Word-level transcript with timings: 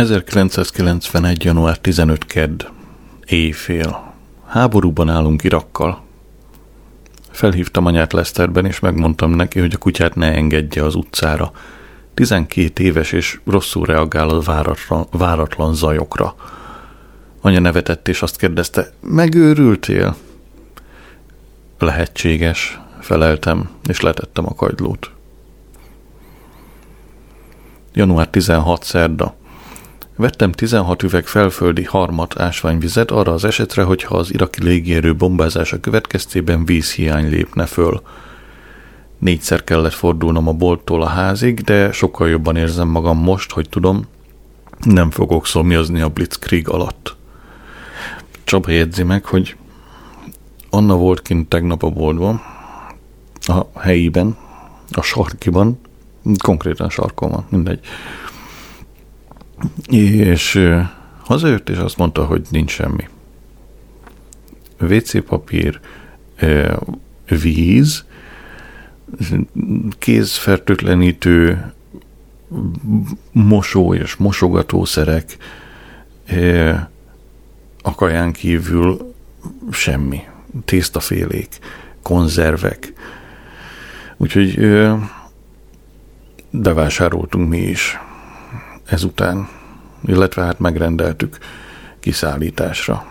1991. 0.00 1.44
január 1.44 1.78
15. 1.78 2.26
kedd. 2.26 2.64
Éjfél. 3.24 4.14
Háborúban 4.46 5.08
állunk 5.08 5.44
Irakkal. 5.44 6.02
Felhívtam 7.30 7.86
anyát 7.86 8.12
Leszterben, 8.12 8.66
és 8.66 8.78
megmondtam 8.78 9.30
neki, 9.30 9.60
hogy 9.60 9.74
a 9.74 9.78
kutyát 9.78 10.14
ne 10.14 10.32
engedje 10.32 10.84
az 10.84 10.94
utcára. 10.94 11.52
12 12.14 12.82
éves, 12.82 13.12
és 13.12 13.40
rosszul 13.46 13.86
reagál 13.86 14.28
a 14.28 14.40
váratlan, 14.40 15.06
váratlan 15.10 15.74
zajokra. 15.74 16.34
Anya 17.40 17.60
nevetett, 17.60 18.08
és 18.08 18.22
azt 18.22 18.36
kérdezte, 18.36 18.92
megőrültél? 19.00 20.16
Lehetséges, 21.78 22.80
feleltem, 23.00 23.70
és 23.88 24.00
letettem 24.00 24.46
a 24.46 24.54
kagylót. 24.54 25.10
Január 27.92 28.28
16. 28.28 28.84
szerda. 28.84 29.38
Vettem 30.20 30.52
16 30.52 31.02
üveg 31.02 31.26
felföldi 31.26 31.84
harmat 31.84 32.40
ásványvizet 32.40 33.10
arra 33.10 33.32
az 33.32 33.44
esetre, 33.44 33.82
hogyha 33.82 34.16
az 34.16 34.32
iraki 34.32 34.62
légierő 34.62 35.16
bombázása 35.16 35.80
következtében 35.80 36.64
vízhiány 36.64 37.28
lépne 37.28 37.66
föl. 37.66 38.02
Négyszer 39.18 39.64
kellett 39.64 39.92
fordulnom 39.92 40.48
a 40.48 40.52
bolttól 40.52 41.02
a 41.02 41.06
házig, 41.06 41.60
de 41.60 41.92
sokkal 41.92 42.28
jobban 42.28 42.56
érzem 42.56 42.88
magam 42.88 43.18
most, 43.18 43.50
hogy 43.50 43.68
tudom, 43.68 44.06
nem 44.80 45.10
fogok 45.10 45.46
szomjazni 45.46 46.00
a 46.00 46.08
Blitzkrieg 46.08 46.68
alatt. 46.68 47.16
Csaba 48.44 48.70
jegyzi 48.70 49.02
meg, 49.02 49.24
hogy 49.24 49.56
Anna 50.70 50.96
volt 50.96 51.22
kint 51.22 51.48
tegnap 51.48 51.82
a 51.82 51.90
boltban, 51.90 52.40
a 53.40 53.78
helyiben, 53.78 54.36
a 54.92 55.02
sarkiban, 55.02 55.80
konkrétan 56.42 56.90
sarkon 56.90 57.30
van, 57.30 57.44
mindegy. 57.48 57.80
És 59.88 60.68
hazajött, 61.24 61.68
és 61.68 61.76
azt 61.76 61.96
mondta, 61.96 62.24
hogy 62.24 62.46
nincs 62.50 62.70
semmi. 62.70 63.08
WC 64.80 65.24
papír, 65.24 65.80
víz, 67.28 68.04
kézfertőtlenítő, 69.98 71.72
mosó 73.32 73.94
és 73.94 74.16
mosogatószerek, 74.16 75.36
a 77.82 77.94
kaján 77.94 78.32
kívül 78.32 79.14
semmi. 79.70 80.20
Tésztafélék, 80.64 81.58
konzervek. 82.02 82.92
Úgyhogy 84.16 84.58
bevásároltunk 86.50 87.48
mi 87.48 87.58
is 87.58 87.98
ezután, 88.90 89.48
illetve 90.04 90.42
hát 90.42 90.58
megrendeltük 90.58 91.38
kiszállításra. 92.00 93.04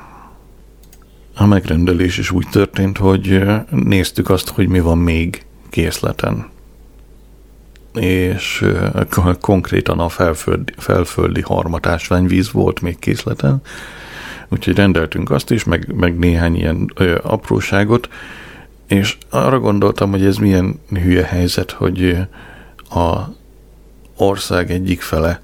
A 1.36 1.46
megrendelés 1.46 2.18
is 2.18 2.32
úgy 2.32 2.48
történt, 2.52 2.98
hogy 2.98 3.44
néztük 3.70 4.30
azt, 4.30 4.50
hogy 4.50 4.68
mi 4.68 4.80
van 4.80 4.98
még 4.98 5.46
készleten. 5.70 6.50
És 7.94 8.66
konkrétan 9.40 10.00
a 10.00 10.10
felföldi, 10.10 10.74
felföldi 10.78 11.42
harmatásványvíz 11.42 12.52
volt 12.52 12.82
még 12.82 13.00
készleten, 13.00 13.62
úgyhogy 14.50 14.76
rendeltünk 14.76 15.32
azt 15.32 15.52
is, 15.52 15.64
meg, 15.64 15.94
meg 15.96 16.18
néhány 16.18 16.56
ilyen 16.56 16.92
ö, 16.96 17.18
apróságot, 17.22 18.10
és 18.88 19.18
arra 19.30 19.60
gondoltam, 19.60 20.12
hogy 20.12 20.26
ez 20.26 20.36
milyen 20.36 20.80
hülye 20.90 21.24
helyzet, 21.24 21.72
hogy 21.72 22.18
a 22.90 23.18
ország 24.18 24.72
egyik 24.72 25.02
fele 25.02 25.42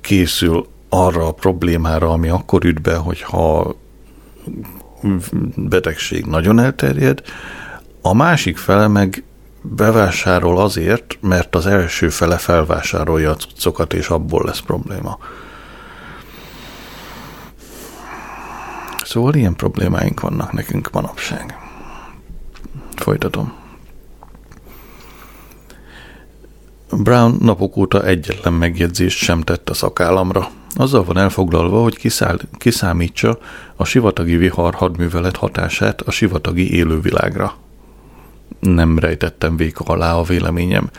készül 0.00 0.66
arra 0.88 1.26
a 1.26 1.32
problémára, 1.32 2.10
ami 2.10 2.28
akkor 2.28 2.64
üt 2.64 2.82
be, 2.82 2.96
hogyha 2.96 3.76
betegség 5.56 6.24
nagyon 6.24 6.58
elterjed, 6.58 7.22
a 8.02 8.14
másik 8.14 8.56
fele 8.56 8.88
meg 8.88 9.22
bevásárol 9.62 10.58
azért, 10.58 11.18
mert 11.20 11.54
az 11.54 11.66
első 11.66 12.08
fele 12.08 12.36
felvásárolja 12.36 13.30
a 13.30 13.36
cuccokat, 13.36 13.92
és 13.92 14.08
abból 14.08 14.42
lesz 14.44 14.60
probléma. 14.60 15.18
Szóval 19.04 19.34
ilyen 19.34 19.56
problémáink 19.56 20.20
vannak 20.20 20.52
nekünk 20.52 20.90
manapság. 20.90 21.58
Folytatom. 22.94 23.57
Brown 26.96 27.36
napok 27.40 27.76
óta 27.76 28.04
egyetlen 28.04 28.52
megjegyzést 28.52 29.18
sem 29.18 29.40
tett 29.40 29.70
a 29.70 29.74
szakállamra. 29.74 30.48
Azzal 30.74 31.04
van 31.04 31.16
elfoglalva, 31.18 31.82
hogy 31.82 31.96
kiszáll, 31.96 32.38
kiszámítsa 32.52 33.38
a 33.76 33.84
sivatagi 33.84 34.36
vihar 34.36 34.74
hadművelet 34.74 35.36
hatását 35.36 36.00
a 36.00 36.10
sivatagi 36.10 36.74
élővilágra. 36.74 37.54
Nem 38.60 38.98
rejtettem 38.98 39.56
véka 39.56 39.84
alá 39.84 40.14
a 40.14 40.22
véleményem. 40.22 40.90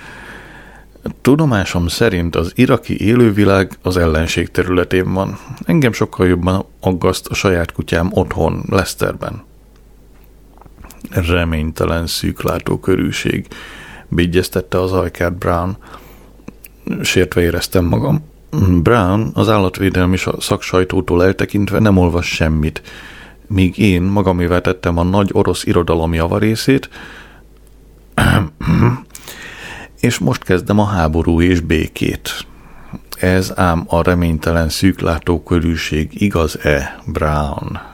Tudomásom 1.21 1.87
szerint 1.87 2.35
az 2.35 2.51
iraki 2.55 3.05
élővilág 3.05 3.77
az 3.81 3.97
ellenség 3.97 4.51
területén 4.51 5.13
van. 5.13 5.39
Engem 5.65 5.93
sokkal 5.93 6.27
jobban 6.27 6.65
aggaszt 6.79 7.27
a 7.27 7.33
saját 7.33 7.71
kutyám 7.71 8.09
otthon, 8.13 8.63
Leicesterben. 8.69 9.43
Reménytelen 11.09 12.07
szűklátókörűség, 12.07 13.47
bigyeztette 14.09 14.81
az 14.81 14.91
ajkát 14.91 15.33
Brown. 15.33 15.77
Sértve 17.01 17.41
éreztem 17.41 17.85
magam. 17.85 18.23
Brown 18.81 19.31
az 19.33 19.49
állatvédelmi 19.49 20.17
szaksajtótól 20.39 21.23
eltekintve 21.23 21.79
nem 21.79 21.97
olvas 21.97 22.27
semmit, 22.27 22.81
míg 23.47 23.77
én 23.77 24.01
magamével 24.01 24.61
tettem 24.61 24.97
a 24.97 25.03
nagy 25.03 25.29
orosz 25.33 25.65
irodalom 25.65 26.13
javarészét, 26.13 26.89
és 29.99 30.17
most 30.17 30.43
kezdem 30.43 30.79
a 30.79 30.85
háború 30.85 31.41
és 31.41 31.59
békét. 31.59 32.45
Ez 33.19 33.53
ám 33.55 33.85
a 33.87 34.03
reménytelen 34.03 34.69
szűklátókörűség 34.69 36.21
igaz-e, 36.21 37.01
Brown? 37.05 37.88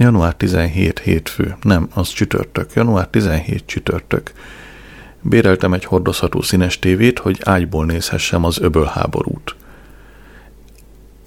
Január 0.00 0.34
17 0.34 0.98
hétfő, 0.98 1.56
nem, 1.62 1.88
az 1.94 2.08
csütörtök. 2.08 2.72
Január 2.74 3.08
17 3.08 3.66
csütörtök. 3.66 4.32
Béreltem 5.20 5.72
egy 5.72 5.84
hordozható 5.84 6.42
színes 6.42 6.78
tévét, 6.78 7.18
hogy 7.18 7.40
ágyból 7.44 7.84
nézhessem 7.84 8.44
az 8.44 8.60
öbölháborút. 8.60 9.56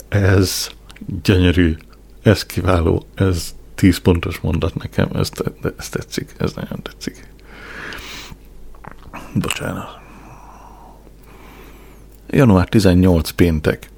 Ez 0.09 0.69
gyönyörű, 1.23 1.75
ez 2.21 2.45
kiváló, 2.45 3.05
ez 3.15 3.55
tíz 3.75 3.97
pontos 3.97 4.39
mondat 4.39 4.75
nekem, 4.75 5.09
ez, 5.15 5.29
ez 5.77 5.89
tetszik, 5.89 6.35
ez 6.37 6.53
nagyon 6.53 6.81
tetszik. 6.81 7.27
Bocsánat. 9.33 9.87
Január 12.29 12.69
18 12.69 13.29
péntek. 13.29 13.89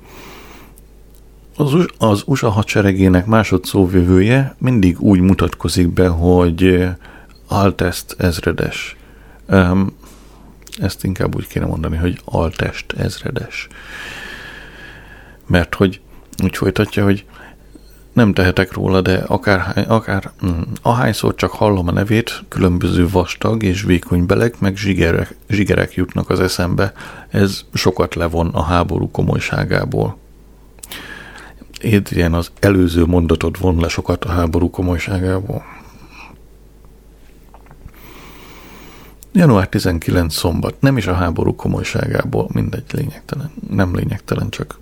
Az, 1.58 1.74
az 1.98 2.24
USA 2.26 2.50
hadseregének 2.50 3.26
másodszóvivője 3.26 4.56
mindig 4.58 5.02
úgy 5.02 5.20
mutatkozik 5.20 5.90
be, 5.90 6.08
hogy 6.08 6.88
Altest 7.48 8.16
ezredes. 8.18 8.96
Um, 9.48 9.98
ezt 10.82 11.04
inkább 11.04 11.36
úgy 11.36 11.48
kéne 11.48 11.66
mondani, 11.66 11.98
hogy 11.98 12.20
Altest 12.26 12.94
ezredes. 12.98 13.68
Mert 15.48 15.76
hogy 15.76 16.02
úgy 16.44 16.58
folytatja, 16.58 17.04
hogy 17.04 17.26
nem 18.14 18.34
tehetek 18.34 18.74
róla, 18.74 19.02
de 19.02 19.24
akár, 19.28 19.86
akár 19.88 20.32
mm, 20.46 20.62
ahányszor 20.82 21.36
csak 21.36 21.52
hallom 21.52 21.88
a 21.88 21.92
nevét, 21.92 22.44
különböző 22.48 23.08
vastag 23.10 23.64
és 23.64 23.84
vékony 23.84 24.26
belek, 24.26 24.60
meg 24.60 24.78
zsigerek, 24.78 25.36
zsigerek 25.50 25.94
jutnak 25.94 26.30
az 26.30 26.40
eszembe. 26.40 26.94
Ez 27.30 27.62
sokat 27.74 28.16
levon 28.16 28.48
a 28.48 28.62
háború 28.62 29.12
komolyságából. 29.12 30.18
Adrian 31.84 32.34
az 32.34 32.52
előző 32.60 33.06
mondatot 33.06 33.58
von 33.58 33.80
le 33.80 33.88
sokat 33.88 34.26
a 34.26 34.30
háború 34.30 34.70
komolyságából. 34.70 35.64
Január 39.32 39.68
19 39.70 40.36
szombat, 40.36 40.76
nem 40.80 40.98
is 40.98 41.08
a 41.08 41.14
háború 41.14 41.56
komolyságából, 41.56 42.50
mindegy 42.54 42.84
lényegtelen, 42.92 43.52
nem 43.70 43.96
lényegtelen, 43.96 44.50
csak 44.50 44.80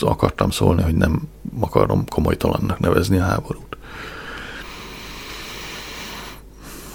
akartam 0.00 0.50
szólni, 0.50 0.82
hogy 0.82 0.94
nem 0.94 1.28
akarom 1.60 2.04
komolytalannak 2.08 2.78
nevezni 2.78 3.18
a 3.18 3.22
háborút. 3.22 3.76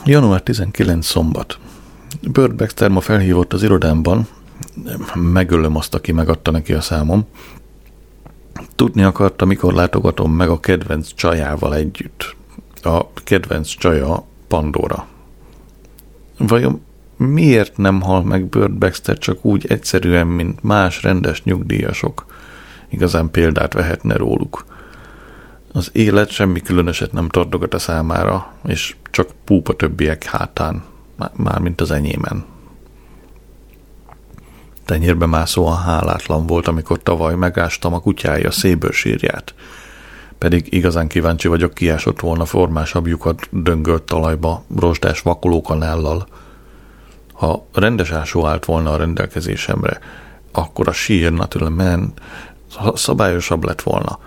Január 0.06 0.42
19 0.42 1.06
szombat. 1.06 1.57
Bird 2.22 2.56
Baxter 2.56 2.90
ma 2.90 3.00
felhívott 3.00 3.54
az 3.54 3.63
irodámban, 3.63 4.28
megölöm 5.13 5.75
azt, 5.75 5.96
aki 5.96 6.12
megadta 6.12 6.52
neki 6.52 6.74
a 6.74 6.81
számom. 6.81 7.25
Tudni 8.75 9.04
akarta, 9.04 9.46
mikor 9.46 9.74
látogatom 9.74 10.31
meg 10.34 10.50
a 10.50 10.60
kedvenc 10.60 11.13
csajával 11.13 11.75
együtt. 11.75 12.36
A 12.81 13.13
kedvenc 13.13 13.68
csaja 13.68 14.24
Pandora. 14.48 15.07
Vajon 16.38 16.81
miért 17.18 17.78
nem 17.78 18.02
hal 18.02 18.24
meg 18.24 18.46
Bird 18.46 18.72
Baxter 18.72 19.18
csak 19.18 19.46
úgy 19.46 19.66
egyszerűen, 19.68 20.28
mint 20.28 20.63
más 20.63 21.04
rendes 21.04 21.44
nyugdíjasok? 21.44 22.25
Igazán 22.90 23.31
példát 23.31 23.74
vehetne 23.74 24.16
róluk. 24.16 24.66
Az 25.72 25.90
élet 25.94 26.30
semmi 26.30 26.62
különöset 26.62 27.12
nem 27.12 27.30
tartogat 27.30 27.74
a 27.74 27.80
számára, 27.80 28.54
és 28.66 28.96
csak 29.12 29.30
púpa 29.44 29.74
többiek 29.74 30.24
hátán, 30.24 30.84
már 31.36 31.60
mint 31.60 31.81
az 31.81 31.92
enyémen. 31.92 32.46
Tenyérbe 34.85 35.25
mászóan 35.25 35.77
hálátlan 35.77 36.45
volt, 36.45 36.67
amikor 36.67 37.03
tavaly 37.03 37.35
megástam 37.35 37.93
a 37.93 37.99
kutyája 37.99 38.51
szébőrsírját. 38.51 39.53
Pedig 40.37 40.73
igazán 40.73 41.07
kíváncsi 41.07 41.47
vagyok, 41.47 41.73
kiásott 41.73 42.19
volna 42.19 42.45
formásabb 42.45 43.07
lyukat 43.07 43.47
döngölt 43.51 44.03
talajba, 44.03 44.63
rozsdás 44.75 45.21
vakolókanállal. 45.21 46.27
Ha 47.33 47.65
rendes 47.73 48.11
ásó 48.11 48.45
állt 48.45 48.65
volna 48.65 48.91
a 48.91 48.97
rendelkezésemre, 48.97 49.99
akkor 50.51 50.87
a 50.87 50.91
sír 50.91 51.31
men 51.69 52.13
szabályosabb 52.93 53.63
lett 53.63 53.81
volna. 53.81 54.19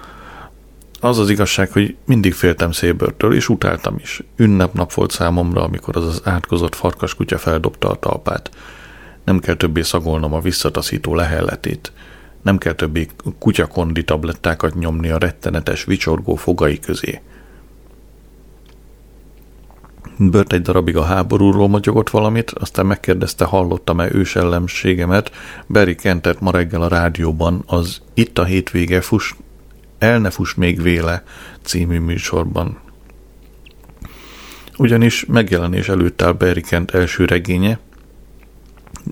Az 1.00 1.18
az 1.18 1.30
igazság, 1.30 1.72
hogy 1.72 1.96
mindig 2.04 2.34
féltem 2.34 2.72
szébörtől, 2.72 3.34
és 3.34 3.48
utáltam 3.48 3.96
is. 3.96 4.22
Ünnepnap 4.36 4.92
volt 4.92 5.10
számomra, 5.10 5.62
amikor 5.62 5.96
az 5.96 6.04
az 6.04 6.20
átkozott 6.24 6.74
farkaskutya 6.74 7.38
feldobta 7.38 7.90
a 7.90 7.98
talpát. 7.98 8.50
Nem 9.28 9.38
kell 9.38 9.54
többé 9.54 9.82
szagolnom 9.82 10.32
a 10.32 10.40
visszataszító 10.40 11.14
lehelletét. 11.14 11.92
Nem 12.42 12.58
kell 12.58 12.72
többé 12.72 13.06
kutyakondi 13.38 14.04
tablettákat 14.04 14.74
nyomni 14.74 15.08
a 15.10 15.18
rettenetes 15.18 15.84
vicsorgó 15.84 16.34
fogai 16.34 16.78
közé. 16.78 17.20
Bört 20.18 20.52
egy 20.52 20.62
darabig 20.62 20.96
a 20.96 21.02
háborúról 21.02 21.68
magyogott 21.68 22.10
valamit, 22.10 22.50
aztán 22.50 22.86
megkérdezte, 22.86 23.44
hallottam-e 23.44 24.08
ősellemségemet, 24.12 25.30
Barry 25.68 25.94
Kentet 25.94 26.40
ma 26.40 26.50
reggel 26.50 26.82
a 26.82 26.88
rádióban 26.88 27.62
az 27.66 28.02
Itt 28.14 28.38
a 28.38 28.44
hétvége, 28.44 29.00
fuss, 29.00 29.34
el 29.98 30.18
ne 30.18 30.30
fuss 30.30 30.54
még 30.54 30.82
véle 30.82 31.22
című 31.62 31.98
műsorban. 31.98 32.80
Ugyanis 34.76 35.24
megjelenés 35.24 35.88
előtt 35.88 36.22
áll 36.22 36.32
Barry 36.32 36.60
Kent 36.60 36.90
első 36.90 37.24
regénye, 37.24 37.78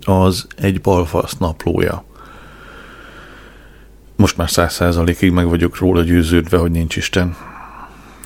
az 0.04 0.46
egy 0.56 0.80
balfasz 0.80 1.36
naplója. 1.36 2.04
Most 4.16 4.36
már 4.36 4.50
száz 4.50 4.72
százalékig 4.74 5.30
meg 5.30 5.48
vagyok 5.48 5.78
róla 5.78 6.02
győződve, 6.02 6.56
hogy 6.58 6.70
nincs 6.70 6.96
Isten. 6.96 7.36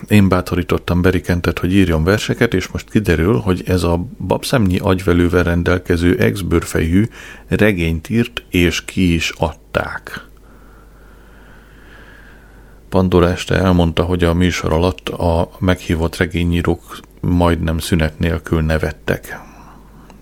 Én 0.09 0.29
bátorítottam 0.29 1.03
Berikentet, 1.03 1.59
hogy 1.59 1.75
írjon 1.75 2.05
verseket, 2.05 2.55
és 2.55 2.69
most 2.69 2.91
kiderül, 2.91 3.39
hogy 3.39 3.63
ez 3.67 3.83
a 3.83 4.07
babszemnyi 4.27 4.79
agyvelővel 4.79 5.43
rendelkező 5.43 6.19
ex-bőrfejű 6.19 7.09
regényt 7.49 8.09
írt, 8.09 8.43
és 8.49 8.85
ki 8.85 9.15
is 9.15 9.33
adták. 9.39 10.29
Pandora 12.89 13.29
este 13.29 13.55
elmondta, 13.55 14.03
hogy 14.03 14.25
a 14.25 14.35
műsor 14.35 14.73
alatt 14.73 15.09
a 15.09 15.51
meghívott 15.59 16.17
regényírók 16.17 16.99
majdnem 17.21 17.79
szünet 17.79 18.19
nélkül 18.19 18.61
nevettek 18.61 19.50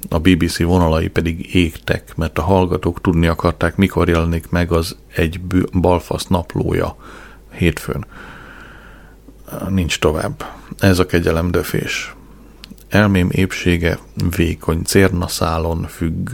a 0.09 0.19
BBC 0.19 0.63
vonalai 0.63 1.09
pedig 1.09 1.55
égtek, 1.55 2.17
mert 2.17 2.39
a 2.39 2.43
hallgatók 2.43 3.01
tudni 3.01 3.27
akarták, 3.27 3.77
mikor 3.77 4.09
jelenik 4.09 4.51
meg 4.51 4.73
az 4.73 4.97
egy 5.15 5.41
balfasz 5.73 6.27
naplója 6.27 6.97
hétfőn. 7.53 8.07
Nincs 9.69 9.99
tovább. 9.99 10.45
Ez 10.79 10.99
a 10.99 11.07
kegyelem 11.07 11.51
döfés. 11.51 12.15
Elmém 12.89 13.29
épsége 13.31 13.99
vékony 14.37 14.83
cérnaszálon 14.83 15.87
függ. 15.89 16.31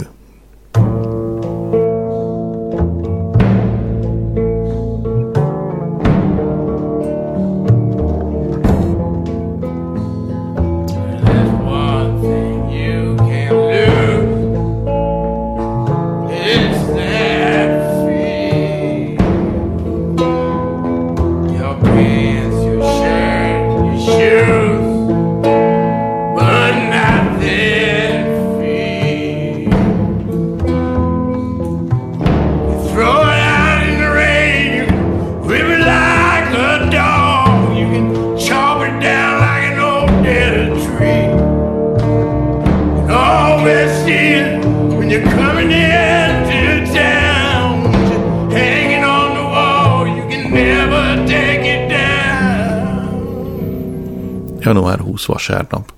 Vasárnap. 55.46 55.93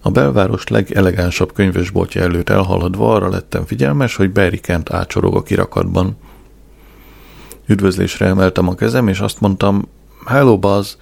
A 0.00 0.10
belváros 0.10 0.66
legelegánsabb 0.66 1.52
könyvesboltja 1.52 2.22
előtt 2.22 2.48
elhaladva 2.48 3.14
arra 3.14 3.28
lettem 3.28 3.64
figyelmes, 3.64 4.16
hogy 4.16 4.32
Barry 4.32 4.60
Kent 4.60 4.92
ácsorog 4.92 5.36
a 5.36 5.42
kirakatban. 5.42 6.16
Üdvözlésre 7.66 8.26
emeltem 8.26 8.68
a 8.68 8.74
kezem, 8.74 9.08
és 9.08 9.20
azt 9.20 9.40
mondtam, 9.40 9.88
hello 10.26 10.58
Buzz, 10.58 10.96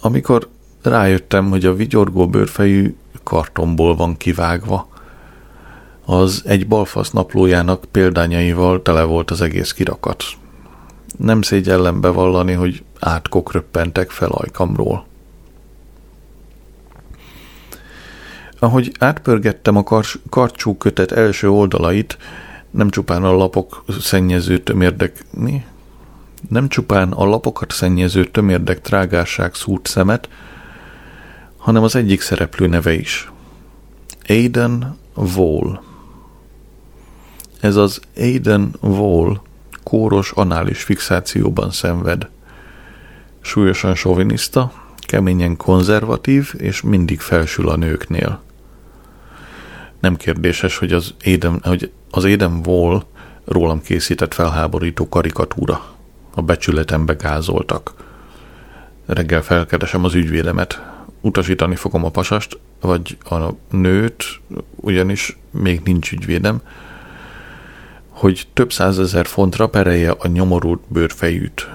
amikor 0.00 0.48
rájöttem, 0.82 1.50
hogy 1.50 1.64
a 1.64 1.74
vigyorgó 1.74 2.28
bőrfejű 2.28 2.94
kartonból 3.22 3.96
van 3.96 4.16
kivágva. 4.16 4.88
Az 6.04 6.42
egy 6.46 6.68
balfasz 6.68 7.10
naplójának 7.10 7.84
példányaival 7.90 8.82
tele 8.82 9.02
volt 9.02 9.30
az 9.30 9.40
egész 9.40 9.72
kirakat. 9.72 10.24
Nem 11.18 11.42
szégyellem 11.42 12.00
bevallani, 12.00 12.52
hogy 12.52 12.82
átkok 12.98 13.52
röppentek 13.52 14.10
fel 14.10 14.30
ajkamról. 14.30 15.10
Ahogy 18.62 18.92
átpörgettem 18.98 19.76
a 19.76 19.82
kar- 19.82 20.20
karcsú 20.28 20.76
kötet 20.76 21.12
első 21.12 21.50
oldalait, 21.50 22.18
nem 22.70 22.90
csupán 22.90 23.24
a 23.24 23.32
lapok 23.32 23.84
szennyező 24.00 24.58
tömérdek... 24.58 25.24
Mi? 25.30 25.64
Nem 26.48 26.68
csupán 26.68 27.12
a 27.12 27.24
lapokat 27.24 27.72
szennyező 27.72 28.24
tömérdek 28.24 28.80
trágárság 28.80 29.54
szúrt 29.54 29.86
szemet, 29.86 30.28
hanem 31.56 31.82
az 31.82 31.96
egyik 31.96 32.20
szereplő 32.20 32.66
neve 32.66 32.92
is. 32.92 33.32
Aiden 34.28 34.96
Wall. 35.14 35.80
Ez 37.60 37.76
az 37.76 38.00
Aiden 38.16 38.74
Wall 38.80 39.40
kóros 39.82 40.30
anális 40.30 40.82
fixációban 40.82 41.70
szenved. 41.70 42.28
Súlyosan 43.40 43.94
soviniszta, 43.94 44.72
keményen 44.98 45.56
konzervatív 45.56 46.52
és 46.56 46.80
mindig 46.80 47.20
felsül 47.20 47.68
a 47.68 47.76
nőknél 47.76 48.42
nem 50.02 50.16
kérdéses, 50.16 50.76
hogy 50.76 50.92
az 50.92 51.14
Éden, 51.22 51.60
hogy 51.64 51.92
az 52.10 52.24
Éden 52.24 52.60
Wall 52.66 53.02
rólam 53.44 53.82
készített 53.82 54.34
felháborító 54.34 55.08
karikatúra. 55.08 55.84
A 56.34 56.42
becsületembe 56.42 57.12
gázoltak. 57.12 57.94
Reggel 59.06 59.42
felkeresem 59.42 60.04
az 60.04 60.14
ügyvédemet. 60.14 60.82
Utasítani 61.20 61.76
fogom 61.76 62.04
a 62.04 62.10
pasast, 62.10 62.58
vagy 62.80 63.16
a 63.30 63.48
nőt, 63.70 64.24
ugyanis 64.76 65.38
még 65.50 65.80
nincs 65.84 66.12
ügyvédem, 66.12 66.60
hogy 68.08 68.46
több 68.52 68.72
százezer 68.72 69.26
fontra 69.26 69.66
perelje 69.68 70.10
a 70.10 70.26
nyomorult 70.26 70.80
bőrfejűt. 70.88 71.68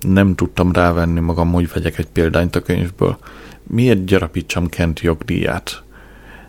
Nem 0.00 0.34
tudtam 0.34 0.72
rávenni 0.72 1.20
magam, 1.20 1.52
hogy 1.52 1.72
vegyek 1.72 1.98
egy 1.98 2.08
példányt 2.08 2.56
a 2.56 2.62
könyvből. 2.62 3.18
Miért 3.62 4.04
gyarapítsam 4.04 4.68
Kent 4.68 5.00
jogdíját? 5.00 5.83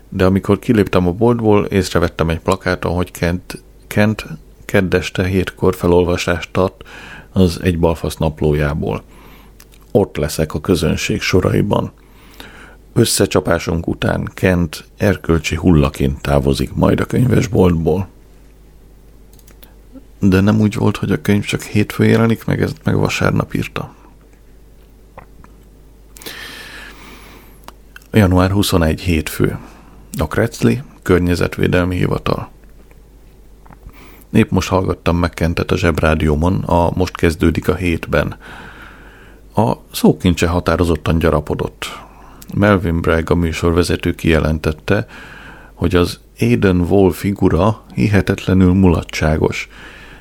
De 0.08 0.24
amikor 0.24 0.58
kiléptem 0.58 1.06
a 1.06 1.12
boltból, 1.12 1.64
észrevettem 1.64 2.28
egy 2.28 2.40
plakáton, 2.40 2.94
hogy 2.94 3.10
Kent, 3.10 3.62
Kent 3.86 4.26
keddeste 4.64 5.24
hétkor 5.26 5.74
felolvasást 5.74 6.48
tart 6.52 6.84
az 7.32 7.60
egy 7.62 7.78
balfasz 7.78 8.16
naplójából. 8.16 9.02
Ott 9.90 10.16
leszek 10.16 10.54
a 10.54 10.60
közönség 10.60 11.20
soraiban. 11.20 11.92
Összecsapásunk 12.92 13.86
után 13.86 14.30
Kent 14.34 14.84
erkölcsi 14.96 15.54
hullaként 15.54 16.20
távozik 16.20 16.74
majd 16.74 17.00
a 17.00 17.04
könyvesboltból. 17.04 18.08
De 20.18 20.40
nem 20.40 20.60
úgy 20.60 20.74
volt, 20.74 20.96
hogy 20.96 21.12
a 21.12 21.20
könyv 21.20 21.44
csak 21.44 21.62
hétfő 21.62 22.04
jelenik 22.04 22.44
meg, 22.44 22.62
ezt 22.62 22.80
meg 22.84 22.96
vasárnap 22.96 23.54
írta. 23.54 23.94
Január 28.12 28.50
21 28.50 29.00
hétfő. 29.00 29.58
A 30.18 30.26
Krecli 30.26 30.82
Környezetvédelmi 31.02 31.96
Hivatal. 31.96 32.50
Épp 34.32 34.50
most 34.50 34.68
hallgattam 34.68 35.16
megkentet 35.16 35.70
a 35.70 35.76
zsebrádiómon, 35.76 36.54
a 36.54 36.90
Most 36.94 37.16
kezdődik 37.16 37.68
a 37.68 37.74
hétben. 37.74 38.36
A 39.54 39.72
szókincse 39.92 40.46
határozottan 40.46 41.18
gyarapodott. 41.18 41.98
Melvin 42.54 43.00
Bragg, 43.00 43.30
a 43.30 43.34
műsorvezető 43.34 44.14
kijelentette, 44.14 45.06
hogy 45.74 45.94
az 45.94 46.20
Aiden 46.40 46.80
Wall 46.80 47.12
figura 47.12 47.84
hihetetlenül 47.94 48.72
mulatságos, 48.72 49.68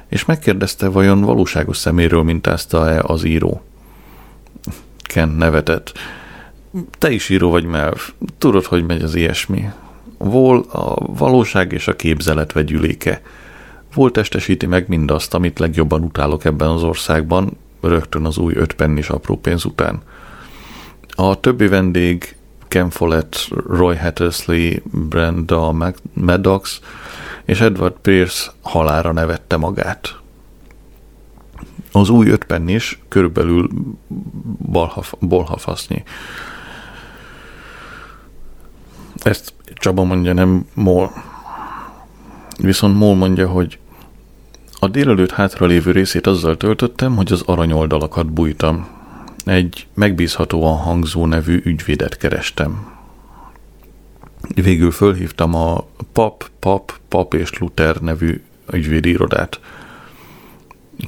és 0.08 0.25
megkérdezte, 0.25 0.88
vajon 0.88 1.22
valóságos 1.22 1.78
szeméről 1.78 2.24
mintázta-e 2.24 3.02
az 3.02 3.24
író. 3.24 3.62
Ken 4.98 5.30
nevetett. 5.30 5.94
Te 6.98 7.12
is 7.12 7.30
író 7.30 7.50
vagy, 7.50 7.66
Melv. 7.66 8.10
Tudod, 8.38 8.66
hogy 8.66 8.86
megy 8.86 9.02
az 9.02 9.16
ilyesmi. 9.16 9.70
Vol 10.17 10.60
a 10.60 10.95
valóság 11.17 11.72
és 11.72 11.88
a 11.88 11.95
képzelet 11.95 12.51
vegyüléke. 12.51 13.22
Vol 13.93 14.12
testesíti 14.12 14.65
meg 14.65 14.88
mindazt, 14.88 15.34
amit 15.34 15.60
legjobban 15.60 16.03
utálok 16.03 16.45
ebben 16.45 16.69
az 16.69 16.84
országban, 16.84 17.57
rögtön 17.81 18.25
az 18.25 18.38
új 18.38 18.53
öt 18.55 18.74
pennis 18.74 19.10
apró 19.10 19.38
pénz 19.38 19.65
után. 19.65 20.01
A 21.10 21.39
többi 21.39 21.67
vendég 21.67 22.36
Ken 22.67 22.89
Follett, 22.89 23.48
Roy 23.67 23.95
Hattersley, 23.95 24.72
Brenda 24.91 25.93
Maddox 26.13 26.81
és 27.45 27.62
Edward 27.62 27.95
Pierce 28.01 28.51
halára 28.62 29.12
nevette 29.12 29.57
magát. 29.57 30.19
Az 31.91 32.10
új 32.10 32.29
öt 32.29 32.43
pennis 32.43 33.00
körülbelül 33.07 33.69
balhaf, 34.72 35.13
bolhafasznyi. 35.19 36.03
Ezt 39.25 39.53
Csaba 39.74 40.03
mondja, 40.03 40.34
nem 40.34 40.65
Mol. 40.74 41.12
Viszont 42.58 42.98
Mol 42.98 43.15
mondja, 43.15 43.48
hogy 43.48 43.79
a 44.79 44.88
délelőtt 44.88 45.32
hátralévő 45.32 45.91
részét 45.91 46.27
azzal 46.27 46.58
töltöttem, 46.58 47.15
hogy 47.15 47.32
az 47.32 47.41
aranyoldalakat 47.41 48.32
bújtam. 48.32 48.88
Egy 49.46 49.88
megbízhatóan 49.94 50.77
hangzó 50.77 51.25
nevű 51.25 51.62
ügyvédet 51.63 52.17
kerestem. 52.17 52.94
Végül 54.55 54.91
fölhívtam 54.91 55.55
a 55.55 55.86
Pap, 56.12 56.50
Pap, 56.60 56.94
Pap 57.08 57.34
és 57.34 57.58
Luther 57.58 57.96
nevű 57.96 58.44
ügyvédi 58.72 59.10
irodát. 59.10 59.60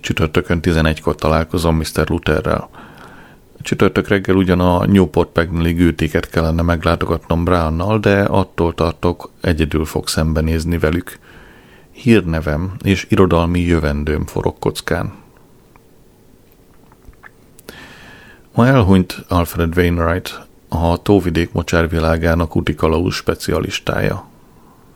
Csütörtökön 0.02 0.60
11-kor 0.62 1.16
találkozom 1.16 1.76
Mr. 1.76 2.10
Lutherrel. 2.10 2.70
Csütörtök 3.68 4.08
reggel 4.08 4.36
ugyan 4.36 4.60
a 4.60 4.86
Newport 4.86 5.30
Pagnelli 5.30 5.74
gőtéket 5.74 6.30
kellene 6.30 6.62
meglátogatnom 6.62 7.44
Brownnal, 7.44 8.00
de 8.00 8.24
attól 8.24 8.74
tartok, 8.74 9.32
egyedül 9.42 9.86
fog 9.86 10.08
szembenézni 10.08 10.78
velük. 10.78 11.20
Hírnevem 11.92 12.74
és 12.84 13.06
irodalmi 13.10 13.60
jövendőm 13.60 14.26
forog 14.26 14.60
kockán. 14.60 15.14
Ma 18.54 18.68
elhunyt 18.68 19.26
Alfred 19.28 19.78
Wainwright, 19.78 20.42
a 20.70 21.02
tóvidék 21.02 21.52
mocsárvilágának 21.52 22.56
utikalauz 22.56 23.16
specialistája. 23.16 24.28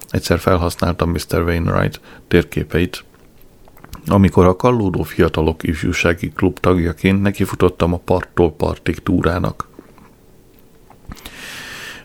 Egyszer 0.09 0.39
felhasználtam 0.39 1.09
Mr. 1.09 1.41
Wainwright 1.41 2.01
térképeit, 2.27 3.03
amikor 4.05 4.45
a 4.45 4.55
Kallódó 4.55 5.03
Fiatalok 5.03 5.63
Ifjúsági 5.63 6.31
Klub 6.35 6.59
tagjaként 6.59 7.21
nekifutottam 7.21 7.93
a 7.93 7.97
parttól 7.97 8.51
partig 8.51 8.99
túrának. 8.99 9.69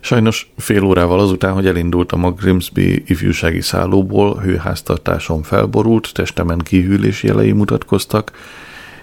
Sajnos 0.00 0.52
fél 0.56 0.84
órával 0.84 1.20
azután, 1.20 1.52
hogy 1.52 1.66
elindultam 1.66 2.24
a 2.24 2.30
Grimsby 2.30 3.02
ifjúsági 3.06 3.60
szállóból, 3.60 4.38
hőháztartásom 4.38 5.42
felborult, 5.42 6.12
testemen 6.12 6.58
kihűlés 6.58 7.22
jelei 7.22 7.52
mutatkoztak, 7.52 8.32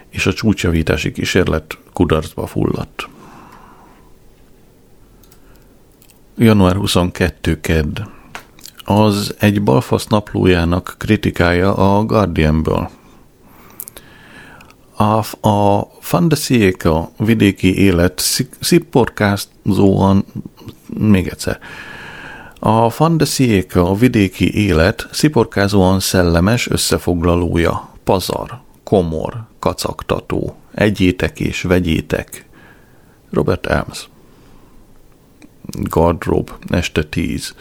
és 0.10 0.26
a 0.26 0.34
csúcsjavítási 0.34 1.12
kísérlet 1.12 1.78
kudarcba 1.94 2.48
fulladt. 2.48 3.08
Január 6.38 6.76
22. 6.76 7.62
kedd. 7.62 8.00
Az 8.86 9.36
egy 9.40 9.64
balfasz 9.64 10.08
naplójának 10.08 10.96
kritikája 10.98 11.76
a 11.76 12.04
Guardianből. 12.04 12.90
A, 14.96 15.48
a 15.48 15.88
Fandesieka 16.00 17.10
vidéki 17.18 17.78
élet 17.78 18.22
szipporkázóan, 18.60 20.26
még 20.98 21.28
egyszer, 21.28 21.60
a 22.60 22.90
Fandesieka 22.90 23.94
vidéki 23.94 24.66
élet 24.66 25.08
sziporkázóan 25.12 26.00
szellemes 26.00 26.70
összefoglalója, 26.70 27.90
pazar, 28.04 28.60
komor, 28.84 29.44
kacagtató, 29.60 30.56
egyétek 30.74 31.40
és 31.40 31.62
vegyétek. 31.62 32.46
Robert 33.32 33.66
Elms. 33.66 34.10
Gardrób, 35.72 36.52
este 36.70 37.04
tíz. 37.04 37.56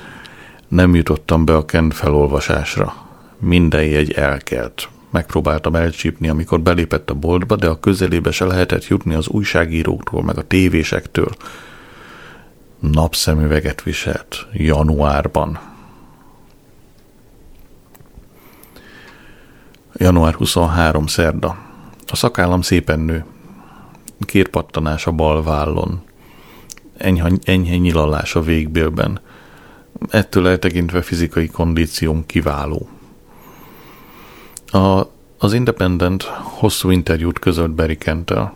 Nem 0.72 0.94
jutottam 0.94 1.44
be 1.44 1.56
a 1.56 1.64
Kent 1.64 1.94
felolvasásra. 1.94 2.94
Minden 3.38 3.84
jegy 3.84 4.12
elkelt. 4.12 4.88
Megpróbáltam 5.10 5.74
elcsípni, 5.74 6.28
amikor 6.28 6.60
belépett 6.60 7.10
a 7.10 7.14
boltba, 7.14 7.56
de 7.56 7.68
a 7.68 7.80
közelébe 7.80 8.30
se 8.30 8.44
lehetett 8.44 8.86
jutni 8.86 9.14
az 9.14 9.28
újságíróktól, 9.28 10.22
meg 10.22 10.38
a 10.38 10.46
tévésektől. 10.46 11.28
Napszemüveget 12.78 13.82
viselt. 13.82 14.46
Januárban. 14.52 15.60
Január 19.94 20.34
23. 20.34 21.06
szerda. 21.06 21.58
A 22.06 22.16
szakállam 22.16 22.60
szépen 22.60 23.00
nő. 23.00 23.24
Kérpattanás 24.20 25.06
a 25.06 25.12
bal 25.12 25.42
vállon. 25.42 26.02
Enyhe, 26.96 27.30
enyhe 27.44 27.76
nyilalás 27.76 28.34
a 28.34 28.42
végbélben. 28.42 29.20
Ettől 30.10 30.48
eltekintve 30.48 31.02
fizikai 31.02 31.46
kondícióm 31.46 32.26
kiváló. 32.26 32.88
A, 34.66 35.02
az 35.38 35.52
Independent 35.52 36.22
hosszú 36.42 36.90
interjút 36.90 37.38
közölt 37.38 37.70
Barry 37.70 37.98
Kentel. 37.98 38.54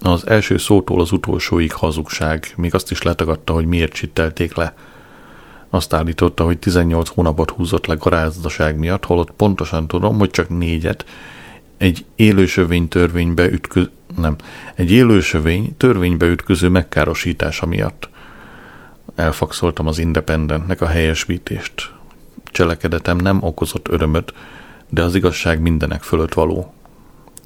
Az 0.00 0.26
első 0.26 0.56
szótól 0.58 1.00
az 1.00 1.12
utolsóig 1.12 1.72
hazugság, 1.72 2.52
még 2.56 2.74
azt 2.74 2.90
is 2.90 3.02
letagadta, 3.02 3.52
hogy 3.52 3.66
miért 3.66 3.92
csittelték 3.92 4.54
le. 4.54 4.74
Azt 5.70 5.92
állította, 5.92 6.44
hogy 6.44 6.58
18 6.58 7.08
hónapot 7.08 7.50
húzott 7.50 7.86
le 7.86 7.94
garázdaság 7.94 8.78
miatt, 8.78 9.04
holott 9.04 9.30
pontosan 9.30 9.86
tudom, 9.86 10.18
hogy 10.18 10.30
csak 10.30 10.48
négyet, 10.48 11.04
egy 11.82 12.04
élősövény 12.16 12.88
törvénybe 12.88 13.50
ütköz... 13.50 13.88
nem, 14.16 14.36
egy 14.74 14.90
élősövény 14.90 15.76
törvénybe 15.76 16.26
ütköző 16.26 16.68
megkárosítása 16.68 17.66
miatt. 17.66 18.08
Elfakszoltam 19.14 19.86
az 19.86 19.98
Independentnek 19.98 20.80
a 20.80 20.86
helyesbítést. 20.86 21.92
Cselekedetem 22.44 23.16
nem 23.16 23.42
okozott 23.42 23.88
örömöt, 23.88 24.34
de 24.88 25.02
az 25.02 25.14
igazság 25.14 25.60
mindenek 25.60 26.02
fölött 26.02 26.34
való. 26.34 26.74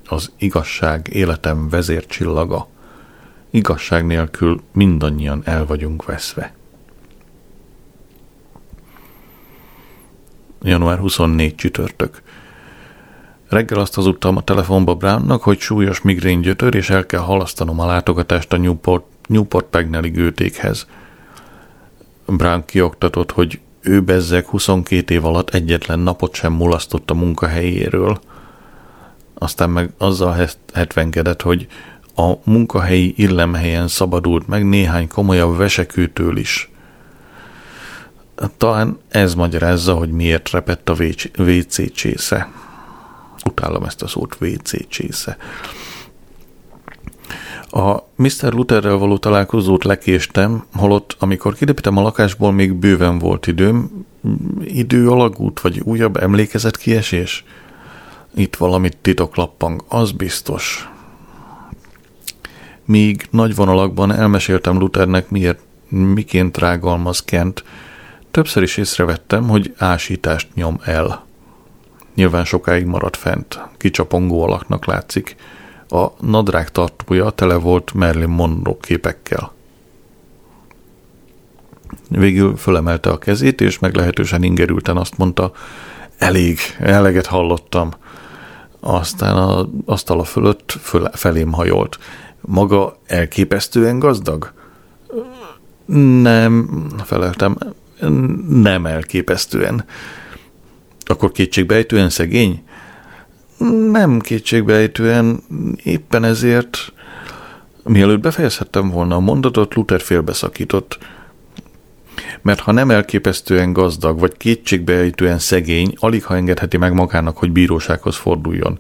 Az 0.08 0.32
igazság 0.38 1.08
életem 1.12 1.68
vezércsillaga. 1.68 2.68
Igazság 3.50 4.06
nélkül 4.06 4.61
mindannyian 4.73 5.42
el 5.44 5.66
vagyunk 5.66 6.04
veszve. 6.04 6.54
Január 10.62 10.99
24 10.99 11.54
csütörtök. 11.54 12.23
Reggel 13.49 13.78
azt 13.78 13.94
hazudtam 13.94 14.37
a 14.37 14.42
telefonba 14.42 14.94
Brownnak, 14.94 15.42
hogy 15.42 15.58
súlyos 15.58 16.00
migrén 16.00 16.40
gyötör, 16.40 16.75
és 16.75 16.90
el 16.90 17.06
kell 17.06 17.20
halasztanom 17.20 17.80
a 17.80 17.87
látogatást 17.87 18.52
a 18.52 18.56
Newport, 18.56 19.04
Newport 19.28 19.66
Pagnelli 19.66 20.08
gőtékhez. 20.08 20.87
Brown 22.26 22.64
kioktatott, 22.64 23.30
hogy 23.30 23.61
ő 23.80 24.00
bezzeg 24.00 24.47
22 24.47 25.14
év 25.14 25.25
alatt 25.25 25.50
egyetlen 25.50 25.99
napot 25.99 26.35
sem 26.35 26.52
mulasztott 26.52 27.11
a 27.11 27.14
munkahelyéről. 27.14 28.21
Aztán 29.35 29.71
meg 29.71 29.90
azzal 29.99 30.47
hetvenkedett, 30.73 31.42
hogy 31.42 31.66
a 32.16 32.33
munkahelyi 32.45 33.14
illemhelyen 33.16 33.88
szabadult 33.88 34.47
meg 34.47 34.64
néhány 34.64 35.09
komolyabb 35.09 35.56
vesekőtől 35.56 36.37
is. 36.37 36.71
Talán 38.56 38.99
ez 39.09 39.35
magyarázza, 39.35 39.95
hogy 39.95 40.11
miért 40.11 40.50
repett 40.50 40.88
a 40.88 40.97
WC 41.38 41.92
csésze. 41.92 42.49
Utálom 43.45 43.85
ezt 43.85 44.02
a 44.02 44.06
szót, 44.06 44.37
WC 44.40 44.88
csésze. 44.88 45.37
A 47.76 48.02
Mr. 48.14 48.52
Lutherrel 48.52 48.97
való 48.97 49.18
találkozót 49.18 49.85
lekéstem, 49.85 50.64
holott 50.75 51.16
amikor 51.18 51.54
kiléptem 51.54 51.97
a 51.97 52.02
lakásból, 52.02 52.52
még 52.52 52.73
bőven 52.75 53.18
volt 53.18 53.47
időm. 53.47 54.06
Idő 54.61 55.09
alagút, 55.09 55.61
vagy 55.61 55.80
újabb 55.80 56.16
emlékezet 56.16 56.76
kiesés? 56.76 57.45
Itt 58.35 58.56
valamit 58.56 58.97
titok 58.97 59.37
lappang, 59.37 59.85
az 59.88 60.12
biztos. 60.12 60.88
Míg 62.85 63.26
nagy 63.30 63.54
vonalakban 63.54 64.12
elmeséltem 64.12 64.78
Luthernek, 64.78 65.30
miért, 65.30 65.61
miként 65.88 66.59
rágalmaz 66.59 67.25
Kent, 67.25 67.64
Többször 68.30 68.62
is 68.62 68.76
észrevettem, 68.76 69.49
hogy 69.49 69.75
ásítást 69.78 70.49
nyom 70.54 70.80
el. 70.85 71.25
Nyilván 72.14 72.45
sokáig 72.45 72.85
maradt 72.85 73.16
fent, 73.16 73.61
kicsapongó 73.76 74.42
alaknak 74.42 74.87
látszik. 74.87 75.37
A 75.88 76.07
nadrág 76.21 76.71
tartója 76.71 77.31
tele 77.31 77.55
volt 77.55 77.95
Merlin 77.95 78.28
Monroe 78.28 78.76
képekkel. 78.81 79.52
Végül 82.09 82.57
fölemelte 82.57 83.11
a 83.11 83.19
kezét, 83.19 83.61
és 83.61 83.78
meglehetősen 83.78 84.43
ingerülten 84.43 84.97
azt 84.97 85.19
mondta, 85.19 85.52
elég, 86.19 86.59
eleget 86.78 87.26
hallottam. 87.26 87.90
Aztán 88.81 89.37
a 89.37 89.69
asztala 89.85 90.25
fölött 90.25 90.78
föl, 90.81 91.11
felém 91.12 91.52
hajolt. 91.52 91.99
Maga 92.40 92.97
elképesztően 93.07 93.99
gazdag? 93.99 94.52
Nem, 96.23 96.87
feleltem, 97.05 97.57
nem 98.49 98.87
elképesztően. 98.87 99.85
Akkor 101.05 101.33
kétségbejtően 101.33 102.11
szegény? 102.11 102.62
Nem 103.91 104.21
kétségbejtően, 104.21 105.43
éppen 105.85 106.25
ezért... 106.25 106.93
Mielőtt 107.85 108.21
befejezhettem 108.21 108.91
volna 108.91 109.15
a 109.15 109.21
mondatot, 109.21 109.75
Luther 109.75 110.01
félbeszakított. 110.01 110.99
Mert 112.43 112.61
ha 112.61 112.73
nem 112.73 112.91
elképesztően 112.91 113.73
gazdag, 113.73 114.19
vagy 114.19 114.37
kétségbejtően 114.37 115.39
szegény, 115.39 115.95
alig 115.97 116.25
ha 116.25 116.37
engedheti 116.37 116.77
meg 116.77 116.93
magának, 116.93 117.37
hogy 117.37 117.53
bírósághoz 117.53 118.17
forduljon. 118.17 118.79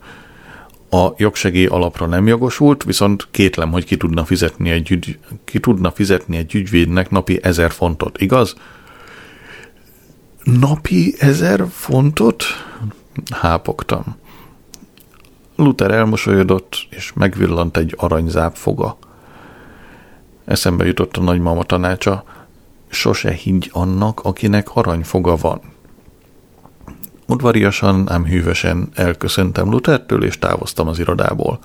A 0.90 1.08
jogsegély 1.16 1.66
alapra 1.66 2.06
nem 2.06 2.26
jogosult, 2.26 2.84
viszont 2.84 3.28
kétlem, 3.30 3.70
hogy 3.70 3.84
ki 3.84 3.96
tudna 3.96 4.24
fizetni 4.24 4.70
egy, 4.70 4.90
ügy, 4.90 5.18
ki 5.44 5.60
tudna 5.60 5.90
fizetni 5.90 6.36
egy 6.36 6.54
ügyvédnek 6.54 7.10
napi 7.10 7.38
ezer 7.42 7.70
fontot, 7.70 8.20
igaz? 8.20 8.54
Napi 10.42 11.14
ezer 11.18 11.64
fontot? 11.70 12.44
Hápogtam. 13.30 14.16
Luther 15.56 15.90
elmosolyodott, 15.90 16.86
és 16.90 17.12
megvillant 17.12 17.76
egy 17.76 17.94
aranyzápfoga. 17.96 18.96
Eszembe 20.44 20.86
jutott 20.86 21.16
a 21.16 21.20
nagymama 21.22 21.62
tanácsa, 21.62 22.24
sose 22.88 23.32
higgy 23.32 23.70
annak, 23.72 24.20
akinek 24.20 24.68
aranyfoga 24.74 25.36
van. 25.36 25.60
Udvariasan, 27.26 28.10
ám 28.10 28.24
hűvösen 28.24 28.88
elköszöntem 28.94 29.70
Luthertől, 29.70 30.24
és 30.24 30.38
távoztam 30.38 30.88
az 30.88 30.98
irodából. 30.98 31.58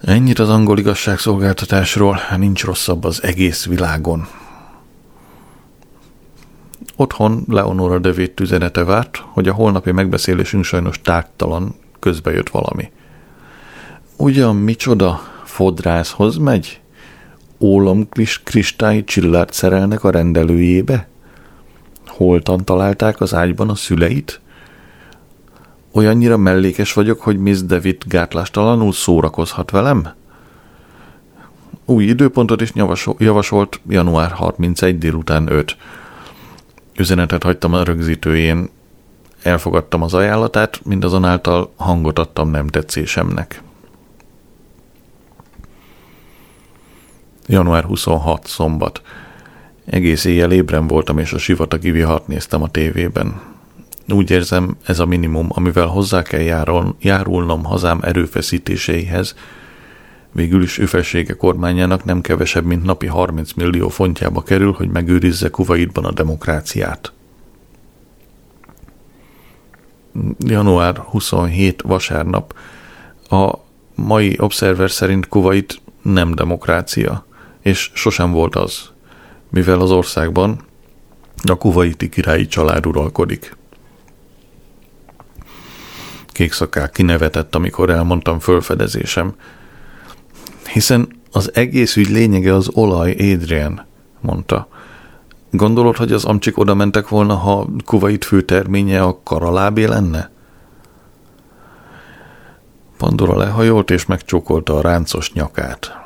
Ennyit 0.00 0.38
az 0.38 0.48
angol 0.48 0.78
igazságszolgáltatásról, 0.78 2.18
nincs 2.36 2.64
rosszabb 2.64 3.04
az 3.04 3.22
egész 3.22 3.66
világon. 3.66 4.26
Otthon 6.96 7.44
Leonora 7.48 7.98
Devét 7.98 8.40
üzenete 8.40 8.84
várt, 8.84 9.16
hogy 9.16 9.48
a 9.48 9.52
holnapi 9.52 9.92
megbeszélésünk 9.92 10.64
sajnos 10.64 11.00
tártalan, 11.00 11.74
közbe 12.06 12.32
jött 12.32 12.48
valami. 12.48 12.90
Ugyan 14.16 14.56
micsoda 14.56 15.20
fodrászhoz 15.44 16.36
megy? 16.36 16.80
Ólom 17.58 18.08
kristály 18.44 19.04
csillát 19.04 19.52
szerelnek 19.52 20.04
a 20.04 20.10
rendelőjébe? 20.10 21.08
Holtan 22.06 22.64
találták 22.64 23.20
az 23.20 23.34
ágyban 23.34 23.68
a 23.68 23.74
szüleit? 23.74 24.40
Olyannyira 25.92 26.36
mellékes 26.36 26.92
vagyok, 26.92 27.20
hogy 27.20 27.38
Miss 27.38 27.60
David 27.60 28.02
gátlástalanul 28.08 28.92
szórakozhat 28.92 29.70
velem? 29.70 30.08
Új 31.84 32.04
időpontot 32.04 32.60
is 32.60 32.72
javasolt 33.18 33.80
január 33.88 34.30
31 34.30 34.98
délután 34.98 35.48
5. 35.52 35.76
Üzenetet 36.96 37.42
hagytam 37.42 37.72
a 37.72 37.84
rögzítőjén, 37.84 38.68
elfogadtam 39.46 40.02
az 40.02 40.14
ajánlatát, 40.14 40.80
mindazonáltal 40.84 41.72
hangot 41.76 42.18
adtam 42.18 42.50
nem 42.50 42.66
tetszésemnek. 42.66 43.62
Január 47.46 47.84
26. 47.84 48.46
szombat. 48.46 49.02
Egész 49.84 50.24
éjjel 50.24 50.52
ébren 50.52 50.86
voltam, 50.86 51.18
és 51.18 51.32
a 51.32 51.38
sivatagi 51.38 51.90
vihart 51.90 52.26
néztem 52.26 52.62
a 52.62 52.68
tévében. 52.68 53.40
Úgy 54.08 54.30
érzem, 54.30 54.76
ez 54.84 54.98
a 54.98 55.06
minimum, 55.06 55.46
amivel 55.48 55.86
hozzá 55.86 56.22
kell 56.22 56.40
járul, 56.40 56.96
járulnom 57.00 57.64
hazám 57.64 57.98
erőfeszítéseihez. 58.02 59.34
Végül 60.32 60.62
is 60.62 60.78
ő 60.78 60.86
felsége 60.86 61.32
kormányának 61.34 62.04
nem 62.04 62.20
kevesebb, 62.20 62.64
mint 62.64 62.84
napi 62.84 63.06
30 63.06 63.52
millió 63.52 63.88
fontjába 63.88 64.42
kerül, 64.42 64.72
hogy 64.72 64.88
megőrizze 64.88 65.48
Kuwaitban 65.48 66.04
a 66.04 66.12
demokráciát. 66.12 67.12
Január 70.38 70.96
27 70.96 71.82
vasárnap. 71.82 72.54
A 73.30 73.52
mai 73.94 74.36
Observer 74.38 74.90
szerint 74.90 75.28
Kuwait 75.28 75.80
nem 76.02 76.34
demokrácia, 76.34 77.26
és 77.62 77.90
sosem 77.94 78.32
volt 78.32 78.56
az 78.56 78.94
mivel 79.48 79.80
az 79.80 79.90
országban 79.90 80.60
a 81.44 81.54
kuvaiti 81.54 82.08
királyi 82.08 82.46
család 82.46 82.86
uralkodik. 82.86 83.56
Kékszakák 86.26 86.90
kinevetett, 86.90 87.54
amikor 87.54 87.90
elmondtam 87.90 88.38
fölfedezésem, 88.38 89.34
hiszen 90.72 91.08
az 91.32 91.54
egész 91.54 91.96
ügy 91.96 92.08
lényege 92.08 92.54
az 92.54 92.68
olaj, 92.72 93.10
Adrian, 93.10 93.86
mondta. 94.20 94.68
Gondolod, 95.50 95.96
hogy 95.96 96.12
az 96.12 96.24
amcsik 96.24 96.58
oda 96.58 96.74
mentek 96.74 97.08
volna, 97.08 97.34
ha 97.34 97.66
Kuwait 97.84 98.24
főterménye 98.24 99.02
a 99.02 99.20
karalábé 99.22 99.84
lenne? 99.84 100.30
Pandora 102.96 103.36
lehajolt 103.36 103.90
és 103.90 104.06
megcsókolta 104.06 104.76
a 104.76 104.80
ráncos 104.80 105.32
nyakát. 105.32 106.04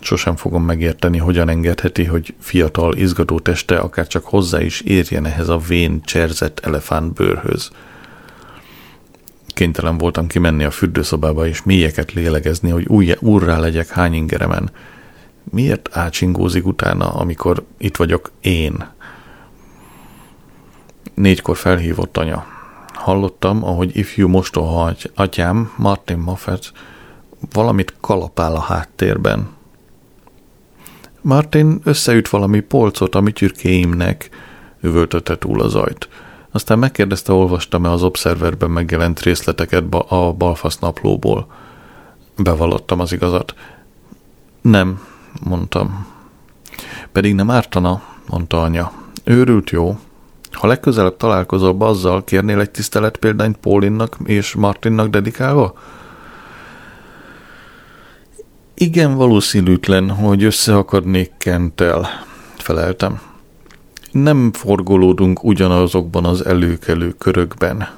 Sosem 0.00 0.36
fogom 0.36 0.64
megérteni, 0.64 1.18
hogyan 1.18 1.48
engedheti, 1.48 2.04
hogy 2.04 2.34
fiatal, 2.38 2.96
izgató 2.96 3.38
teste 3.38 3.76
akár 3.76 4.06
csak 4.06 4.24
hozzá 4.24 4.60
is 4.60 4.80
érjen 4.80 5.26
ehhez 5.26 5.48
a 5.48 5.58
vén, 5.58 6.02
cserzett 6.02 6.60
elefántbőrhöz. 6.60 7.70
Kénytelen 9.46 9.98
voltam 9.98 10.26
kimenni 10.26 10.64
a 10.64 10.70
fürdőszobába 10.70 11.46
és 11.46 11.62
mélyeket 11.62 12.12
lélegezni, 12.12 12.70
hogy 12.70 12.86
új, 12.86 13.14
úrrá 13.18 13.58
legyek 13.58 13.88
hány 13.88 14.14
ingeremen. 14.14 14.70
Miért 15.44 15.88
ácsingózik 15.92 16.66
utána, 16.66 17.08
amikor 17.08 17.64
itt 17.78 17.96
vagyok 17.96 18.30
én? 18.40 18.88
Négykor 21.14 21.56
felhívott 21.56 22.16
anya. 22.16 22.46
Hallottam, 22.94 23.64
ahogy 23.64 23.96
ifjú 23.96 24.28
mostoha 24.28 24.94
atyám, 25.14 25.72
Martin 25.76 26.18
Moffat, 26.18 26.72
valamit 27.52 27.94
kalapál 28.00 28.54
a 28.54 28.60
háttérben. 28.60 29.48
Martin 31.20 31.80
összeüt 31.84 32.28
valami 32.28 32.60
polcot 32.60 33.14
a 33.14 33.20
mityrkéimnek, 33.20 34.30
üvöltötte 34.80 35.38
túl 35.38 35.60
az 35.60 35.74
ajt. 35.74 36.08
Aztán 36.50 36.78
megkérdezte, 36.78 37.32
olvastam-e 37.32 37.90
az 37.90 38.02
Observerben 38.02 38.70
megjelent 38.70 39.20
részleteket 39.20 39.94
a 39.94 40.32
Balfasz 40.32 40.78
naplóból. 40.78 41.46
Bevallottam 42.36 43.00
az 43.00 43.12
igazat. 43.12 43.54
Nem, 44.60 45.00
mondtam. 45.44 46.06
Pedig 47.12 47.34
nem 47.34 47.50
ártana, 47.50 48.02
mondta 48.28 48.62
anya. 48.62 48.92
Őrült 49.24 49.70
jó. 49.70 49.98
Ha 50.52 50.66
legközelebb 50.66 51.16
találkozol 51.16 51.76
azzal, 51.78 52.24
kérnél 52.24 52.60
egy 52.60 52.70
tisztelet 52.70 53.16
példányt 53.16 53.56
Paulinnak 53.56 54.16
és 54.24 54.54
Martinnak 54.54 55.08
dedikálva? 55.08 55.74
Igen 58.74 59.14
valószínűtlen, 59.14 60.10
hogy 60.10 60.44
összeakadnék 60.44 61.32
Kentel, 61.38 62.08
feleltem. 62.56 63.20
Nem 64.12 64.52
forgolódunk 64.52 65.44
ugyanazokban 65.44 66.24
az 66.24 66.46
előkelő 66.46 67.10
körökben. 67.10 67.88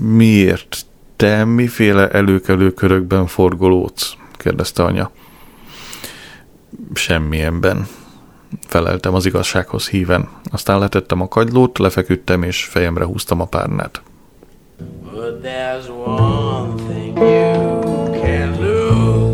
Miért? 0.00 0.86
Te 1.16 1.44
miféle 1.44 2.10
előkelő 2.10 2.70
körökben 2.70 3.26
forgolódsz? 3.26 4.16
Kérdezte 4.38 4.84
anya. 4.84 5.10
Semmilyenben. 6.94 7.86
Feleltem 8.66 9.14
az 9.14 9.26
igazsághoz 9.26 9.88
híven. 9.88 10.28
Aztán 10.50 10.78
letettem 10.78 11.20
a 11.20 11.28
kagylót, 11.28 11.78
lefeküdtem 11.78 12.42
és 12.42 12.64
fejemre 12.64 13.04
húztam 13.04 13.40
a 13.40 13.44
párnát. 13.44 14.02
But 15.12 15.42
there's 15.42 15.88
one 15.88 16.74
thing 16.74 17.18
you 17.18 17.78
always 18.58 19.27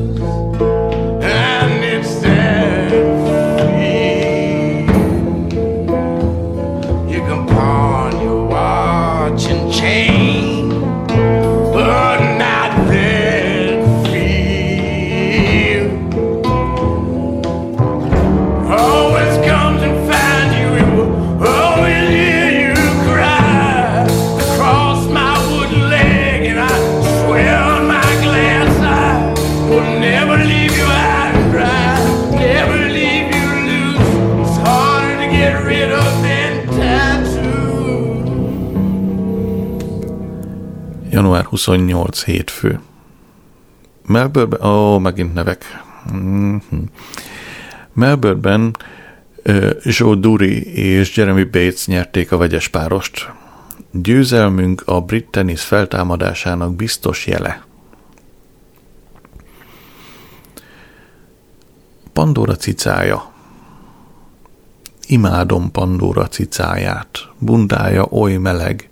28 41.55 42.25
hétfő. 42.25 42.81
Melbourne, 44.07 44.67
ó, 44.67 44.99
megint 44.99 45.35
nevek. 45.35 45.65
Mm-hmm. 46.13 46.83
Melbourne-ben 47.93 48.77
Joe 49.83 50.15
Dury 50.15 50.77
és 50.77 51.17
Jeremy 51.17 51.45
Bates 51.45 51.87
nyerték 51.87 52.33
a 52.33 52.37
vegyes 52.37 52.69
párost. 52.69 53.31
Győzelmünk 53.91 54.83
a 54.85 55.01
brit 55.01 55.27
tenisz 55.31 55.63
feltámadásának 55.63 56.75
biztos 56.75 57.27
jele. 57.27 57.65
Pandora 62.13 62.57
cicája. 62.57 63.33
Imádom 65.07 65.71
Pandora 65.71 66.29
cicáját, 66.29 67.19
bundája 67.39 68.05
oly 68.05 68.37
meleg, 68.37 68.89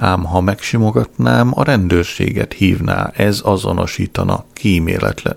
ám 0.00 0.24
ha 0.24 0.40
megsimogatnám, 0.40 1.52
a 1.54 1.64
rendőrséget 1.64 2.52
hívná, 2.52 3.10
ez 3.14 3.40
azonosítana 3.44 4.44
kíméletlen. 4.52 5.36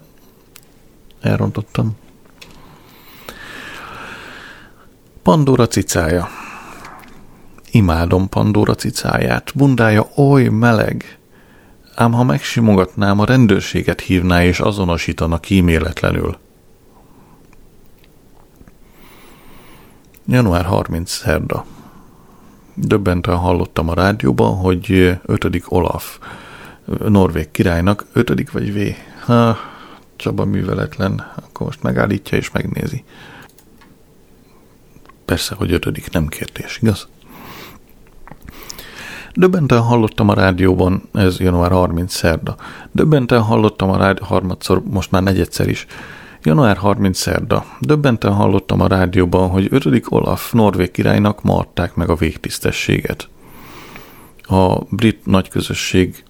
Elrontottam. 1.22 1.98
Pandora 5.24 5.68
cicája. 5.68 6.30
Imádom 7.72 8.30
Pandora 8.30 8.76
cicáját, 8.76 9.52
bundája 9.56 10.08
oly 10.16 10.48
meleg, 10.48 11.18
ám 11.96 12.12
ha 12.14 12.24
megsimogatnám, 12.24 13.20
a 13.20 13.26
rendőrséget 13.26 14.02
hívná 14.02 14.44
és 14.44 14.60
azonosítana 14.60 15.40
kíméletlenül. 15.40 16.38
Január 20.26 20.66
30 20.66 21.12
szerda. 21.12 21.66
Döbbenten 22.76 23.36
hallottam 23.36 23.90
a 23.90 23.94
rádióban, 23.94 24.56
hogy 24.56 25.18
ötödik 25.26 25.72
Olaf 25.72 26.20
Norvég 27.08 27.52
királynak, 27.52 28.06
ötödik 28.14 28.52
vagy 28.52 28.74
V? 28.74 28.96
Ha, 29.26 29.58
Csaba 30.16 30.46
műveletlen, 30.46 31.32
akkor 31.36 31.66
most 31.66 31.84
megállítja 31.84 32.38
és 32.38 32.52
megnézi. 32.52 33.04
Persze, 35.26 35.56
hogy 35.56 35.72
ötödik 35.72 36.12
nem 36.12 36.28
kérdés, 36.28 36.80
igaz? 36.82 37.08
Döbbenten 39.34 39.82
hallottam 39.82 40.30
a 40.30 40.34
rádióban, 40.34 41.10
ez 41.14 41.40
január 41.40 41.72
30 41.72 42.14
szerda. 42.14 42.56
Döbbenten 42.92 43.42
hallottam 43.42 43.90
a 43.90 43.98
rádió 43.98 44.26
harmadszor, 44.26 44.84
most 44.84 45.12
már 45.12 45.24
negyedszer 45.24 45.68
is, 45.68 45.86
Január 46.46 46.78
30 46.78 47.18
szerda. 47.18 47.66
Döbbenten 47.80 48.34
hallottam 48.34 48.82
a 48.82 48.88
rádióban, 48.88 49.50
hogy 49.50 49.68
5. 49.70 50.06
Olaf 50.10 50.52
Norvég 50.52 50.92
királynak 50.92 51.44
ma 51.44 51.58
adták 51.58 51.96
meg 51.96 52.10
a 52.10 52.16
végtisztességet. 52.16 53.28
A 54.42 54.80
brit 54.90 55.26
nagyközösség 55.26 56.24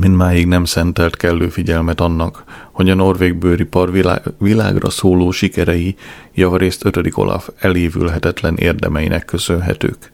mindmáig 0.00 0.46
nem 0.46 0.64
szentelt 0.64 1.16
kellő 1.16 1.48
figyelmet 1.48 2.00
annak, 2.00 2.44
hogy 2.72 2.90
a 2.90 2.94
norvég 2.94 3.34
bőripar 3.34 3.90
világra 4.38 4.90
szóló 4.90 5.30
sikerei 5.30 5.96
javarészt 6.34 6.84
5. 6.84 7.10
Olaf 7.14 7.48
elévülhetetlen 7.58 8.56
érdemeinek 8.56 9.24
köszönhetők. 9.24 10.12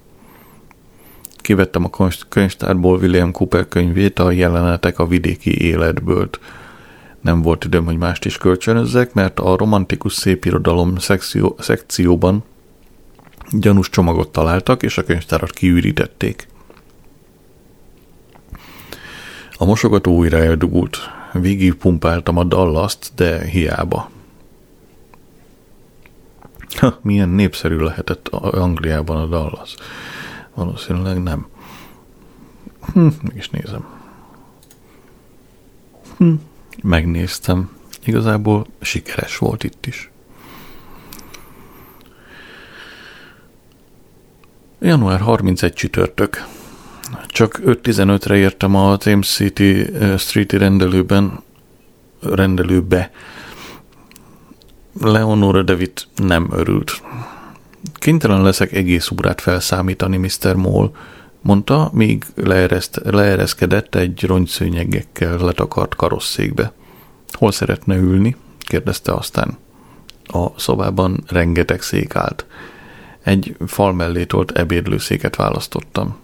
Kivettem 1.36 1.84
a 1.84 2.08
könyvtárból 2.28 2.98
William 2.98 3.32
Cooper 3.32 3.68
könyvét 3.68 4.18
a 4.18 4.30
jelenetek 4.30 4.98
a 4.98 5.06
vidéki 5.06 5.60
életből, 5.60 6.30
nem 7.22 7.42
volt 7.42 7.64
időm, 7.64 7.84
hogy 7.84 7.96
mást 7.96 8.24
is 8.24 8.38
kölcsönözzek, 8.38 9.14
mert 9.14 9.40
a 9.40 9.56
romantikus 9.56 10.12
szépirodalom 10.12 10.96
szekció, 10.96 11.56
szekcióban 11.58 12.44
gyanús 13.50 13.90
csomagot 13.90 14.32
találtak, 14.32 14.82
és 14.82 14.98
a 14.98 15.04
könyvtárat 15.04 15.50
kiürítették. 15.50 16.48
A 19.56 19.64
mosogató 19.64 20.16
újra 20.16 20.38
eldugult. 20.38 20.98
Végig 21.32 21.74
pumpáltam 21.74 22.36
a 22.36 22.44
dallaszt, 22.44 23.12
de 23.14 23.44
hiába. 23.44 24.10
Ha, 26.78 26.98
milyen 27.02 27.28
népszerű 27.28 27.76
lehetett 27.76 28.28
Angliában 28.28 29.16
a 29.16 29.26
Dallas. 29.26 29.74
Valószínűleg 30.54 31.22
nem. 31.22 31.46
Hm, 32.92 33.08
mégis 33.22 33.50
nézem. 33.50 33.86
Hm 36.16 36.34
megnéztem. 36.82 37.70
Igazából 38.04 38.66
sikeres 38.80 39.38
volt 39.38 39.64
itt 39.64 39.86
is. 39.86 40.10
Január 44.80 45.20
31 45.20 45.72
csütörtök. 45.72 46.46
Csak 47.26 47.60
5.15-re 47.64 48.36
értem 48.36 48.74
a 48.74 48.96
Thames 48.96 49.28
City 49.28 49.86
Street-i 50.18 50.56
rendelőben, 50.56 51.42
rendelőbe. 52.20 53.10
Leonora 55.00 55.62
David 55.62 55.92
nem 56.16 56.48
örült. 56.52 57.02
Kénytelen 57.94 58.42
leszek 58.42 58.72
egész 58.72 59.10
órát 59.10 59.40
felszámítani, 59.40 60.16
Mr. 60.16 60.54
Moll, 60.54 60.90
mondta, 61.42 61.90
míg 61.92 62.24
leereszt, 62.34 63.00
leereszkedett 63.04 63.94
egy 63.94 64.24
rongyszőnyegekkel 64.24 65.36
letakart 65.36 65.94
karosszékbe. 65.94 66.72
Hol 67.32 67.52
szeretne 67.52 67.96
ülni? 67.96 68.36
kérdezte 68.58 69.12
aztán. 69.12 69.58
A 70.24 70.60
szobában 70.60 71.24
rengeteg 71.26 71.82
szék 71.82 72.14
állt. 72.16 72.46
Egy 73.22 73.56
fal 73.66 73.92
mellé 73.92 74.24
tolt 74.24 74.50
ebédlőszéket 74.50 75.36
választottam. 75.36 76.16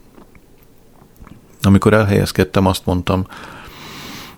Amikor 1.63 1.93
elhelyezkedtem, 1.93 2.67
azt 2.67 2.87
mondtam, 2.87 3.27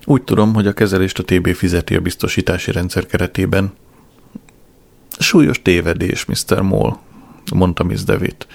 úgy 0.04 0.22
tudom, 0.22 0.54
hogy 0.54 0.66
a 0.66 0.72
kezelést 0.72 1.18
a 1.18 1.22
TB 1.22 1.54
fizeti 1.54 1.94
a 1.94 2.00
biztosítási 2.00 2.72
rendszer 2.72 3.06
keretében. 3.06 3.72
Súlyos 5.18 5.62
tévedés, 5.62 6.24
Mr. 6.24 6.60
Moll, 6.60 6.96
mondta 7.54 7.84
Miss 7.84 8.02
Devitt 8.02 8.46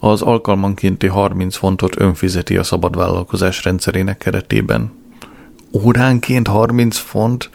az 0.00 0.22
alkalmankénti 0.22 1.06
30 1.06 1.56
fontot 1.56 2.00
önfizeti 2.00 2.56
a 2.56 2.62
szabadvállalkozás 2.62 3.64
rendszerének 3.64 4.18
keretében. 4.18 4.92
Óránként 5.72 6.46
30 6.46 6.96
font, 6.96 7.50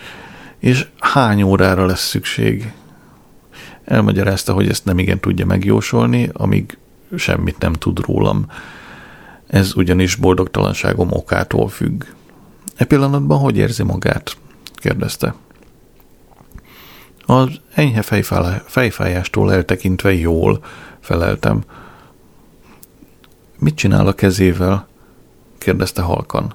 és 0.60 0.88
hány 1.00 1.42
órára 1.42 1.86
lesz 1.86 2.08
szükség? 2.08 2.74
Elmagyarázta, 3.86 4.54
hogy 4.54 4.70
ezt 4.70 4.86
nem 4.86 5.00
igen 5.00 5.20
tudja 5.20 5.46
megjósolni, 5.46 6.30
amíg 6.34 6.78
semmit 7.16 7.60
nem 7.60 7.74
tud 7.74 8.00
rólam. 8.00 8.46
Ez 9.48 9.76
ugyanis 9.76 10.16
boldogtalanságom 10.16 11.12
okától 11.12 11.70
függ. 11.70 12.04
E 12.76 12.86
pillanatban 12.86 13.40
hogy 13.40 13.58
érzi 13.58 13.84
magát? 13.84 14.38
kérdezte. 14.76 15.36
Az 17.26 17.50
enyhe 17.74 18.02
fejfájástól 18.66 19.54
eltekintve 19.54 20.14
jól, 20.14 20.64
feleltem. 21.00 21.64
Mit 23.64 23.76
csinál 23.76 24.08
a 24.08 24.14
kezével? 24.14 24.88
kérdezte 25.58 26.02
halkan. 26.02 26.54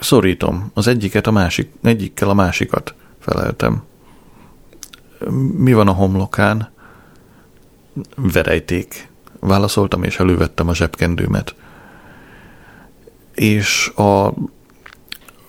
Szorítom, 0.00 0.70
az 0.74 0.86
egyiket 0.86 1.26
a 1.26 1.30
másik, 1.30 1.72
egyikkel 1.82 2.28
a 2.28 2.34
másikat, 2.34 2.94
feleltem. 3.18 3.82
Mi 5.56 5.72
van 5.72 5.88
a 5.88 5.92
homlokán? 5.92 6.70
Verejték. 8.16 9.08
Válaszoltam, 9.40 10.02
és 10.02 10.18
elővettem 10.18 10.68
a 10.68 10.74
zsebkendőmet. 10.74 11.54
És 13.34 13.88
a 13.88 14.32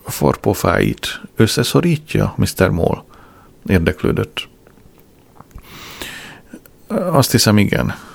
forpofáit 0.06 1.22
összeszorítja, 1.36 2.34
Mr. 2.38 2.70
Moll? 2.70 3.04
Érdeklődött. 3.65 4.48
Azt 6.88 7.32
hiszem, 7.32 7.58
igen. 7.58 8.08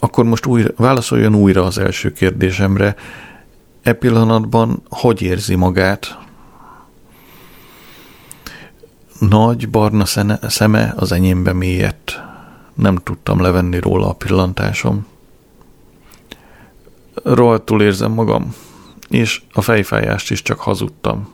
Akkor 0.00 0.24
most 0.24 0.46
újra, 0.46 0.70
válaszoljon 0.76 1.34
újra 1.34 1.64
az 1.64 1.78
első 1.78 2.12
kérdésemre. 2.12 2.94
E 3.82 3.92
pillanatban 3.92 4.82
hogy 4.88 5.22
érzi 5.22 5.54
magát? 5.54 6.18
Nagy, 9.18 9.68
barna 9.68 10.04
szene, 10.04 10.38
szeme 10.48 10.94
az 10.96 11.12
enyémbe 11.12 11.52
mélyett. 11.52 12.20
Nem 12.74 12.96
tudtam 12.96 13.40
levenni 13.40 13.78
róla 13.78 14.08
a 14.08 14.12
pillantásom. 14.12 15.06
Rohadtul 17.14 17.82
érzem 17.82 18.12
magam, 18.12 18.54
és 19.08 19.42
a 19.52 19.60
fejfájást 19.60 20.30
is 20.30 20.42
csak 20.42 20.60
hazudtam. 20.60 21.28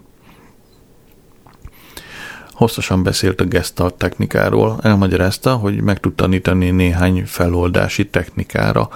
Hosszasan 2.57 3.03
beszélt 3.03 3.41
a 3.41 3.45
gestalt 3.45 3.95
technikáról, 3.95 4.79
elmagyarázta, 4.83 5.55
hogy 5.55 5.81
meg 5.81 6.01
tud 6.01 6.15
tanítani 6.15 6.71
néhány 6.71 7.27
feloldási 7.27 8.07
technikára. 8.07 8.89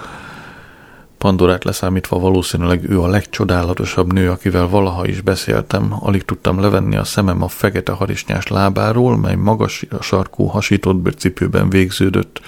Pandorát 1.17 1.63
leszámítva 1.63 2.19
valószínűleg 2.19 2.89
ő 2.89 3.01
a 3.01 3.07
legcsodálatosabb 3.07 4.13
nő, 4.13 4.29
akivel 4.29 4.67
valaha 4.67 5.07
is 5.07 5.21
beszéltem. 5.21 5.95
Alig 5.99 6.25
tudtam 6.25 6.59
levenni 6.59 6.95
a 6.95 7.03
szemem 7.03 7.41
a 7.41 7.47
fekete 7.47 7.91
harisnyás 7.91 8.47
lábáról, 8.47 9.17
mely 9.17 9.35
magas 9.35 9.85
sarkú 10.01 10.45
hasított 10.45 10.95
bőrcipőben 10.95 11.69
végződött. 11.69 12.41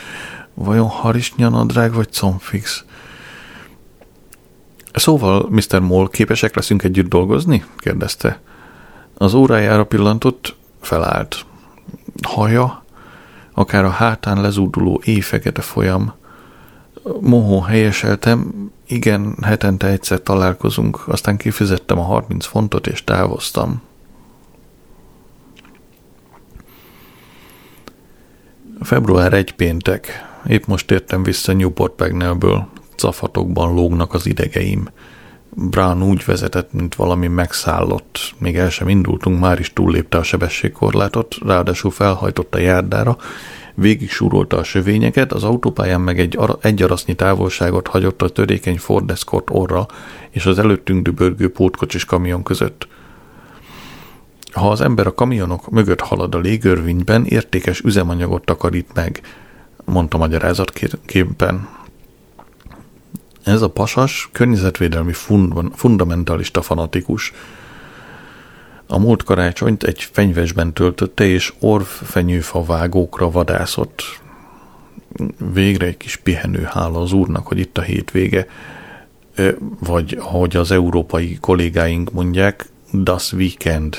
Vajon 0.54 0.88
harisnyanadrág 0.88 1.94
vagy 1.94 2.10
comfix? 2.12 2.86
Szóval, 4.94 5.48
Mr. 5.50 5.80
Moll, 5.80 6.10
képesek 6.10 6.56
leszünk 6.56 6.84
együtt 6.84 7.10
dolgozni? 7.10 7.64
kérdezte. 7.78 8.40
Az 9.18 9.34
órájára 9.34 9.84
pillantott, 9.84 10.56
felállt. 10.86 11.46
Haja, 12.28 12.84
akár 13.54 13.86
a 13.86 13.90
hátán 13.90 14.42
lezúduló 14.42 15.02
éjfekete 15.04 15.62
folyam. 15.62 16.14
Mohó 17.22 17.62
helyeseltem, 17.62 18.72
igen, 18.88 19.38
hetente 19.42 19.88
egyszer 19.88 20.22
találkozunk, 20.22 21.08
aztán 21.08 21.38
kifizettem 21.38 22.00
a 22.00 22.04
30 22.04 22.46
fontot 22.46 22.88
és 22.88 23.04
távoztam. 23.04 23.82
Február 28.82 29.34
1 29.34 29.54
péntek. 29.54 30.32
Épp 30.48 30.66
most 30.66 30.92
értem 30.92 31.24
vissza 31.24 31.54
Newport 31.54 31.94
Pagnellből. 31.94 32.68
Cafatokban 32.96 33.74
lógnak 33.74 34.14
az 34.14 34.26
idegeim. 34.26 34.90
Brown 35.56 36.04
úgy 36.04 36.26
vezetett, 36.26 36.74
mint 36.74 36.96
valami 36.96 37.28
megszállott. 37.28 38.34
Még 38.38 38.58
el 38.58 38.70
sem 38.70 38.90
indultunk, 38.90 39.40
már 39.40 39.60
is 39.60 39.74
túllépte 39.74 40.18
a 40.18 40.24
sebességkorlátot, 40.24 41.36
ráadásul 41.46 41.92
felhajtott 41.92 42.56
a 42.56 42.60
járdára, 42.60 43.18
végig 43.74 44.10
súrolta 44.10 44.58
a 44.58 44.64
sövényeket, 44.64 45.34
az 45.34 45.44
autópályán 45.44 46.02
meg 46.02 46.20
egy, 46.20 46.38
ara, 46.38 46.58
egy 46.62 46.82
arasznyi 46.82 47.14
távolságot 47.14 47.88
hagyott 47.88 48.22
a 48.22 48.30
törékeny 48.30 48.78
Ford 48.78 49.10
Escort 49.10 49.50
orra 49.52 49.86
és 50.30 50.46
az 50.46 50.60
előttünk 50.60 51.04
dübörgő 51.04 51.52
pótkocsis 51.52 52.06
kamion 52.06 52.44
között. 52.44 52.88
Ha 54.52 54.70
az 54.70 54.82
ember 54.82 55.08
a 55.08 55.14
kamionok 55.14 55.70
mögött 55.70 56.02
halad 56.02 56.36
a 56.36 56.40
légörvényben, 56.40 57.26
értékes 57.26 57.80
üzemanyagot 57.80 58.46
takarít 58.46 58.94
meg, 58.94 59.22
mondta 59.86 60.18
magyarázatképpen. 60.18 61.68
Ez 63.44 63.62
a 63.62 63.70
pasas 63.70 64.30
környezetvédelmi 64.32 65.14
fund- 65.14 65.76
fundamentalista 65.76 66.62
fanatikus. 66.62 67.34
A 68.88 69.00
múlt 69.00 69.24
karácsonyt 69.24 69.84
egy 69.84 70.10
fenyvesben 70.12 70.74
töltötte, 70.74 71.26
és 71.26 71.54
orvfenyőfa 71.60 72.64
vágókra 72.64 73.32
vadászott. 73.32 74.22
Végre 75.54 75.86
egy 75.86 75.98
kis 75.98 76.16
pihenő 76.16 76.64
hála 76.72 77.02
az 77.02 77.12
úrnak, 77.12 77.48
hogy 77.48 77.60
itt 77.60 77.78
a 77.78 77.82
hétvége, 77.82 78.48
vagy 79.80 80.18
ahogy 80.20 80.56
az 80.56 80.72
európai 80.72 81.38
kollégáink 81.42 82.12
mondják, 82.12 82.66
das 82.92 83.34
Weekend. 83.34 83.98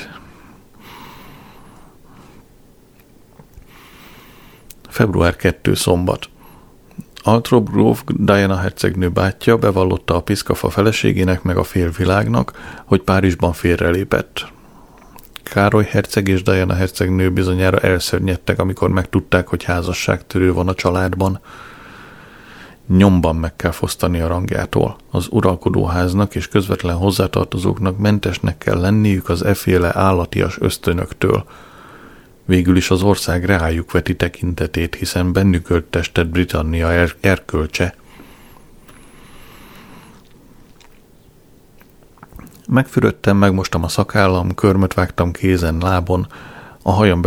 Február 4.89 5.35
2 5.35 5.73
szombat. 5.73 6.29
Altrop 7.27 7.69
Grove 7.69 7.99
Diana 8.07 8.55
hercegnő 8.57 9.09
bátyja 9.09 9.57
bevallotta 9.57 10.15
a 10.15 10.21
piszkafa 10.21 10.69
feleségének 10.69 11.43
meg 11.43 11.57
a 11.57 11.63
félvilágnak, 11.63 12.51
hogy 12.85 13.01
Párizsban 13.01 13.53
félrelépett. 13.53 14.51
Károly 15.43 15.83
herceg 15.83 16.27
és 16.27 16.43
Diana 16.43 16.73
hercegnő 16.73 17.31
bizonyára 17.31 17.79
elszörnyedtek, 17.79 18.59
amikor 18.59 18.89
megtudták, 18.89 19.47
hogy 19.47 19.63
házasságtörő 19.63 20.53
van 20.53 20.67
a 20.67 20.73
családban. 20.73 21.39
Nyomban 22.87 23.35
meg 23.35 23.55
kell 23.55 23.71
fosztani 23.71 24.19
a 24.19 24.27
rangjától. 24.27 24.95
Az 25.11 25.27
uralkodóháznak 25.29 26.35
és 26.35 26.47
közvetlen 26.47 26.95
hozzátartozóknak 26.95 27.97
mentesnek 27.97 28.57
kell 28.57 28.79
lenniük 28.79 29.29
az 29.29 29.43
eféle 29.43 29.91
állatias 29.95 30.57
ösztönöktől– 30.59 31.45
Végül 32.45 32.77
is 32.77 32.89
az 32.89 33.01
ország 33.01 33.45
rájuk 33.45 33.91
veti 33.91 34.15
tekintetét, 34.15 34.95
hiszen 34.95 35.33
bennük 35.33 35.69
öltestet 35.69 36.29
Britannia 36.29 36.91
er- 36.91 37.15
erkölcse. 37.19 37.95
Megfürödtem, 42.67 43.37
megmostam 43.37 43.83
a 43.83 43.87
szakállam, 43.87 44.55
körmöt 44.55 44.93
vágtam 44.93 45.31
kézen, 45.31 45.77
lábon, 45.77 46.27
a 46.81 46.91
hajam 46.91 47.21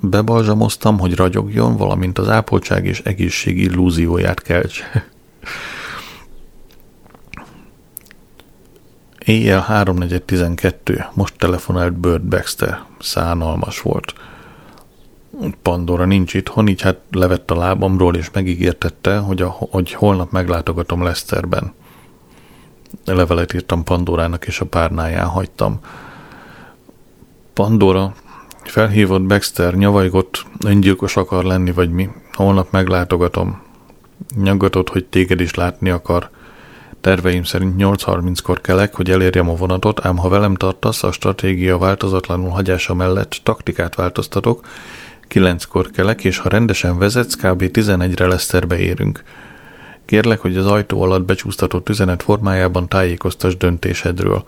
bebalzsamoztam, 0.00 0.98
hogy 0.98 1.14
ragyogjon, 1.14 1.76
valamint 1.76 2.18
az 2.18 2.28
ápoltság 2.28 2.86
és 2.86 3.00
egészség 3.00 3.58
illúzióját 3.58 4.42
keltse. 4.42 4.84
Éjjel 9.26 9.66
3.4.12. 9.68 11.06
Most 11.14 11.34
telefonált 11.38 11.92
Bird 11.92 12.22
Baxter. 12.22 12.82
Szánalmas 12.98 13.80
volt. 13.80 14.14
Pandora 15.62 16.04
nincs 16.04 16.34
itthon, 16.34 16.68
így 16.68 16.80
hát 16.80 17.00
levett 17.10 17.50
a 17.50 17.56
lábamról, 17.56 18.16
és 18.16 18.30
megígértette, 18.30 19.18
hogy, 19.18 19.42
a, 19.42 19.48
hogy 19.48 19.92
holnap 19.92 20.30
meglátogatom 20.30 21.02
Leszterben. 21.02 21.72
Levelet 23.04 23.54
írtam 23.54 23.84
Pandorának, 23.84 24.46
és 24.46 24.60
a 24.60 24.64
párnáján 24.64 25.26
hagytam. 25.26 25.80
Pandora 27.52 28.14
felhívott 28.64 29.22
Baxter, 29.22 29.74
nyavajgott, 29.74 30.46
öngyilkos 30.64 31.16
akar 31.16 31.44
lenni, 31.44 31.72
vagy 31.72 31.90
mi. 31.90 32.08
Holnap 32.32 32.70
meglátogatom. 32.70 33.62
Nyaggatott, 34.36 34.88
hogy 34.88 35.04
téged 35.04 35.40
is 35.40 35.54
látni 35.54 35.90
akar. 35.90 36.30
Terveim 37.06 37.44
szerint 37.44 37.74
8.30-kor 37.78 38.60
kelek, 38.60 38.94
hogy 38.94 39.10
elérjem 39.10 39.48
a 39.48 39.54
vonatot, 39.54 40.04
ám 40.04 40.16
ha 40.16 40.28
velem 40.28 40.54
tartasz, 40.54 41.02
a 41.02 41.12
stratégia 41.12 41.78
változatlanul 41.78 42.48
hagyása 42.48 42.94
mellett 42.94 43.40
taktikát 43.42 43.94
változtatok, 43.94 44.66
9-kor 45.28 45.90
kelek, 45.90 46.24
és 46.24 46.38
ha 46.38 46.48
rendesen 46.48 46.98
vezetsz, 46.98 47.34
kb. 47.34 47.70
11-re 47.72 48.26
Leszterbe 48.26 48.78
érünk. 48.78 49.22
Kérlek, 50.04 50.40
hogy 50.40 50.56
az 50.56 50.66
ajtó 50.66 51.02
alatt 51.02 51.24
becsúsztatott 51.24 51.88
üzenet 51.88 52.22
formájában 52.22 52.88
tájékoztas 52.88 53.56
döntésedről. 53.56 54.44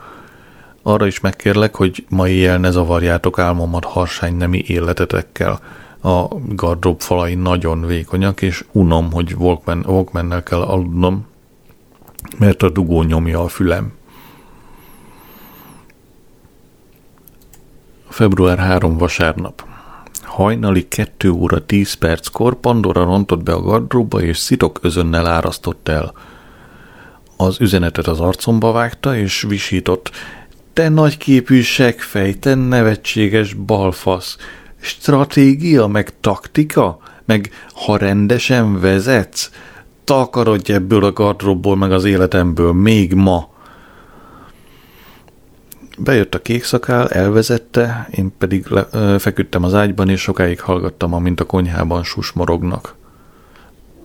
Arra 0.82 1.06
is 1.06 1.20
megkérlek, 1.20 1.74
hogy 1.74 2.04
ma 2.08 2.28
éjjel 2.28 2.58
ne 2.58 2.70
zavarjátok 2.70 3.38
álmomat 3.38 3.84
harsány 3.84 4.36
nemi 4.36 4.64
életetekkel. 4.66 5.60
A 6.02 6.26
gardrób 6.48 7.00
falai 7.00 7.34
nagyon 7.34 7.86
vékonyak, 7.86 8.42
és 8.42 8.64
unom, 8.72 9.12
hogy 9.12 9.34
Walkman, 9.38 9.84
Walkmannel 9.86 10.42
kell 10.42 10.60
aludnom, 10.60 11.26
mert 12.38 12.62
a 12.62 12.70
dugó 12.70 13.02
nyomja 13.02 13.42
a 13.42 13.48
fülem. 13.48 13.92
Február 18.08 18.58
3 18.58 18.96
vasárnap. 18.96 19.66
Hajnali 20.22 20.88
2 20.88 21.30
óra 21.30 21.66
10 21.66 21.92
perckor 21.92 22.60
Pandora 22.60 23.04
rontott 23.04 23.42
be 23.42 23.52
a 23.52 23.60
gardróba, 23.60 24.22
és 24.22 24.38
szitok 24.38 24.78
özönnel 24.82 25.26
árasztott 25.26 25.88
el. 25.88 26.12
Az 27.36 27.60
üzenetet 27.60 28.06
az 28.06 28.20
arcomba 28.20 28.72
vágta, 28.72 29.16
és 29.16 29.42
visított. 29.48 30.10
Te 30.72 30.88
nagyképű 30.88 31.60
segfej, 31.60 32.34
te 32.34 32.54
nevetséges 32.54 33.54
balfasz. 33.54 34.36
Stratégia, 34.80 35.86
meg 35.86 36.20
taktika, 36.20 36.98
meg 37.24 37.50
ha 37.74 37.96
rendesen 37.96 38.80
vezetsz, 38.80 39.50
takarodj 40.08 40.72
ebből 40.72 41.04
a 41.04 41.12
gardróbból, 41.12 41.76
meg 41.76 41.92
az 41.92 42.04
életemből, 42.04 42.72
még 42.72 43.14
ma. 43.14 43.48
Bejött 45.98 46.34
a 46.34 46.42
kék 46.42 46.64
szakál, 46.64 47.08
elvezette, 47.08 48.08
én 48.10 48.32
pedig 48.38 48.66
le, 48.66 48.86
ö, 48.92 49.16
feküdtem 49.18 49.64
az 49.64 49.74
ágyban, 49.74 50.08
és 50.08 50.20
sokáig 50.20 50.60
hallgattam, 50.60 51.14
amint 51.14 51.40
a 51.40 51.44
konyhában 51.44 52.02
susmorognak. 52.02 52.94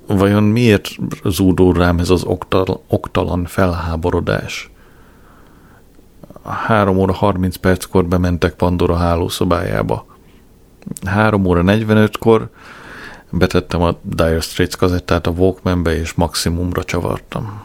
Vajon 0.08 0.44
miért 0.44 0.90
zúdul 1.26 1.74
rám 1.74 2.00
ez 2.00 2.10
az 2.10 2.24
oktal, 2.24 2.84
oktalan 2.88 3.46
felháborodás? 3.46 4.72
Három 6.46 6.98
óra 6.98 7.14
30 7.14 7.56
perckor 7.56 8.06
bementek 8.06 8.54
Pandora 8.54 8.96
hálószobájába. 8.96 10.06
Három 11.06 11.46
óra 11.46 11.62
45-kor 11.66 12.50
Betettem 13.36 13.82
a 13.82 13.98
Dire 14.02 14.40
Straits 14.40 14.76
kazettát 14.76 15.28
a 15.28 15.32
Walkmanbe, 15.32 15.96
és 15.96 16.14
maximumra 16.14 16.84
csavartam. 16.84 17.62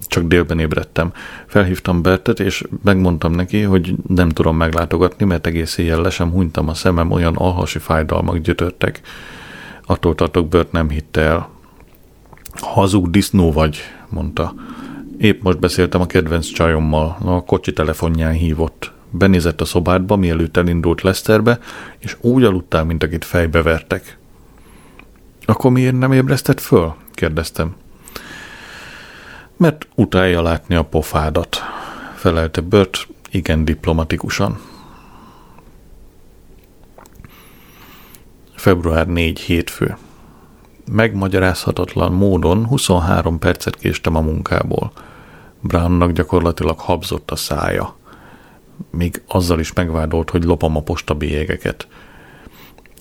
Csak 0.00 0.24
délben 0.24 0.58
ébredtem. 0.58 1.12
Felhívtam 1.46 2.02
Bertet, 2.02 2.40
és 2.40 2.64
megmondtam 2.84 3.32
neki, 3.32 3.62
hogy 3.62 3.94
nem 4.06 4.28
tudom 4.28 4.56
meglátogatni, 4.56 5.24
mert 5.24 5.46
egész 5.46 5.78
éjjel 5.78 6.00
le 6.00 6.10
sem 6.10 6.30
hunytam 6.30 6.68
a 6.68 6.74
szemem, 6.74 7.10
olyan 7.10 7.36
alhasi 7.36 7.78
fájdalmak 7.78 8.38
gyötörtek. 8.38 9.00
Attól 9.86 10.14
tartok, 10.14 10.48
Bert 10.48 10.72
nem 10.72 10.90
hitte 10.90 11.20
el. 11.20 11.48
Hazug 12.52 13.10
disznó 13.10 13.52
vagy, 13.52 13.78
mondta. 14.08 14.54
Épp 15.18 15.42
most 15.42 15.58
beszéltem 15.58 16.00
a 16.00 16.06
kedvenc 16.06 16.46
csajommal, 16.46 17.16
a 17.24 17.44
kocsi 17.44 17.72
telefonján 17.72 18.32
hívott. 18.32 18.96
Benézett 19.10 19.60
a 19.60 19.64
szobádba, 19.64 20.16
mielőtt 20.16 20.56
elindult 20.56 21.02
Leszterbe, 21.02 21.58
és 21.98 22.16
úgy 22.20 22.44
aludtál, 22.44 22.84
mint 22.84 23.02
akit 23.02 23.24
fejbe 23.24 23.62
vertek. 23.62 24.18
Akkor 25.44 25.70
miért 25.70 25.98
nem 25.98 26.12
ébresztett 26.12 26.60
föl? 26.60 26.94
kérdeztem. 27.12 27.76
Mert 29.56 29.88
utálja 29.94 30.42
látni 30.42 30.74
a 30.74 30.82
pofádat, 30.82 31.56
felelte 32.14 32.60
Bört 32.60 33.06
igen 33.30 33.64
diplomatikusan. 33.64 34.60
Február 38.54 39.06
4 39.06 39.40
hétfő. 39.40 39.96
Megmagyarázhatatlan 40.92 42.12
módon 42.12 42.66
23 42.66 43.38
percet 43.38 43.76
késtem 43.76 44.14
a 44.14 44.20
munkából. 44.20 44.92
Brownnak 45.60 46.10
gyakorlatilag 46.10 46.78
habzott 46.78 47.30
a 47.30 47.36
szája. 47.36 47.97
Még 48.90 49.22
azzal 49.26 49.60
is 49.60 49.72
megvádolt, 49.72 50.30
hogy 50.30 50.44
lopom 50.44 50.76
a 50.76 50.82
postabélyegeket. 50.82 51.88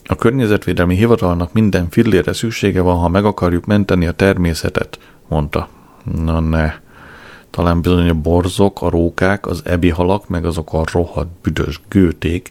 A 0.05 0.15
környezetvédelmi 0.15 0.95
hivatalnak 0.95 1.53
minden 1.53 1.89
fillére 1.89 2.33
szüksége 2.33 2.81
van, 2.81 2.97
ha 2.97 3.07
meg 3.07 3.25
akarjuk 3.25 3.65
menteni 3.65 4.07
a 4.07 4.11
természetet, 4.11 4.99
mondta. 5.27 5.69
Na 6.23 6.39
ne. 6.39 6.73
Talán 7.49 7.81
bizony 7.81 8.09
a 8.09 8.13
borzok, 8.13 8.81
a 8.81 8.89
rókák, 8.89 9.47
az 9.47 9.61
ebi 9.65 9.89
halak, 9.89 10.27
meg 10.27 10.45
azok 10.45 10.73
a 10.73 10.83
rohadt 10.91 11.29
büdös 11.41 11.81
gőték 11.87 12.49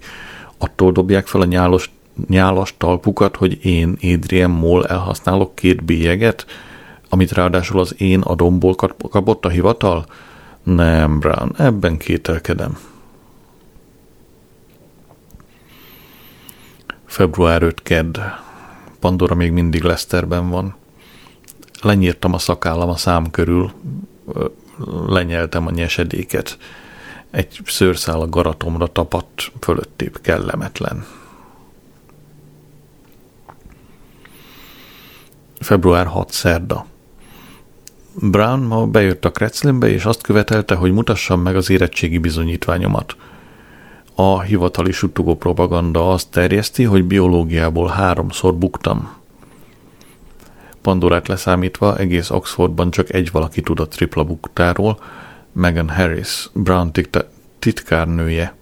attól 0.59 0.93
dobják 0.93 1.27
fel 1.27 1.41
a 1.41 1.45
nyálos, 1.45 1.91
nyálas 2.29 2.75
talpukat, 2.77 3.37
hogy 3.37 3.65
én, 3.65 3.97
Adrian 4.03 4.51
Moll 4.51 4.85
elhasználok 4.85 5.55
két 5.55 5.85
bélyeget, 5.85 6.47
amit 7.09 7.33
ráadásul 7.33 7.81
az 7.81 7.95
én 8.01 8.21
adomból 8.21 8.75
kapott 9.11 9.45
a 9.45 9.49
hivatal? 9.49 10.07
Nem, 10.63 11.19
Brown, 11.19 11.55
ebben 11.59 11.97
kételkedem. 11.97 12.79
Február 17.17 17.63
5 17.63 17.83
kedd. 17.83 18.19
Pandora 19.01 19.35
még 19.35 19.53
mindig 19.53 19.83
Leszterben 19.83 20.51
van. 20.51 20.75
Lenyírtam 21.83 22.33
a 22.33 22.39
szakállam 22.39 22.89
a 22.89 22.97
szám 22.97 23.31
körül, 23.31 23.73
lenyeltem 25.07 25.67
a 25.67 25.71
nyesedéket. 25.71 26.59
Egy 27.31 27.61
szőrszál 27.65 28.21
a 28.21 28.29
garatomra 28.29 28.87
tapadt, 28.87 29.53
fölöttébb 29.61 30.21
kellemetlen. 30.21 31.07
Február 35.61 36.07
6 36.07 36.31
szerda. 36.31 36.87
Brown 38.15 38.61
ma 38.61 38.87
bejött 38.87 39.25
a 39.25 39.31
Kretzlinbe, 39.31 39.89
és 39.89 40.05
azt 40.05 40.23
követelte, 40.23 40.75
hogy 40.75 40.93
mutassam 40.93 41.41
meg 41.41 41.57
az 41.57 41.71
érettségi 41.71 42.19
bizonyítványomat. 42.19 43.17
A 44.19 44.41
hivatali 44.41 44.93
suttogó 44.93 45.37
propaganda 45.37 46.11
azt 46.11 46.31
terjeszti, 46.31 46.85
hogy 46.85 47.05
biológiából 47.05 47.89
háromszor 47.89 48.55
buktam. 48.55 49.15
Pandorát 50.83 51.29
leszámítva 51.29 51.97
egész 51.97 52.31
Oxfordban 52.31 52.91
csak 52.91 53.13
egy 53.15 53.31
valaki 53.31 53.61
tud 53.61 53.81
a 53.81 53.89
tripla 53.89 54.25
buktáról, 54.25 54.99
Megan 55.53 55.89
Harris, 55.89 56.49
Brown 56.53 56.91
titkárnője. 57.59 58.55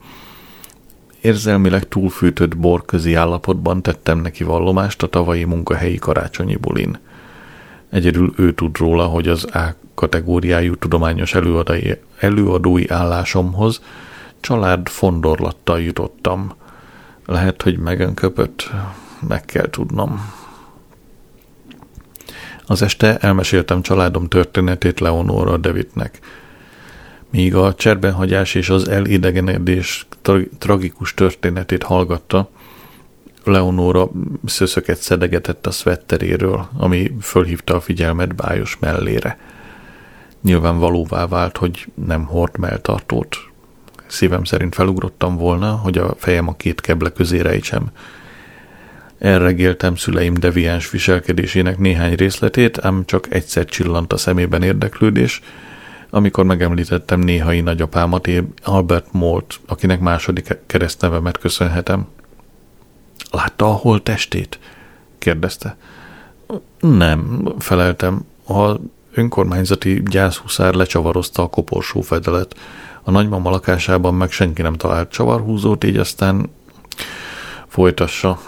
Érzelmileg 1.21 1.89
túlfűtött 1.89 2.57
borközi 2.57 3.15
állapotban 3.15 3.83
tettem 3.83 4.19
neki 4.19 4.45
vallomást 4.45 5.03
a 5.03 5.07
tavalyi 5.07 5.45
munkahelyi 5.45 5.97
karácsonyi 5.97 6.57
bulin. 6.57 6.99
Egyedül 7.91 8.33
ő 8.37 8.53
tud 8.53 8.77
róla, 8.77 9.07
hogy 9.07 9.29
az 9.29 9.47
A 9.53 9.75
kategóriájú 9.95 10.77
tudományos 10.77 11.35
előadói, 11.35 11.91
előadói 12.19 12.89
állásomhoz 12.89 13.81
család 14.45 14.89
fondorlattal 14.89 15.81
jutottam. 15.81 16.55
Lehet, 17.27 17.63
hogy 17.63 17.79
megönköpött, 17.79 18.71
meg 19.29 19.45
kell 19.45 19.71
tudnom. 19.71 20.33
Az 22.67 22.83
este 22.83 23.17
elmeséltem 23.17 23.83
családom 23.83 24.29
történetét 24.29 25.01
Leonora 25.01 25.57
Davidnek. 25.57 26.19
Míg 27.31 27.55
a 27.55 27.75
cserbenhagyás 27.75 28.55
és 28.55 28.69
az 28.69 28.89
elidegenedés 28.89 30.07
tra- 30.23 30.49
tragikus 30.59 31.15
történetét 31.15 31.83
hallgatta, 31.83 32.49
Leonora 33.45 34.11
szöszöket 34.45 34.99
szedegetett 34.99 35.67
a 35.67 35.71
szvetteréről, 35.71 36.69
ami 36.77 37.17
fölhívta 37.21 37.75
a 37.75 37.81
figyelmet 37.81 38.35
bájos 38.35 38.77
mellére. 38.81 39.39
Nyilvánvalóvá 40.43 41.27
vált, 41.27 41.57
hogy 41.57 41.87
nem 41.95 42.25
hord 42.25 42.59
melltartót. 42.59 43.53
Szívem 44.15 44.45
szerint 44.45 44.75
felugrottam 44.75 45.37
volna, 45.37 45.71
hogy 45.71 45.99
a 45.99 46.15
fejem 46.19 46.49
a 46.49 46.57
két 46.57 46.81
keble 46.81 47.11
közé 47.11 47.41
rejtsem. 47.41 47.91
Elregéltem 49.19 49.97
szüleim 49.97 50.35
deviáns 50.35 50.91
viselkedésének 50.91 51.79
néhány 51.79 52.15
részletét, 52.15 52.85
ám 52.85 53.03
csak 53.07 53.35
egyszer 53.35 53.65
csillant 53.65 54.13
a 54.13 54.17
szemében 54.17 54.63
érdeklődés, 54.63 55.41
amikor 56.11 56.45
megemlítettem 56.45 57.21
néhai 57.21 57.61
nagyapámat, 57.61 58.29
Albert 58.63 59.13
Molt, 59.13 59.61
akinek 59.67 60.01
második 60.01 60.59
keresztnevemet 60.67 61.39
köszönhetem. 61.39 62.07
Látta 63.31 63.67
a 63.67 63.73
holttestét? 63.73 64.59
kérdezte. 65.19 65.77
Nem, 66.81 67.53
feleltem. 67.59 68.27
A 68.49 68.75
önkormányzati 69.15 70.03
gyászhuszár 70.03 70.75
lecsavarozta 70.75 71.43
a 71.43 71.49
koporsó 71.49 72.01
fedelet. 72.01 72.57
A 73.05 73.11
nagymama 73.11 73.51
lakásában 73.51 74.15
meg 74.15 74.31
senki 74.31 74.63
nem 74.63 74.75
talált 74.75 75.11
csavarhúzót, 75.11 75.85
így 75.85 75.97
aztán 75.97 76.51
folytassa, 77.67 78.39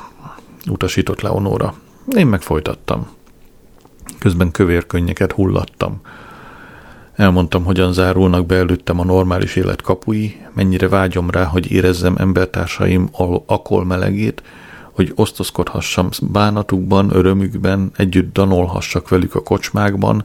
utasított 0.66 1.20
Leonóra. 1.20 1.74
Én 2.16 2.26
meg 2.26 2.42
folytattam. 2.42 3.08
Közben 4.18 4.50
kövér 4.50 4.86
könnyeket 4.86 5.32
hullattam. 5.32 6.00
Elmondtam, 7.14 7.64
hogyan 7.64 7.92
zárulnak 7.92 8.46
be 8.46 8.56
előttem 8.56 9.00
a 9.00 9.04
normális 9.04 9.56
élet 9.56 9.82
kapui, 9.82 10.46
mennyire 10.54 10.88
vágyom 10.88 11.30
rá, 11.30 11.44
hogy 11.44 11.70
érezzem 11.70 12.14
embertársaim 12.18 13.08
akol 13.46 13.84
melegét, 13.84 14.42
hogy 14.92 15.12
osztozkodhassam 15.14 16.08
bánatukban, 16.22 17.16
örömükben, 17.16 17.90
együtt 17.96 18.32
danolhassak 18.32 19.08
velük 19.08 19.34
a 19.34 19.42
kocsmákban. 19.42 20.24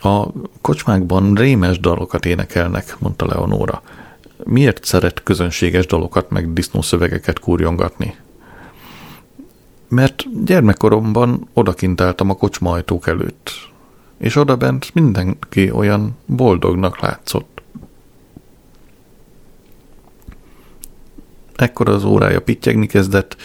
A 0.00 0.26
kocsmákban 0.60 1.34
rémes 1.34 1.80
dalokat 1.80 2.26
énekelnek, 2.26 2.96
mondta 2.98 3.26
Leonóra. 3.26 3.82
Miért 4.44 4.84
szeret 4.84 5.22
közönséges 5.22 5.86
dalokat 5.86 6.30
meg 6.30 6.52
disznószövegeket 6.52 7.38
kúrjongatni? 7.38 8.16
Mert 9.88 10.44
gyermekkoromban 10.44 11.48
odakintáltam 11.52 12.30
a 12.30 12.34
kocsmajtók 12.34 13.06
előtt, 13.06 13.50
és 14.18 14.36
odabent 14.36 14.94
mindenki 14.94 15.70
olyan 15.70 16.16
boldognak 16.26 17.00
látszott. 17.00 17.62
Ekkor 21.56 21.88
az 21.88 22.04
órája 22.04 22.40
pittyegni 22.40 22.86
kezdett, 22.86 23.36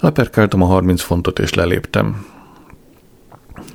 leperkáltam 0.00 0.62
a 0.62 0.66
30 0.66 1.02
fontot 1.02 1.38
és 1.38 1.54
leléptem. 1.54 2.33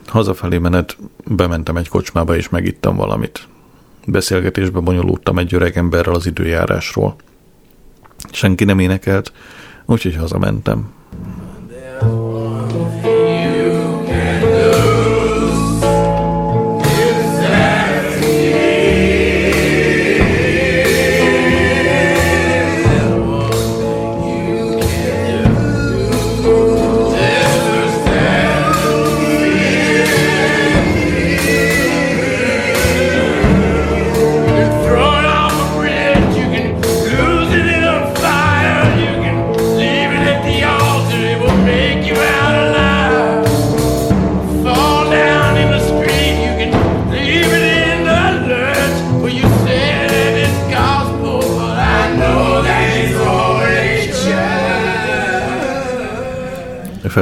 Hazafelé 0.10 0.58
menet 0.58 0.98
bementem 1.26 1.78
egy 1.78 1.88
kocsmába 1.88 2.36
és 2.36 2.50
megittam 2.50 2.96
valamit. 2.96 3.48
Beszélgetésbe 4.06 4.80
bonyolultam 4.80 5.38
egy 5.38 5.54
öreg 5.54 5.78
emberrel 5.78 6.14
az 6.14 6.26
időjárásról. 6.26 7.16
Senki 8.32 8.64
nem 8.64 8.80
énekelt, 8.80 9.32
úgyhogy 9.86 10.16
hazamentem. 10.16 10.92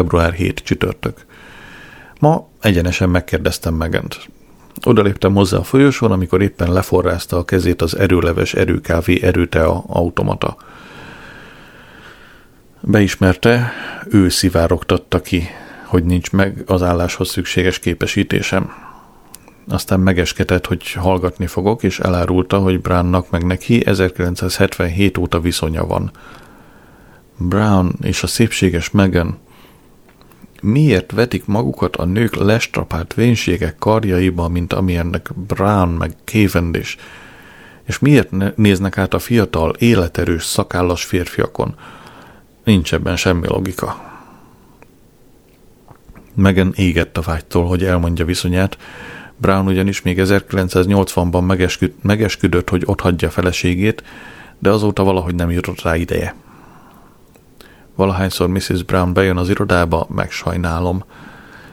Február 0.08 0.34
7 0.34 0.60
csütörtök. 0.60 1.26
Ma 2.20 2.47
egyenesen 2.62 3.10
megkérdeztem 3.10 3.74
Megent. 3.74 4.30
Oda 4.84 5.01
léptem 5.01 5.34
hozzá 5.34 5.58
a 5.58 5.64
folyosón, 5.64 6.12
amikor 6.12 6.41
éppen 6.41 6.74
leforrázta 6.74 7.38
a 7.38 7.45
kezét 7.45 7.82
az 7.82 7.97
erőleves 7.97 8.53
erőkávé 8.53 9.22
erőtea 9.24 9.84
automata. 9.88 10.58
Beismerte, 12.82 13.72
ő 14.10 14.30
szivárogtatta 14.30 15.22
ki, 15.22 15.47
hogy 15.86 16.03
nincs 16.03 16.32
meg 16.32 16.64
az 16.66 16.82
álláshoz 16.82 17.30
szükséges 17.30 17.80
képesítésem. 17.80 18.72
Aztán 19.68 19.99
megeskedett, 19.99 20.66
hogy 20.66 20.91
hallgatni 20.91 21.47
fogok, 21.47 21.84
és 21.84 21.99
elárulta, 21.99 22.58
hogy 22.58 22.82
Brownnak 22.82 23.30
meg 23.30 23.45
neki 23.45 23.86
1977 23.86 25.18
óta 25.18 25.39
viszonya 25.39 25.86
van. 25.86 26.12
Brown 27.38 27.95
és 28.01 28.24
a 28.24 28.28
szépséges 28.28 28.91
Megan 28.91 29.38
miért 30.72 31.11
vetik 31.11 31.45
magukat 31.45 31.95
a 31.95 32.05
nők 32.05 32.36
lestrapált 32.36 33.13
vénségek 33.13 33.76
karjaiba, 33.78 34.47
mint 34.47 34.74
amilyennek 34.74 35.30
Brown 35.47 35.89
meg 35.89 36.15
Cavendish, 36.24 36.97
és 37.84 37.99
miért 37.99 38.55
néznek 38.55 38.97
át 38.97 39.13
a 39.13 39.20
fiatal, 39.20 39.76
életerős, 39.80 40.43
szakállas 40.43 41.03
férfiakon? 41.03 41.76
Nincs 42.63 42.93
ebben 42.93 43.15
semmi 43.15 43.47
logika. 43.47 44.05
Megan 46.34 46.74
égett 46.76 47.18
a 47.18 47.22
vágytól, 47.22 47.65
hogy 47.68 47.84
elmondja 47.84 48.26
viszonyát, 48.26 48.78
Brown 49.38 49.68
ugyanis 49.68 50.01
még 50.01 50.20
1980-ban 50.22 51.45
megesküd, 51.45 51.93
megesküdött, 52.01 52.70
hogy 52.70 52.84
otthagyja 52.86 53.30
feleségét, 53.30 54.03
de 54.59 54.70
azóta 54.70 55.03
valahogy 55.03 55.36
nem 55.36 55.51
jutott 55.51 55.82
rá 55.82 55.95
ideje. 55.95 56.36
Valahányszor 57.98 58.48
Mrs. 58.48 58.84
Brown 58.84 59.14
bejön 59.14 59.38
az 59.38 59.50
irodába, 59.50 60.08
megsajnálom. 60.16 61.04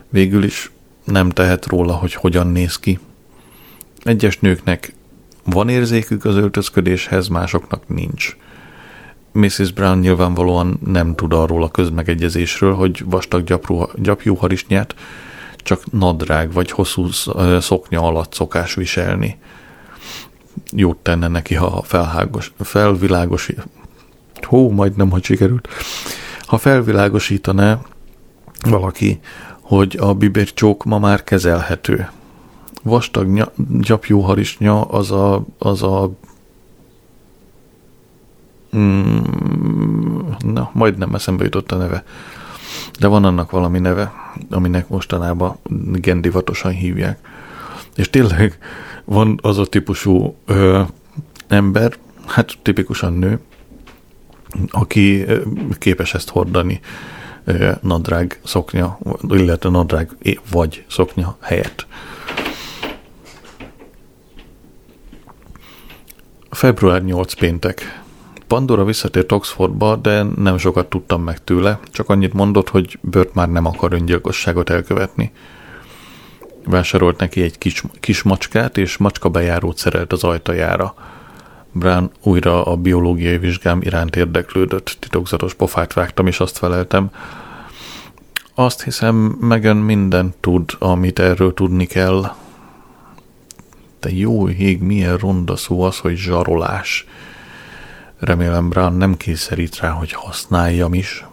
Végül 0.09 0.45
is 0.45 0.71
nem 1.05 1.31
tehet 1.31 1.67
róla, 1.67 1.93
hogy 1.95 2.15
hogyan 2.15 2.47
néz 2.47 2.79
ki. 2.79 2.99
Egyes 4.03 4.39
nőknek 4.39 4.95
van 5.45 5.69
érzékük 5.69 6.25
az 6.25 6.37
öltözködéshez, 6.37 7.29
másoknak 7.29 7.89
nincs. 7.89 8.37
Mrs. 9.33 9.73
Brown 9.73 9.99
nyilvánvalóan 9.99 10.81
nem 10.87 11.15
tud 11.15 11.33
arról 11.33 11.63
a 11.63 11.71
közmegegyezésről, 11.71 12.75
hogy 12.75 13.03
vastag 13.05 13.45
gyapjú, 13.45 13.87
gyapjú 13.95 14.35
harisnyát 14.35 14.95
csak 15.57 15.93
nadrág 15.93 16.53
vagy 16.53 16.71
hosszú 16.71 17.09
szoknya 17.61 18.01
alatt 18.01 18.35
szokás 18.35 18.75
viselni. 18.75 19.39
Jót 20.71 20.97
tenne 20.97 21.29
neki, 21.29 21.55
ha 21.55 21.83
felhágos, 21.83 22.53
felvilágosít. 22.61 23.67
Hó, 24.45 24.71
majdnem, 24.71 25.11
hogy 25.11 25.25
sikerült. 25.25 25.69
Ha 26.41 26.59
felvilágosítaná 26.59 27.81
valaki, 28.69 29.21
hogy 29.61 29.97
a 30.01 30.15
bibércsók 30.15 30.85
ma 30.85 30.99
már 30.99 31.25
kezelhető. 31.25 32.09
Vastag 32.83 33.27
ny- 33.27 33.81
gyapjú 33.81 34.21
harisnya 34.21 34.83
az 34.83 35.11
a, 35.11 35.45
az 35.59 35.83
a 35.83 36.11
mm, 38.77 39.19
na, 40.39 40.71
majdnem 40.73 41.15
eszembe 41.15 41.45
jutott 41.45 41.73
a 41.73 41.77
neve. 41.77 42.05
De 42.99 43.07
van 43.07 43.25
annak 43.25 43.51
valami 43.51 43.79
neve, 43.79 44.13
aminek 44.51 44.89
mostanában 44.89 45.57
igen 45.95 46.21
divatosan 46.21 46.73
hívják. 46.73 47.19
És 47.97 48.11
tényleg 48.11 48.59
van 49.05 49.39
az 49.43 49.59
a 49.59 49.67
típusú 49.67 50.37
ö, 50.47 50.83
ember, 51.47 51.97
hát 52.27 52.59
tipikusan 52.63 53.13
nő, 53.13 53.41
aki 54.71 55.25
képes 55.79 56.15
ezt 56.15 56.29
hordani 56.29 56.81
nadrág 57.81 58.41
szoknya, 58.45 58.99
illetve 59.29 59.71
nadrág 59.71 60.11
vagy 60.51 60.85
szoknya 60.89 61.37
helyett. 61.41 61.87
Február 66.51 67.03
8 67.05 67.35
péntek. 67.35 68.03
Pandora 68.47 68.85
visszatért 68.85 69.33
Oxfordba, 69.33 69.97
de 69.97 70.23
nem 70.23 70.59
sokat 70.59 70.89
tudtam 70.89 71.23
meg 71.23 71.45
tőle, 71.45 71.79
csak 71.91 72.09
annyit 72.09 72.33
mondott, 72.33 72.69
hogy 72.69 72.99
Bört 73.01 73.35
már 73.35 73.49
nem 73.49 73.67
akar 73.67 73.93
öngyilkosságot 73.93 74.71
elkövetni. 74.71 75.33
Vásárolt 76.65 77.19
neki 77.19 77.43
egy 77.43 77.59
kis, 77.59 77.83
kis 78.01 78.23
macskát, 78.23 78.77
és 78.79 78.97
macska 78.97 79.29
bejárót 79.29 79.77
szerelt 79.77 80.13
az 80.13 80.25
ajtajára. 80.25 80.95
Brown 81.77 82.11
újra 82.23 82.65
a 82.65 82.77
biológiai 82.77 83.39
vizsgám 83.39 83.83
iránt 83.83 84.17
érdeklődött, 84.17 84.97
titokzatos 84.99 85.55
pofát 85.55 85.93
vágtam, 85.93 86.27
és 86.27 86.41
azt 86.41 86.59
feleltem. 86.59 87.11
Azt 88.55 88.83
hiszem, 88.83 89.17
Megan 89.41 89.77
mindent 89.77 90.37
tud, 90.37 90.71
amit 90.79 91.19
erről 91.19 91.55
tudni 91.55 91.87
kell. 91.87 92.35
De 94.01 94.11
jó 94.11 94.49
ég, 94.49 94.83
milyen 94.83 95.17
ronda 95.17 95.57
szó 95.57 95.83
az, 95.83 95.99
hogy 95.99 96.17
zsarolás. 96.17 97.07
Remélem 98.19 98.69
Brown 98.69 98.97
nem 98.97 99.17
kényszerít 99.17 99.77
rá, 99.77 99.91
hogy 99.91 100.13
használjam 100.13 100.95
is. 100.95 101.25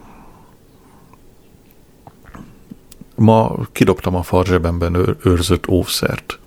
Ma 3.16 3.56
kidobtam 3.72 4.16
a 4.16 4.24
farzsebemben 4.24 5.18
őrzött 5.24 5.68
óvszert. 5.68 6.40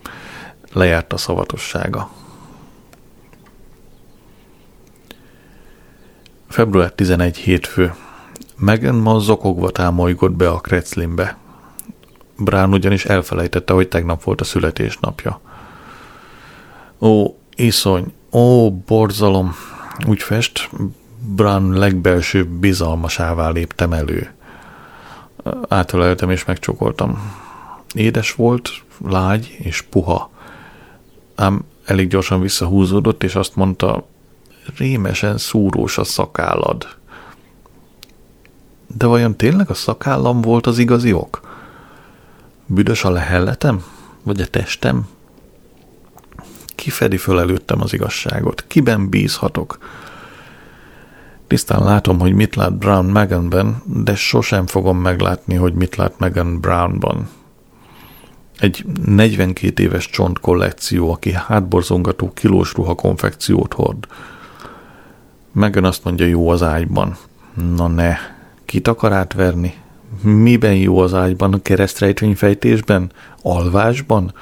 Lejárt 0.73 1.13
a 1.13 1.17
szavatossága. 1.17 2.11
Február 6.55 6.93
11 6.93 7.37
hétfő. 7.37 7.95
Megan 8.57 8.95
ma 8.95 9.19
zokogva 9.19 9.71
támolygott 9.71 10.33
be 10.33 10.49
a 10.49 10.61
kreclinbe. 10.61 11.37
Brown 12.37 12.73
ugyanis 12.73 13.05
elfelejtette, 13.05 13.73
hogy 13.73 13.89
tegnap 13.89 14.23
volt 14.23 14.41
a 14.41 14.45
születésnapja. 14.45 15.41
Ó, 17.01 17.37
iszony, 17.57 18.13
ó, 18.33 18.73
borzalom, 18.73 19.55
úgy 20.07 20.23
fest, 20.23 20.71
Brown 21.35 21.79
legbelső 21.79 22.45
bizalmasává 22.45 23.49
léptem 23.49 23.93
elő. 23.93 24.33
Átöleltem 25.69 26.31
és 26.31 26.45
megcsokoltam. 26.45 27.33
Édes 27.95 28.35
volt, 28.35 28.71
lágy 29.09 29.57
és 29.59 29.81
puha. 29.81 30.31
Ám 31.35 31.65
elég 31.85 32.09
gyorsan 32.09 32.41
visszahúzódott, 32.41 33.23
és 33.23 33.35
azt 33.35 33.57
mondta, 33.57 34.07
rémesen 34.77 35.39
szúrós 35.39 35.99
a 35.99 36.05
szakállad. 36.05 36.87
De 38.97 39.07
vajon 39.07 39.37
tényleg 39.37 39.71
a 39.71 39.75
szakállam 39.75 40.41
volt 40.41 40.67
az 40.67 40.79
igazi 40.79 41.13
ok? 41.13 41.41
Büdös 42.67 43.05
a 43.05 43.11
lehelletem? 43.11 43.85
Vagy 44.23 44.41
a 44.41 44.47
testem? 44.47 45.09
Ki 46.67 46.91
fedi 46.91 47.17
föl 47.17 47.41
előttem 47.41 47.81
az 47.81 47.93
igazságot? 47.93 48.65
Kiben 48.67 49.09
bízhatok? 49.09 49.79
Tisztán 51.47 51.85
látom, 51.85 52.19
hogy 52.19 52.33
mit 52.33 52.55
lát 52.55 52.79
Brown 52.79 53.05
Meganben, 53.05 53.83
de 53.87 54.15
sosem 54.15 54.67
fogom 54.67 54.99
meglátni, 54.99 55.55
hogy 55.55 55.75
mit 55.75 55.97
lát 55.97 56.19
Megan 56.19 56.61
Brownban. 56.61 57.29
Egy 58.59 58.85
42 59.05 59.83
éves 59.83 60.11
csont 60.11 60.41
kollekció, 60.41 61.13
aki 61.13 61.33
hátborzongató 61.33 62.33
kilós 62.33 62.75
ruha 62.75 62.95
konfekciót 62.95 63.75
hord. 63.75 64.07
Megan 65.55 65.85
azt 65.85 66.05
mondja, 66.05 66.27
jó 66.27 66.49
az 66.49 66.63
ágyban. 66.63 67.17
Na 67.77 67.89
ne, 67.89 68.17
kit 68.65 68.89
akar 68.89 69.13
átverni? 69.13 69.75
Miben 70.21 70.75
jó 70.75 70.99
az 70.99 71.15
ágyban? 71.15 71.53
A 71.53 71.63
keresztrejtvényfejtésben? 71.63 73.13
Alvásban? 73.43 74.35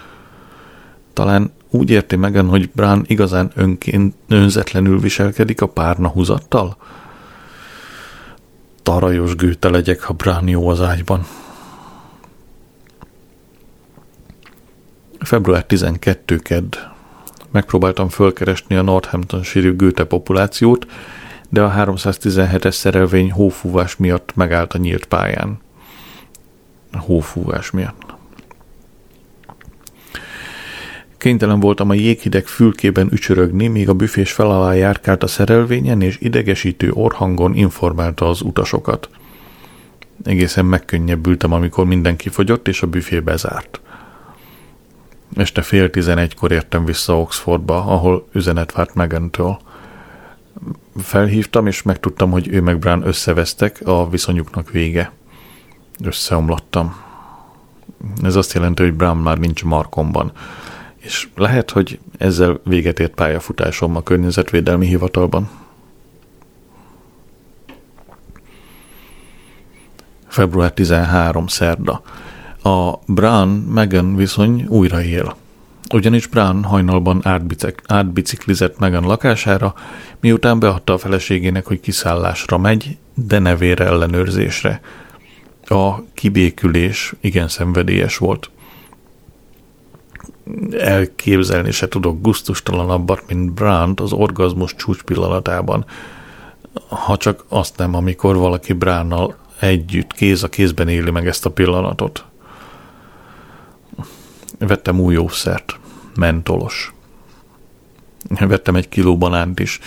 Talán 1.12 1.52
úgy 1.70 1.90
érti 1.90 2.16
Megan, 2.16 2.48
hogy 2.48 2.70
Brán 2.70 3.04
igazán 3.06 3.50
önként, 3.54 4.14
önzetlenül 4.28 5.00
viselkedik 5.00 5.60
a 5.60 5.66
párna 5.66 6.08
húzattal? 6.08 6.76
Tarajos 8.82 9.34
gőte 9.34 9.68
legyek, 9.68 10.02
ha 10.02 10.12
Brán 10.12 10.48
jó 10.48 10.68
az 10.68 10.80
ágyban. 10.80 11.26
Február 15.18 15.64
12 15.64 16.36
kedd. 16.36 16.76
Megpróbáltam 17.53 18.09
fölkeresni 18.09 18.76
a 18.76 18.82
Northampton-sírű 18.82 19.76
gőte 19.76 20.05
populációt, 20.05 20.86
de 21.48 21.62
a 21.62 21.72
317-es 21.72 22.74
szerelvény 22.74 23.32
hófúvás 23.32 23.96
miatt 23.96 24.32
megállt 24.34 24.72
a 24.72 24.78
nyílt 24.78 25.05
pályán. 25.05 25.59
A 26.92 26.98
hófúvás 26.98 27.70
miatt. 27.70 28.14
Kénytelen 31.18 31.61
voltam 31.61 31.90
a 31.90 31.94
jéghideg 31.94 32.46
fülkében 32.46 33.09
ücsörögni, 33.12 33.66
míg 33.66 33.88
a 33.88 33.94
büfés 33.94 34.32
fel 34.32 34.50
alá 34.50 34.74
járkált 34.74 35.22
a 35.22 35.26
szerelvényen, 35.26 36.00
és 36.00 36.16
idegesítő 36.20 36.90
orhangon 36.92 37.55
informálta 37.55 38.28
az 38.28 38.40
utasokat. 38.40 39.09
Egészen 40.24 40.64
megkönnyebbültem, 40.64 41.53
amikor 41.53 41.86
mindenki 41.86 42.28
fogyott, 42.28 42.68
és 42.68 42.82
a 42.82 42.86
büfé 42.86 43.20
bezárt. 43.20 43.82
Este 45.35 45.62
fél 45.62 45.91
tizenegykor 45.91 46.53
értem 46.53 46.85
vissza 46.85 47.20
Oxfordba, 47.20 47.76
ahol 47.76 48.28
üzenet 48.33 48.72
várt 48.72 48.95
Megentől. 48.95 49.61
Felhívtam, 50.97 51.66
és 51.66 51.83
megtudtam, 51.83 52.30
hogy 52.30 52.49
ő 52.49 52.61
meg 52.61 52.78
Brown 52.78 53.07
összevesztek, 53.07 53.80
a 53.85 54.09
viszonyuknak 54.09 54.70
vége. 54.70 55.12
Összeomlottam. 56.05 56.97
Ez 58.22 58.37
azt 58.37 58.53
jelenti, 58.53 58.83
hogy 58.83 58.95
Brown 58.95 59.16
már 59.16 59.39
nincs 59.39 59.64
Markomban 59.64 60.33
és 61.03 61.28
lehet, 61.35 61.70
hogy 61.70 61.99
ezzel 62.18 62.61
véget 62.64 63.01
ért 63.01 63.14
pályafutásom 63.14 63.97
a 63.97 64.03
környezetvédelmi 64.03 64.87
hivatalban. 64.87 65.51
Február 70.26 70.72
13. 70.72 71.47
szerda. 71.47 72.03
A 72.62 72.98
Brown-Megan 73.06 74.16
viszony 74.16 74.66
újra 74.68 75.02
él. 75.02 75.36
Ugyanis 75.94 76.26
Brown 76.26 76.62
hajnalban 76.62 77.20
átbicik, 77.22 77.82
átbiciklizett 77.86 78.78
Megan 78.78 79.04
lakására, 79.04 79.74
miután 80.20 80.58
beadta 80.58 80.92
a 80.92 80.98
feleségének, 80.98 81.66
hogy 81.66 81.80
kiszállásra 81.80 82.58
megy, 82.58 82.96
de 83.14 83.38
nevére 83.38 83.84
ellenőrzésre. 83.84 84.80
A 85.64 86.04
kibékülés 86.14 87.12
igen 87.20 87.48
szenvedélyes 87.48 88.16
volt. 88.16 88.50
Elképzelni 90.78 91.70
se 91.70 91.88
tudok 91.88 92.20
guztustalanabbat, 92.20 93.22
mint 93.28 93.52
Brandt 93.52 94.00
az 94.00 94.12
orgazmus 94.12 94.74
csúcs 94.74 95.02
pillanatában, 95.02 95.84
ha 96.88 97.16
csak 97.16 97.44
azt 97.48 97.76
nem, 97.76 97.94
amikor 97.94 98.36
valaki 98.36 98.72
Bránnal 98.72 99.36
együtt, 99.60 100.12
kéz 100.12 100.42
a 100.42 100.48
kézben 100.48 100.88
éli 100.88 101.10
meg 101.10 101.26
ezt 101.26 101.46
a 101.46 101.50
pillanatot. 101.50 102.24
Vettem 104.66 105.00
új 105.00 105.14
jószert, 105.14 105.78
mentolos. 106.14 106.94
Vettem 108.38 108.76
egy 108.76 108.88
kiló 108.88 109.18
banánt 109.18 109.60
is. 109.60 109.78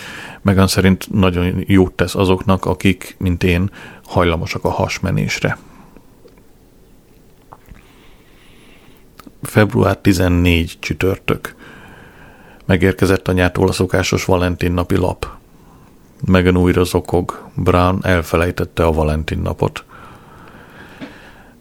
Megan 0.42 0.66
szerint 0.66 1.12
nagyon 1.12 1.64
jót 1.66 1.92
tesz 1.92 2.14
azoknak, 2.14 2.64
akik, 2.64 3.16
mint 3.18 3.42
én, 3.44 3.70
hajlamosak 4.04 4.64
a 4.64 4.70
hasmenésre. 4.70 5.58
Február 9.42 9.98
14 9.98 10.76
csütörtök. 10.80 11.54
Megérkezett 12.64 13.28
anyától 13.28 13.68
a 13.68 13.72
szokásos 13.72 14.24
Valentin 14.24 14.72
napi 14.72 14.96
lap. 14.96 15.28
Megan 16.24 16.56
újra 16.56 16.84
zokog. 16.84 17.48
Brown 17.54 17.98
elfelejtette 18.02 18.84
a 18.84 18.92
Valentin 18.92 19.38
napot. 19.38 19.84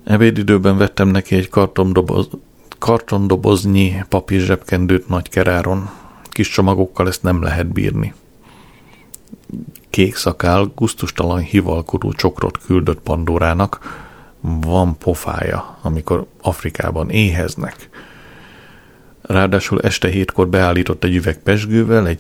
Ebédidőben 0.04 0.78
vettem 0.78 1.08
neki 1.08 1.36
egy 1.36 1.50
kartondoboz, 1.50 2.30
kartondoboznyi 2.78 4.04
papír 4.10 4.40
zsebkendőt 4.40 5.08
nagy 5.08 5.30
keráron. 5.30 5.90
Kis 6.30 6.50
csomagokkal 6.50 7.08
ezt 7.08 7.24
nem 7.24 7.42
lehet 7.42 7.68
bírni. 7.68 8.14
Kék 9.90 10.16
szakál 10.16 10.72
guztustalan 10.76 11.40
hivalkodó 11.40 12.12
csokrot 12.14 12.58
küldött 12.66 13.00
Pandorának. 13.00 14.04
Van 14.42 14.98
pofája, 14.98 15.78
amikor 15.82 16.26
Afrikában 16.42 17.10
éheznek. 17.10 17.90
Ráadásul 19.22 19.82
este 19.82 20.08
hétkor 20.08 20.48
beállított 20.48 21.04
egy 21.04 21.16
üveg 21.16 21.38
pesgővel, 21.38 22.08
egy 22.08 22.20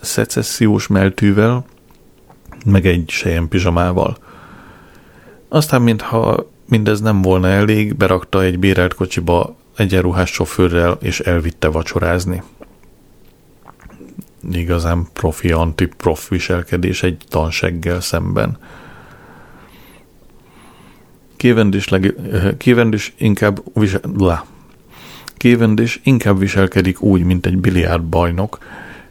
szecessziós 0.00 0.86
meltűvel, 0.86 1.64
meg 2.64 2.86
egy 2.86 3.10
sejem 3.10 3.48
pizsamával. 3.48 4.16
Aztán, 5.48 5.82
mintha 5.82 6.50
mindez 6.68 7.00
nem 7.00 7.22
volna 7.22 7.48
elég, 7.48 7.94
berakta 7.94 8.42
egy 8.42 8.58
bérelt 8.58 8.94
kocsiba 8.94 9.56
egyenruhás 9.76 10.30
sofőrrel, 10.30 10.98
és 11.00 11.20
elvitte 11.20 11.68
vacsorázni. 11.68 12.42
Igazán 14.50 15.06
profi 15.12 15.52
anti-prof 15.52 16.28
viselkedés 16.28 17.02
egy 17.02 17.24
tanseggel 17.28 18.00
szemben. 18.00 18.58
Kévendis, 21.36 21.88
leg, 21.88 22.14
Kévendis 22.58 23.14
inkább 23.18 23.62
visel, 23.74 24.00
Kévendis 25.36 26.00
inkább 26.04 26.38
viselkedik 26.38 27.00
úgy, 27.00 27.22
mint 27.22 27.46
egy 27.46 27.58
biliárd 27.58 28.02
bajnok, 28.02 28.58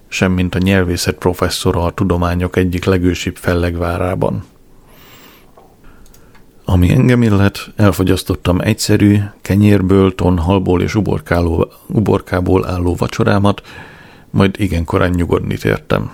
sem 0.07 0.31
mint 0.31 0.55
a 0.55 0.59
nyelvészet 0.59 1.15
professzora 1.15 1.83
a 1.83 1.91
tudományok 1.91 2.55
egyik 2.55 2.85
legősibb 2.85 3.35
fellegvárában. 3.35 4.45
Ami 6.67 6.91
engem 6.91 7.21
illet, 7.21 7.71
elfogyasztottam 7.75 8.59
egyszerű, 8.59 9.17
kenyérből, 9.41 10.15
tonhalból 10.15 10.81
és 10.81 10.95
uborkából 11.87 12.67
álló 12.67 12.95
vacsorámat, 12.95 13.61
majd 14.29 14.55
igen 14.59 14.85
korán 14.85 15.09
nyugodni 15.09 15.57
tértem. 15.57 16.11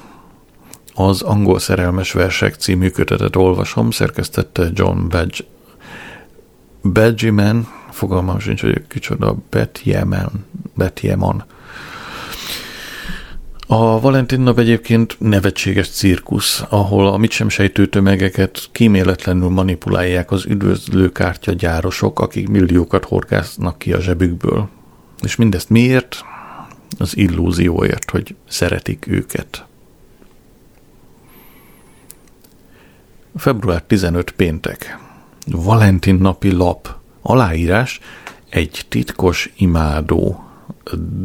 Az 0.94 1.22
Angol 1.22 1.60
szerelmes 1.60 2.12
versek 2.12 2.56
című 2.56 2.90
kötetet 2.90 3.36
olvasom, 3.36 3.92
szerkesztette 3.92 4.70
John 4.74 5.08
Badge. 5.10 5.38
Badgeman, 6.82 7.68
fogalmam 7.90 8.40
sincs, 8.40 8.62
hogy 8.62 8.88
kicsoda, 8.88 9.36
Betjeman, 9.50 10.46
Betjeman. 10.74 11.44
A 13.74 14.00
Valentin 14.00 14.40
nap 14.40 14.60
egyébként 14.60 15.16
nevetséges 15.20 15.90
cirkusz, 15.90 16.64
ahol 16.70 17.08
a 17.08 17.18
mit 17.18 17.32
sem 17.32 17.50
sejtő 17.50 17.88
tömegeket 17.88 18.70
kíméletlenül 18.72 19.50
manipulálják 19.50 20.32
az 20.32 20.46
üdvözlőkártya 20.46 21.52
gyárosok, 21.52 22.20
akik 22.20 22.48
milliókat 22.48 23.06
horgásznak 23.06 23.78
ki 23.78 23.94
a 23.94 24.00
zsebükből. 24.00 24.70
És 25.22 25.36
mindezt 25.36 25.70
miért? 25.70 26.24
Az 26.98 27.18
illúzióért, 27.18 28.10
hogy 28.10 28.36
szeretik 28.48 29.08
őket. 29.08 29.66
Február 33.36 33.82
15 33.82 34.32
péntek. 34.32 34.98
Valentin 35.46 36.16
napi 36.16 36.52
lap. 36.52 36.96
Aláírás 37.22 38.00
egy 38.50 38.86
titkos 38.88 39.54
imádó. 39.58 40.44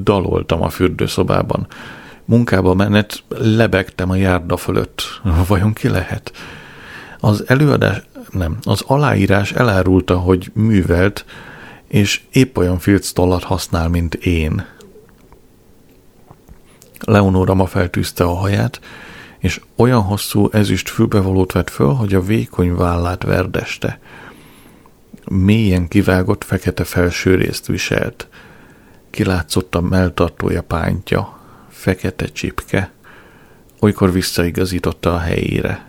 Daloltam 0.02 0.62
a 0.62 0.68
fürdőszobában 0.68 1.66
munkába 2.26 2.74
menet 2.74 3.22
lebegtem 3.28 4.10
a 4.10 4.14
járda 4.14 4.56
fölött. 4.56 5.02
Vajon 5.48 5.72
ki 5.72 5.88
lehet? 5.88 6.32
Az 7.20 7.44
előadás, 7.46 8.02
nem, 8.30 8.58
az 8.62 8.82
aláírás 8.86 9.52
elárulta, 9.52 10.18
hogy 10.18 10.50
művelt, 10.54 11.24
és 11.88 12.20
épp 12.32 12.56
olyan 12.56 12.78
filctollat 12.78 13.42
használ, 13.42 13.88
mint 13.88 14.14
én. 14.14 14.66
Leonora 17.00 17.54
ma 17.54 17.66
feltűzte 17.66 18.24
a 18.24 18.34
haját, 18.34 18.80
és 19.38 19.60
olyan 19.76 20.02
hosszú 20.02 20.48
ezüst 20.52 20.88
fülbevalót 20.88 21.52
vett 21.52 21.70
föl, 21.70 21.92
hogy 21.92 22.14
a 22.14 22.20
vékony 22.20 22.74
vállát 22.74 23.22
verdeste. 23.22 24.00
Mélyen 25.30 25.88
kivágott 25.88 26.44
fekete 26.44 26.84
felső 26.84 27.34
részt 27.34 27.66
viselt. 27.66 28.28
Kilátszott 29.10 29.74
a 29.74 29.80
melltartója 29.80 30.62
pántja, 30.62 31.35
fekete 31.86 32.26
csipke, 32.26 32.90
olykor 33.80 34.12
visszaigazította 34.12 35.14
a 35.14 35.18
helyére. 35.18 35.84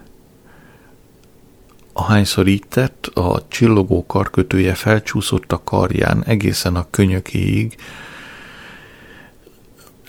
Ahányszor 1.94 2.48
így 2.48 2.64
tett, 2.70 3.06
a 3.06 3.46
csillogó 3.48 4.06
karkötője 4.06 4.74
felcsúszott 4.74 5.52
a 5.52 5.62
karján 5.64 6.24
egészen 6.24 6.76
a 6.76 6.88
könyökéig. 6.90 7.76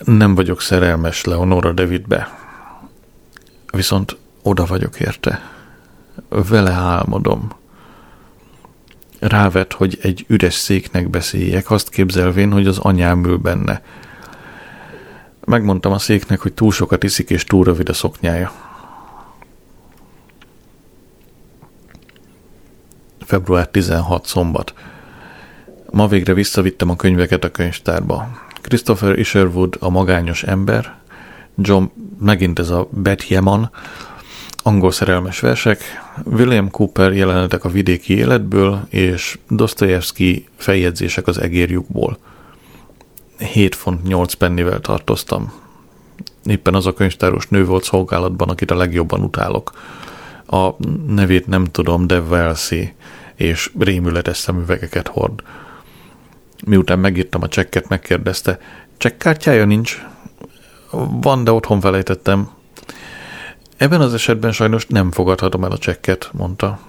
Nem 0.05 0.35
vagyok 0.35 0.61
szerelmes 0.61 1.23
Leonora 1.23 1.71
Davidbe, 1.71 2.37
viszont 3.71 4.17
oda 4.41 4.65
vagyok 4.65 4.99
érte. 4.99 5.51
Vele 6.29 6.71
álmodom. 6.71 7.51
Rávet, 9.19 9.73
hogy 9.73 9.99
egy 10.01 10.25
üres 10.27 10.53
széknek 10.53 11.09
beszéljek, 11.09 11.71
azt 11.71 11.89
képzelvén, 11.89 12.51
hogy 12.51 12.67
az 12.67 12.77
anyám 12.77 13.25
ül 13.25 13.37
benne– 13.37 13.81
Megmondtam 15.45 15.91
a 15.91 15.99
széknek, 15.99 16.39
hogy 16.39 16.53
túl 16.53 16.71
sokat 16.71 17.03
iszik 17.03 17.29
és 17.29 17.43
túl 17.43 17.63
rövid 17.63 17.89
a 17.89 17.93
szoknyája. 17.93 18.51
Február 23.19 23.67
16 23.67 24.25
szombat. 24.25 24.73
Ma 25.89 26.07
végre 26.07 26.33
visszavittem 26.33 26.89
a 26.89 26.95
könyveket 26.95 27.43
a 27.43 27.51
könyvtárba. 27.51 28.27
Christopher 28.61 29.19
Isherwood 29.19 29.75
a 29.79 29.89
magányos 29.89 30.43
ember, 30.43 30.97
John 31.55 31.83
megint 32.19 32.59
ez 32.59 32.69
a 32.69 32.87
Beth 32.91 33.31
Yeman, 33.31 33.71
angol 34.63 34.91
szerelmes 34.91 35.39
versek, 35.39 35.81
William 36.25 36.71
Cooper 36.71 37.13
jelenetek 37.13 37.63
a 37.63 37.69
vidéki 37.69 38.17
életből, 38.17 38.85
és 38.89 39.39
Dostoyevsky 39.49 40.47
feljegyzések 40.55 41.27
az 41.27 41.37
egérjukból. 41.37 42.17
7 43.39 43.75
font 43.75 44.03
8 44.03 44.33
pennivel 44.33 44.79
tartoztam. 44.79 45.53
Éppen 46.45 46.73
az 46.73 46.85
a 46.85 46.93
könyvtáros 46.93 47.47
nő 47.47 47.65
volt 47.65 47.83
szolgálatban, 47.83 48.49
akit 48.49 48.71
a 48.71 48.75
legjobban 48.75 49.21
utálok. 49.21 49.71
A 50.47 50.69
nevét 51.07 51.47
nem 51.47 51.65
tudom, 51.65 52.07
de 52.07 52.21
Velsi, 52.21 52.93
és 53.35 53.71
rémületes 53.79 54.37
szemüvegeket 54.37 55.07
hord. 55.07 55.43
Miután 56.65 56.99
megírtam 56.99 57.41
a 57.41 57.47
csekket, 57.47 57.89
megkérdezte, 57.89 58.59
csekkártyája 58.97 59.65
nincs? 59.65 60.05
Van, 61.21 61.43
de 61.43 61.51
otthon 61.51 61.79
felejtettem. 61.79 62.49
Ebben 63.77 64.01
az 64.01 64.13
esetben 64.13 64.51
sajnos 64.51 64.85
nem 64.87 65.11
fogadhatom 65.11 65.63
el 65.63 65.71
a 65.71 65.77
csekket, 65.77 66.29
mondta. 66.33 66.79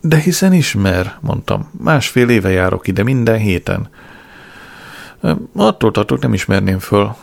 De 0.00 0.16
hiszen 0.16 0.52
ismer, 0.52 1.18
mondtam. 1.20 1.70
Másfél 1.78 2.28
éve 2.28 2.50
járok 2.50 2.88
ide 2.88 3.02
minden 3.02 3.38
héten. 3.38 3.88
Attól 5.56 5.90
tartok 5.90 6.20
nem 6.20 6.32
ismerném 6.32 6.78
föl, 6.78 7.14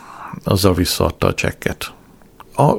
azzal 0.44 0.74
visszaadta 0.74 1.26
a 1.26 1.34
csekket. 1.34 1.92
A 2.56 2.72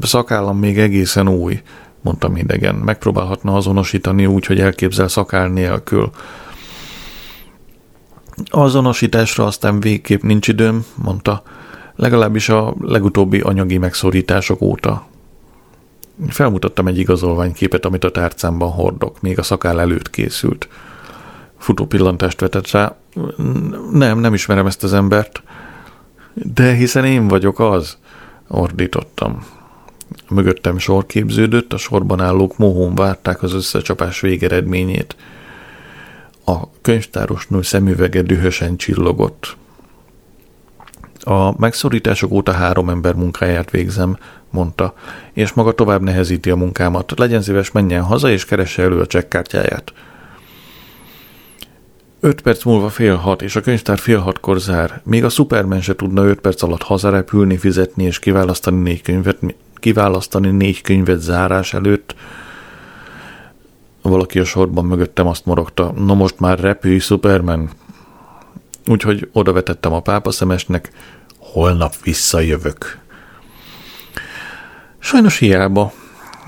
szakállam 0.00 0.58
még 0.58 0.78
egészen 0.78 1.28
új, 1.28 1.62
mondta 2.00 2.30
idegen. 2.34 2.74
Megpróbálhatna 2.74 3.54
azonosítani 3.54 4.26
úgy, 4.26 4.46
hogy 4.46 4.60
elképzel 4.60 5.08
szakál 5.08 5.48
nélkül. 5.48 6.10
Azonosításra 8.44 9.44
aztán 9.44 9.80
végképp 9.80 10.22
nincs 10.22 10.48
időm, 10.48 10.84
mondta, 10.94 11.42
legalábbis 11.96 12.48
a 12.48 12.74
legutóbbi 12.80 13.40
anyagi 13.40 13.78
megszorítások 13.78 14.60
óta. 14.60 15.06
Felmutattam 16.28 16.86
egy 16.86 16.98
igazolványképet, 16.98 17.84
amit 17.84 18.04
a 18.04 18.10
tárcámban 18.10 18.70
hordok, 18.70 19.20
még 19.20 19.38
a 19.38 19.42
szakál 19.42 19.80
előtt 19.80 20.10
készült. 20.10 20.68
Futó 21.58 21.86
pillantást 21.86 22.40
vetett 22.40 22.70
rá. 22.70 22.96
Nem, 23.92 24.18
nem 24.18 24.34
ismerem 24.34 24.66
ezt 24.66 24.82
az 24.82 24.92
embert. 24.92 25.42
De 26.34 26.72
hiszen 26.72 27.04
én 27.04 27.28
vagyok 27.28 27.60
az, 27.60 27.96
ordítottam. 28.48 29.46
Mögöttem 30.28 30.78
sor 30.78 31.06
képződött, 31.06 31.72
a 31.72 31.76
sorban 31.76 32.20
állók 32.20 32.58
mohón 32.58 32.94
várták 32.94 33.42
az 33.42 33.52
összecsapás 33.52 34.20
végeredményét. 34.20 35.16
A 36.44 36.80
könyvtárosnő 36.80 37.62
szemüvege 37.62 38.22
dühösen 38.22 38.76
csillogott. 38.76 39.56
A 41.20 41.60
megszorítások 41.60 42.32
óta 42.32 42.52
három 42.52 42.88
ember 42.88 43.14
munkáját 43.14 43.70
végzem, 43.70 44.18
mondta, 44.50 44.94
és 45.32 45.52
maga 45.52 45.72
tovább 45.72 46.02
nehezíti 46.02 46.50
a 46.50 46.56
munkámat. 46.56 47.18
Legyen 47.18 47.42
szíves, 47.42 47.70
menjen 47.70 48.02
haza, 48.02 48.30
és 48.30 48.44
keresse 48.44 48.82
elő 48.82 49.00
a 49.00 49.06
csekkártyáját. 49.06 49.92
Öt 52.20 52.40
perc 52.40 52.64
múlva 52.64 52.88
fél 52.88 53.14
hat, 53.14 53.42
és 53.42 53.56
a 53.56 53.60
könyvtár 53.60 53.98
fél 53.98 54.18
hatkor 54.18 54.60
zár. 54.60 55.00
Még 55.04 55.24
a 55.24 55.28
Superman 55.28 55.80
se 55.80 55.94
tudna 55.94 56.24
öt 56.24 56.40
perc 56.40 56.62
alatt 56.62 56.82
hazarepülni, 56.82 57.56
fizetni 57.56 58.04
és 58.04 58.18
kiválasztani 58.18 58.82
négy 58.82 59.02
könyvet, 59.02 59.38
kiválasztani 59.74 60.50
négy 60.50 60.80
könyvet 60.80 61.20
zárás 61.20 61.74
előtt. 61.74 62.14
Valaki 64.02 64.38
a 64.38 64.44
sorban 64.44 64.84
mögöttem 64.84 65.26
azt 65.26 65.46
morogta, 65.46 65.92
no 65.96 66.14
most 66.14 66.40
már 66.40 66.58
repülj, 66.58 66.98
Superman. 66.98 67.70
Úgyhogy 68.86 69.28
oda 69.32 69.52
vetettem 69.52 69.92
a 69.92 70.00
pápa 70.00 70.30
szemesnek, 70.30 70.90
holnap 71.38 71.94
visszajövök. 72.02 72.98
Sajnos 74.98 75.38
hiába, 75.38 75.92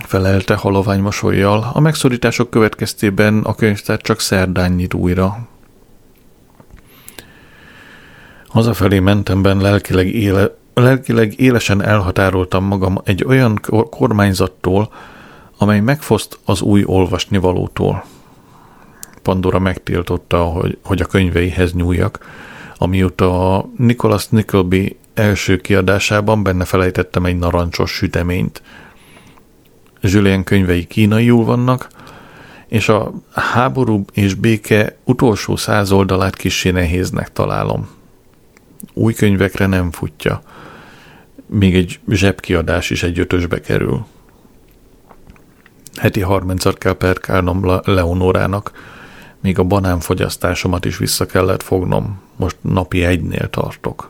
felelte 0.06 0.54
halovány 0.54 1.00
mosolyjal. 1.00 1.70
A 1.72 1.80
megszorítások 1.80 2.50
következtében 2.50 3.40
a 3.42 3.54
könyvtár 3.54 4.00
csak 4.00 4.20
szerdán 4.20 4.72
nyit 4.72 4.94
újra. 4.94 5.48
Hazafelé 8.50 8.98
mentemben 8.98 9.56
lelkileg, 9.58 10.14
éle, 10.14 10.54
lelkileg 10.74 11.40
élesen 11.40 11.82
elhatároltam 11.82 12.64
magam 12.64 13.00
egy 13.04 13.24
olyan 13.24 13.60
kormányzattól, 13.90 14.92
amely 15.58 15.80
megfoszt 15.80 16.38
az 16.44 16.60
új 16.60 16.82
olvasnivalótól. 16.86 18.04
Pandora 19.22 19.58
megtiltotta, 19.58 20.42
hogy, 20.42 20.78
hogy 20.82 21.00
a 21.00 21.06
könyveihez 21.06 21.72
nyúljak, 21.72 22.18
amióta 22.76 23.56
a 23.56 23.68
Nicholas 23.76 24.28
Nickleby 24.28 24.96
első 25.14 25.56
kiadásában 25.56 26.42
benne 26.42 26.64
felejtettem 26.64 27.24
egy 27.24 27.38
narancsos 27.38 27.90
süteményt. 27.90 28.62
Julien 30.00 30.44
könyvei 30.44 30.84
kínaiul 30.84 31.44
vannak, 31.44 31.88
és 32.68 32.88
a 32.88 33.12
háború 33.32 34.04
és 34.12 34.34
béke 34.34 34.96
utolsó 35.04 35.56
száz 35.56 35.92
oldalát 35.92 36.36
kissé 36.36 36.70
nehéznek 36.70 37.32
találom. 37.32 37.98
Új 38.92 39.12
könyvekre 39.12 39.66
nem 39.66 39.90
futja. 39.90 40.42
Még 41.46 41.74
egy 41.74 42.00
zsebkiadás 42.08 42.90
is 42.90 43.02
egy 43.02 43.18
ötösbe 43.18 43.60
kerül. 43.60 44.06
Heti 45.96 46.20
harmincat 46.20 46.78
kell 46.78 46.92
perkálnom 46.92 47.80
Leonorának, 47.84 48.72
még 49.40 49.58
a 49.58 49.64
banánfogyasztásomat 49.64 50.84
is 50.84 50.96
vissza 50.96 51.26
kellett 51.26 51.62
fognom. 51.62 52.20
Most 52.36 52.56
napi 52.60 53.04
egynél 53.04 53.50
tartok. 53.50 54.08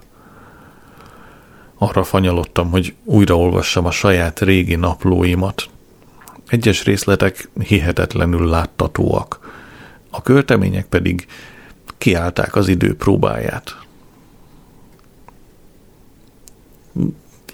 Arra 1.79 2.05
fanyalottam, 2.05 2.71
hogy 2.71 2.95
újraolvassam 3.05 3.87
a 3.87 3.91
saját 3.91 4.41
régi 4.41 4.75
naplóimat. 4.75 5.69
Egyes 6.47 6.85
részletek 6.85 7.49
hihetetlenül 7.63 8.49
láttatóak, 8.49 9.51
a 10.11 10.23
költemények 10.23 10.87
pedig 10.87 11.27
kiállták 11.99 12.57
az 12.57 12.69
idő 12.69 12.97
próbáját. 12.97 13.77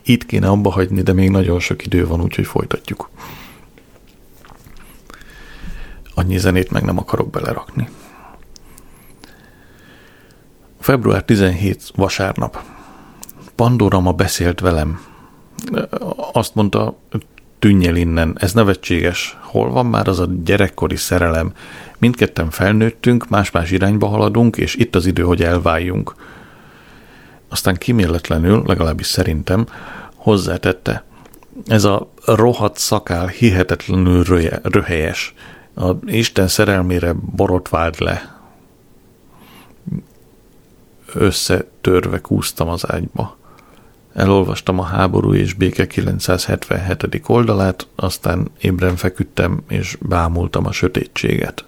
Itt 0.08 0.26
kéne 0.26 0.48
abba 0.48 0.70
hagyni, 0.70 1.02
de 1.02 1.12
még 1.12 1.30
nagyon 1.30 1.60
sok 1.60 1.84
idő 1.84 2.06
van, 2.06 2.22
úgyhogy 2.22 2.46
folytatjuk. 2.46 3.10
Annyi 6.14 6.38
zenét 6.38 6.70
meg 6.70 6.82
nem 6.82 6.98
akarok 6.98 7.30
belerakni. 7.30 7.88
Február 10.80 11.24
17 11.24 11.90
vasárnap. 11.94 12.62
Pandora 13.54 14.00
ma 14.00 14.12
beszélt 14.12 14.60
velem. 14.60 15.00
Azt 16.32 16.54
mondta, 16.54 16.98
tűnj 17.58 17.86
el 17.86 17.96
innen, 17.96 18.36
ez 18.38 18.52
nevetséges. 18.52 19.36
Hol 19.40 19.70
van 19.70 19.86
már 19.86 20.08
az 20.08 20.20
a 20.20 20.28
gyerekkori 20.44 20.96
szerelem? 20.96 21.52
Mindketten 21.98 22.50
felnőttünk, 22.50 23.28
más-más 23.28 23.70
irányba 23.70 24.06
haladunk, 24.06 24.56
és 24.56 24.74
itt 24.74 24.94
az 24.94 25.06
idő, 25.06 25.22
hogy 25.22 25.42
elváljunk. 25.42 26.14
Aztán 27.56 27.76
kiméletlenül, 27.76 28.62
legalábbis 28.66 29.06
szerintem, 29.06 29.66
hozzátette, 30.14 31.04
ez 31.66 31.84
a 31.84 32.08
rohadt 32.24 32.78
szakál 32.78 33.26
hihetetlenül 33.26 34.24
röhelyes. 34.62 35.34
A 35.74 35.90
Isten 36.06 36.48
szerelmére 36.48 37.12
borotvált 37.12 37.98
le. 37.98 38.40
Összetörve 41.14 42.20
kúztam 42.20 42.68
az 42.68 42.90
ágyba. 42.90 43.36
Elolvastam 44.12 44.78
a 44.78 44.84
háború 44.84 45.34
és 45.34 45.52
béke 45.52 45.86
977. 45.86 47.22
oldalát, 47.26 47.86
aztán 47.94 48.50
ébren 48.60 48.96
feküdtem 48.96 49.60
és 49.68 49.96
bámultam 50.00 50.66
a 50.66 50.72
sötétséget. 50.72 51.64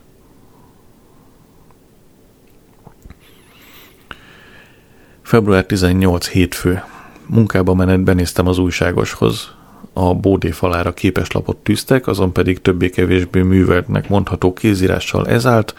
Február 5.29 5.65
18 5.65 6.29
hétfő. 6.29 6.83
Munkába 7.27 7.75
menet 7.75 8.01
benéztem 8.01 8.47
az 8.47 8.59
újságoshoz. 8.59 9.55
A 9.93 10.15
bódé 10.15 10.51
falára 10.51 10.95
képeslapot 10.95 11.57
tűztek, 11.57 12.07
azon 12.07 12.33
pedig 12.33 12.61
többé-kevésbé 12.61 13.43
műveltnek 13.43 14.09
mondható 14.09 14.53
kézírással 14.53 15.29
ez 15.29 15.47
állt, 15.47 15.75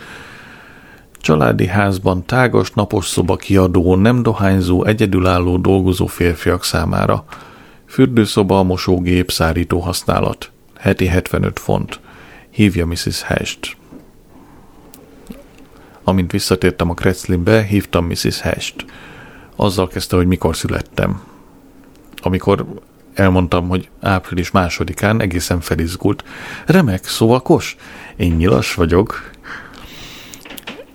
Családi 1.18 1.68
házban 1.68 2.26
tágas 2.26 2.72
napos 2.72 3.08
szoba 3.08 3.36
kiadó, 3.36 3.96
nem 3.96 4.24
dohányzó, 4.24 4.86
egyedülálló 4.86 5.58
dolgozó 5.58 6.06
férfiak 6.06 6.64
számára. 6.64 7.24
Fürdőszoba, 7.86 8.64
mosógép, 8.64 9.32
szárító 9.32 9.80
használat. 9.80 10.52
Heti 10.78 11.06
75 11.06 11.60
font. 11.60 12.00
Hívja 12.50 12.86
Mrs. 12.86 13.22
Hest. 13.22 13.78
Amint 16.04 16.32
visszatértem 16.32 16.90
a 16.90 16.94
Kretzlinbe, 16.94 17.64
hívtam 17.64 18.06
Mrs. 18.06 18.42
Hest. 18.42 18.86
Azzal 19.62 19.88
kezdte, 19.88 20.16
hogy 20.16 20.28
mikor 20.28 20.56
születtem. 20.56 21.22
Amikor 22.22 22.66
elmondtam, 23.14 23.68
hogy 23.68 23.90
április 24.02 24.52
másodikán 24.52 25.22
egészen 25.22 25.60
felizgult. 25.62 26.24
Remek, 26.66 27.06
szóval 27.06 27.42
kos, 27.42 27.76
én 28.16 28.32
nyilas 28.32 28.74
vagyok. 28.74 29.30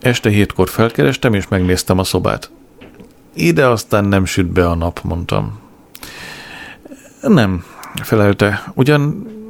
Este 0.00 0.30
hétkor 0.30 0.68
felkerestem, 0.68 1.34
és 1.34 1.48
megnéztem 1.48 1.98
a 1.98 2.04
szobát. 2.04 2.50
Ide 3.34 3.66
aztán 3.66 4.04
nem 4.04 4.24
süt 4.24 4.46
be 4.46 4.68
a 4.68 4.74
nap, 4.74 5.00
mondtam. 5.02 5.58
Nem, 7.20 7.64
felelte. 8.02 8.64
Ugyan 8.74 9.00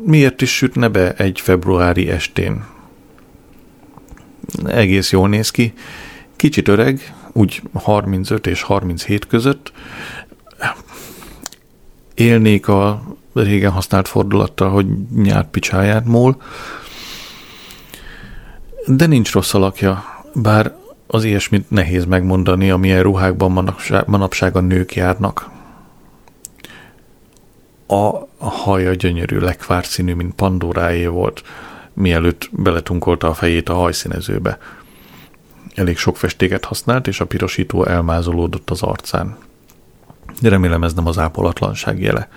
miért 0.04 0.42
is 0.42 0.56
sütne 0.56 0.88
be 0.88 1.12
egy 1.12 1.40
februári 1.40 2.08
estén? 2.08 2.64
Egész 4.66 5.12
jól 5.12 5.28
néz 5.28 5.50
ki. 5.50 5.72
Kicsit 6.36 6.68
öreg, 6.68 7.14
úgy 7.34 7.62
35 7.72 8.46
és 8.46 8.62
37 8.62 9.26
között. 9.26 9.72
Élnék 12.14 12.68
a 12.68 13.02
régen 13.32 13.70
használt 13.70 14.08
fordulattal, 14.08 14.70
hogy 14.70 14.86
nyárt 15.14 15.50
picsáját 15.50 16.04
mól. 16.04 16.42
De 18.86 19.06
nincs 19.06 19.32
rossz 19.32 19.54
alakja, 19.54 20.04
bár 20.34 20.74
az 21.06 21.24
ilyesmit 21.24 21.70
nehéz 21.70 22.04
megmondani, 22.04 22.70
amilyen 22.70 23.02
ruhákban 23.02 23.52
manapság, 23.52 24.08
manapság 24.08 24.56
a 24.56 24.60
nők 24.60 24.94
járnak. 24.94 25.50
A 27.86 28.46
haja 28.48 28.94
gyönyörű, 28.94 29.38
lekvár 29.38 29.84
színű, 29.84 30.14
mint 30.14 30.34
Pandoráé 30.34 31.06
volt, 31.06 31.42
mielőtt 31.92 32.48
beletunkolta 32.52 33.28
a 33.28 33.34
fejét 33.34 33.68
a 33.68 33.74
hajszínezőbe. 33.74 34.58
Elég 35.74 35.96
sok 35.96 36.16
festéket 36.16 36.64
használt, 36.64 37.06
és 37.06 37.20
a 37.20 37.26
pirosító 37.26 37.84
elmázolódott 37.84 38.70
az 38.70 38.82
arcán. 38.82 39.36
Remélem 40.42 40.82
ez 40.82 40.94
nem 40.94 41.06
az 41.06 41.18
ápolatlanság 41.18 42.00
jele. 42.00 42.28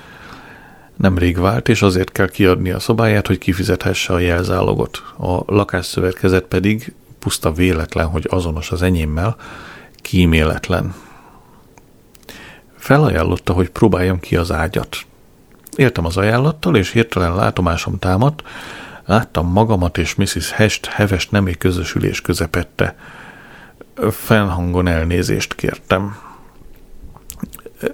Nemrég 0.96 1.38
vált, 1.38 1.70
és 1.70 1.82
azért 1.82 2.12
kell 2.12 2.30
kiadni 2.30 2.70
a 2.70 2.80
szobáját, 2.80 3.28
hogy 3.28 3.38
kifizethesse 3.38 4.14
a 4.14 4.20
jelzálogot. 4.20 5.04
A 5.18 5.54
lakásszövetkezet 5.54 6.44
pedig 6.44 6.94
puszta 7.20 7.52
véletlen, 7.52 8.08
hogy 8.08 8.28
azonos 8.30 8.72
az 8.72 8.82
enyémmel, 8.82 9.36
kíméletlen. 9.96 10.94
Felajánlotta, 12.76 13.54
hogy 13.54 13.70
próbáljam 13.70 14.20
ki 14.20 14.36
az 14.36 14.52
ágyat. 14.52 14.98
Éltem 15.76 16.06
az 16.06 16.18
ajánlattal, 16.18 16.76
és 16.76 16.92
hirtelen 16.92 17.36
látomásom 17.36 18.00
támadt, 18.00 18.44
láttam 19.06 19.52
magamat 19.52 19.98
és 19.98 20.16
Mrs. 20.16 20.52
Hest 20.52 20.86
heves 20.86 21.30
nemi 21.30 21.54
közösülés 21.54 22.22
közepette. 22.22 22.96
Felhangon 24.12 24.88
elnézést 24.88 25.56
kértem. 25.56 26.18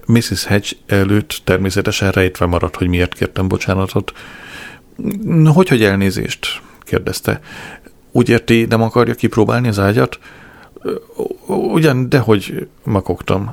Mrs. 0.06 0.46
Hedge 0.46 0.70
előtt 0.86 1.42
természetesen 1.44 2.12
rejtve 2.12 2.46
maradt, 2.46 2.76
hogy 2.76 2.88
miért 2.88 3.14
kértem 3.14 3.48
bocsánatot. 3.48 4.14
Hogy, 5.54 5.68
hogy 5.68 5.84
elnézést? 5.84 6.62
kérdezte. 6.84 7.40
Úgy 8.12 8.30
érti, 8.30 8.66
nem 8.70 8.82
akarja 8.82 9.14
kipróbálni 9.14 9.68
az 9.68 9.80
ágyat? 9.80 10.20
Ugyan, 11.48 12.10
dehogy 12.10 12.68
makogtam. 12.84 13.52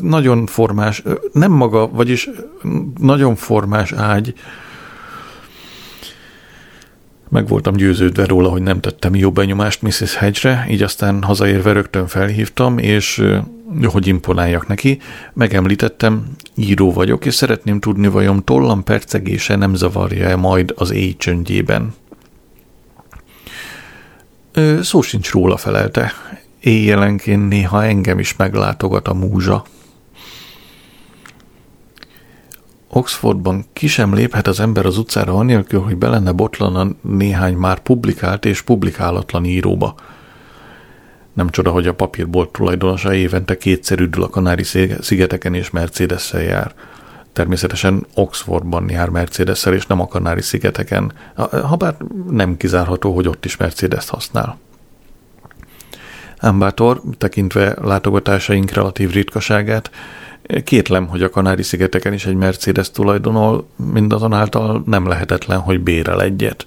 Nagyon 0.00 0.46
formás, 0.46 1.02
nem 1.32 1.52
maga, 1.52 1.88
vagyis 1.88 2.30
nagyon 3.00 3.34
formás 3.34 3.92
ágy. 3.92 4.34
Meg 7.34 7.48
voltam 7.48 7.74
győződve 7.74 8.24
róla, 8.24 8.48
hogy 8.48 8.62
nem 8.62 8.80
tettem 8.80 9.14
jó 9.14 9.32
benyomást 9.32 9.82
Mrs. 9.82 10.16
Hedge-re, 10.16 10.66
így 10.70 10.82
aztán 10.82 11.22
hazaérve 11.22 11.72
rögtön 11.72 12.06
felhívtam, 12.06 12.78
és 12.78 13.22
hogy 13.82 14.06
imponáljak 14.06 14.66
neki, 14.66 14.98
megemlítettem, 15.32 16.26
író 16.54 16.92
vagyok, 16.92 17.24
és 17.24 17.34
szeretném 17.34 17.80
tudni, 17.80 18.08
vajon 18.08 18.44
tollam 18.44 18.84
percegése 18.84 19.56
nem 19.56 19.74
zavarja-e 19.74 20.36
majd 20.36 20.74
az 20.76 20.90
éj 20.90 21.14
csöndjében. 21.16 21.94
Szó 24.80 25.02
sincs 25.02 25.30
róla, 25.30 25.56
felelte. 25.56 26.12
Éjjelenként 26.60 27.48
néha 27.48 27.84
engem 27.84 28.18
is 28.18 28.36
meglátogat 28.36 29.08
a 29.08 29.14
múzsa. 29.14 29.64
Oxfordban 32.96 33.64
ki 33.72 33.86
sem 33.86 34.14
léphet 34.14 34.46
az 34.46 34.60
ember 34.60 34.86
az 34.86 34.98
utcára 34.98 35.34
anélkül, 35.34 35.80
hogy 35.80 35.96
be 35.96 36.08
lenne 36.08 36.32
botlana 36.32 36.86
néhány 37.00 37.54
már 37.54 37.78
publikált 37.78 38.44
és 38.44 38.62
publikálatlan 38.62 39.44
íróba. 39.44 39.94
Nem 41.32 41.50
csoda, 41.50 41.70
hogy 41.70 41.86
a 41.86 41.94
papírbolt 41.94 42.52
tulajdonosa 42.52 43.14
évente 43.14 43.56
kétszer 43.56 44.00
üdül 44.00 44.22
a 44.22 44.28
Kanári-szigeteken 44.28 45.54
és 45.54 45.70
mercedes 45.70 46.32
jár. 46.32 46.74
Természetesen 47.32 48.06
Oxfordban 48.14 48.90
jár 48.90 49.08
mercedes 49.08 49.64
és 49.64 49.86
nem 49.86 50.00
a 50.00 50.08
Kanári-szigeteken, 50.08 51.12
habár 51.62 51.96
nem 52.30 52.56
kizárható, 52.56 53.14
hogy 53.14 53.28
ott 53.28 53.44
is 53.44 53.56
Mercedes-t 53.56 54.08
használ. 54.08 54.58
Ámbátor, 56.38 57.00
tekintve 57.18 57.76
látogatásaink 57.80 58.70
relatív 58.70 59.10
ritkaságát, 59.10 59.90
kétlem, 60.64 61.06
hogy 61.06 61.22
a 61.22 61.30
Kanári-szigeteken 61.30 62.12
is 62.12 62.26
egy 62.26 62.34
Mercedes 62.34 62.90
tulajdonol, 62.90 63.68
mindazonáltal 63.92 64.82
nem 64.86 65.06
lehetetlen, 65.06 65.58
hogy 65.58 65.80
bérel 65.80 66.22
egyet. 66.22 66.66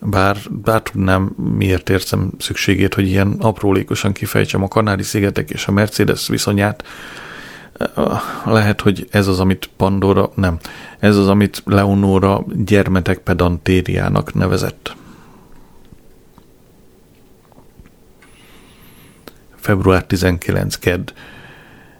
Bár, 0.00 0.36
bár 0.50 0.82
tudnám, 0.82 1.32
miért 1.56 1.90
érzem 1.90 2.30
szükségét, 2.38 2.94
hogy 2.94 3.06
ilyen 3.06 3.36
aprólékosan 3.40 4.12
kifejtsem 4.12 4.62
a 4.62 4.68
Kanári-szigetek 4.68 5.50
és 5.50 5.66
a 5.66 5.72
Mercedes 5.72 6.28
viszonyát, 6.28 6.84
lehet, 8.44 8.80
hogy 8.80 9.06
ez 9.10 9.26
az, 9.26 9.40
amit 9.40 9.70
Pandora, 9.76 10.30
nem, 10.34 10.58
ez 10.98 11.16
az, 11.16 11.28
amit 11.28 11.62
Leonora 11.64 12.44
gyermetek 12.64 13.18
pedantériának 13.18 14.34
nevezett. 14.34 14.96
Február 19.56 20.04
19. 20.04 20.76
kedd. 20.76 21.10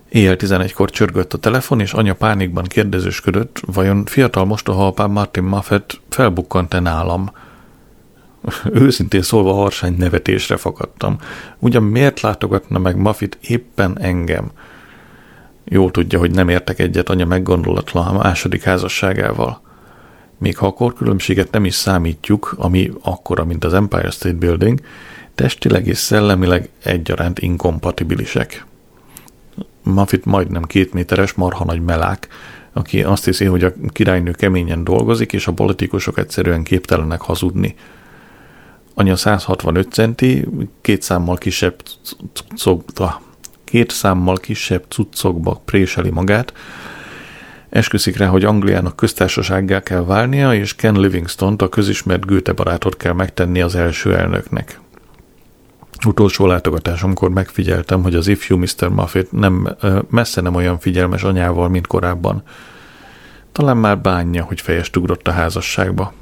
Éjjel 0.09 0.37
11-kor 0.39 0.91
csörgött 0.91 1.33
a 1.33 1.39
telefon, 1.39 1.81
és 1.81 1.93
anya 1.93 2.15
pánikban 2.15 2.65
kérdezősködött, 2.65 3.61
vajon 3.67 4.05
fiatal 4.05 4.45
mostoha 4.45 4.87
apám 4.87 5.11
Martin 5.11 5.43
Muffet 5.43 6.01
felbukkant-e 6.09 6.81
nálam. 6.81 7.31
Őszintén 8.73 9.23
szólva 9.23 9.53
harsány 9.53 9.95
nevetésre 9.99 10.57
fakadtam. 10.57 11.19
Ugyan 11.59 11.83
miért 11.83 12.21
látogatna 12.21 12.79
meg 12.79 12.97
Muffit 12.97 13.39
éppen 13.41 13.99
engem? 14.01 14.51
Jól 15.65 15.91
tudja, 15.91 16.19
hogy 16.19 16.31
nem 16.31 16.49
értek 16.49 16.79
egyet 16.79 17.09
anya 17.09 17.27
meggondolatlan 17.27 18.07
a 18.07 18.23
második 18.23 18.63
házasságával. 18.63 19.61
Még 20.39 20.57
ha 20.57 20.67
a 20.67 20.73
korkülönbséget 20.73 21.51
nem 21.51 21.65
is 21.65 21.75
számítjuk, 21.75 22.55
ami 22.57 22.93
akkora, 23.03 23.45
mint 23.45 23.65
az 23.65 23.75
Empire 23.75 24.11
State 24.11 24.37
Building, 24.37 24.81
testileg 25.35 25.87
és 25.87 25.99
szellemileg 25.99 26.69
egyaránt 26.83 27.39
inkompatibilisek. 27.39 28.67
Muffit 29.83 30.25
majdnem 30.25 30.63
két 30.63 30.93
méteres 30.93 31.33
marha 31.33 31.65
nagy 31.65 31.83
melák, 31.83 32.29
aki 32.73 33.03
azt 33.03 33.25
hiszi, 33.25 33.45
hogy 33.45 33.65
a 33.65 33.73
királynő 33.89 34.31
keményen 34.31 34.85
dolgozik, 34.85 35.33
és 35.33 35.47
a 35.47 35.53
politikusok 35.53 36.19
egyszerűen 36.19 36.63
képtelenek 36.63 37.21
hazudni. 37.21 37.75
Anya 38.95 39.17
165 39.17 39.93
centi, 39.93 40.45
két 40.81 41.03
számmal 41.03 41.37
kisebb 41.37 41.75
cuccokba, 42.03 43.21
két 43.65 43.91
számmal 43.91 44.37
kisebb 44.37 44.85
cuccokba 44.89 45.63
préseli 45.65 46.11
magát, 46.11 46.53
Esküszik 47.69 48.17
rá, 48.17 48.27
hogy 48.27 48.45
Angliának 48.45 48.97
köztársasággá 48.97 49.83
kell 49.83 50.05
válnia, 50.05 50.55
és 50.55 50.75
Ken 50.75 51.01
Livingston-t, 51.01 51.63
a 51.63 51.69
közismert 51.69 52.27
Goethe 52.27 52.53
barátot 52.53 52.97
kell 52.97 53.13
megtenni 53.13 53.61
az 53.61 53.75
első 53.75 54.17
elnöknek. 54.17 54.81
Utolsó 56.07 56.46
látogatásomkor 56.46 57.30
megfigyeltem, 57.30 58.03
hogy 58.03 58.14
az 58.14 58.26
ifjú 58.26 58.57
Mr. 58.57 58.88
Muffet 58.88 59.32
nem, 59.32 59.76
messze 60.11 60.40
nem 60.40 60.55
olyan 60.55 60.78
figyelmes 60.78 61.22
anyával, 61.22 61.68
mint 61.68 61.86
korábban. 61.86 62.42
Talán 63.53 63.76
már 63.76 63.99
bánja, 63.99 64.44
hogy 64.44 64.61
fejest 64.61 64.96
ugrott 64.96 65.28
a 65.28 65.30
házasságba. 65.30 66.12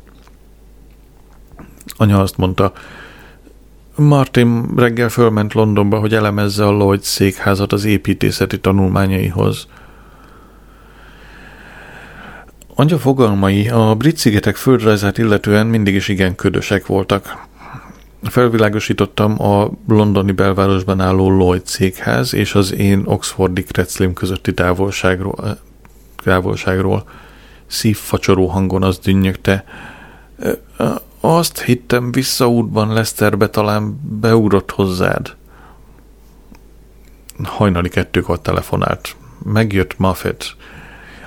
Anya 1.96 2.20
azt 2.20 2.36
mondta, 2.36 2.72
Martin 3.94 4.66
reggel 4.76 5.08
fölment 5.08 5.52
Londonba, 5.52 5.98
hogy 5.98 6.14
elemezze 6.14 6.66
a 6.66 6.70
Lloyd 6.70 7.02
székházat 7.02 7.72
az 7.72 7.84
építészeti 7.84 8.60
tanulmányaihoz. 8.60 9.66
Anya 12.74 12.98
fogalmai 12.98 13.68
a 13.68 13.94
brit 13.94 14.16
szigetek 14.16 14.56
földrajzát 14.56 15.18
illetően 15.18 15.66
mindig 15.66 15.94
is 15.94 16.08
igen 16.08 16.34
ködösek 16.34 16.86
voltak 16.86 17.46
felvilágosítottam 18.28 19.42
a 19.42 19.70
londoni 19.88 20.32
belvárosban 20.32 21.00
álló 21.00 21.30
Lloyd 21.30 21.66
székház 21.66 22.34
és 22.34 22.54
az 22.54 22.72
én 22.72 23.02
Oxfordi 23.04 23.62
Kreclim 23.62 24.12
közötti 24.12 24.54
távolságról, 24.54 25.58
távolságról. 26.24 27.08
Szívfacsoró 27.66 28.46
hangon 28.46 28.82
az 28.82 28.98
dünnyögte. 28.98 29.64
Azt 31.20 31.62
hittem 31.62 32.12
visszaútban 32.12 32.92
Leszterbe 32.92 33.48
talán 33.48 34.00
beugrott 34.20 34.70
hozzád. 34.70 35.36
Hajnali 37.42 37.88
kettőkor 37.88 38.40
telefonált. 38.40 39.16
Megjött 39.42 39.98
Muffet. 39.98 40.56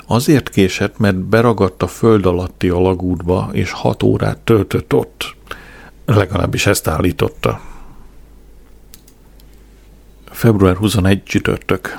Azért 0.08 0.50
késett, 0.50 0.98
mert 0.98 1.16
beragadt 1.16 1.84
a 1.84 1.88
föld 1.88 2.26
alatti 2.26 2.70
alagútba, 2.70 3.50
és 3.52 3.72
hat 3.72 4.04
órát 4.04 4.38
töltött 4.38 4.94
ott. 4.94 5.38
Legalábbis 6.16 6.66
ezt 6.66 6.88
állította. 6.88 7.62
Február 10.26 10.76
21 10.76 11.24
csütörtök. 11.24 11.98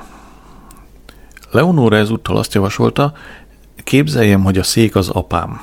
Leonora 1.51 1.97
ezúttal 1.97 2.37
azt 2.37 2.55
javasolta, 2.55 3.13
képzeljem, 3.85 4.43
hogy 4.43 4.59
a 4.59 4.63
szék 4.63 4.97
az 4.97 5.09
apám. 5.09 5.61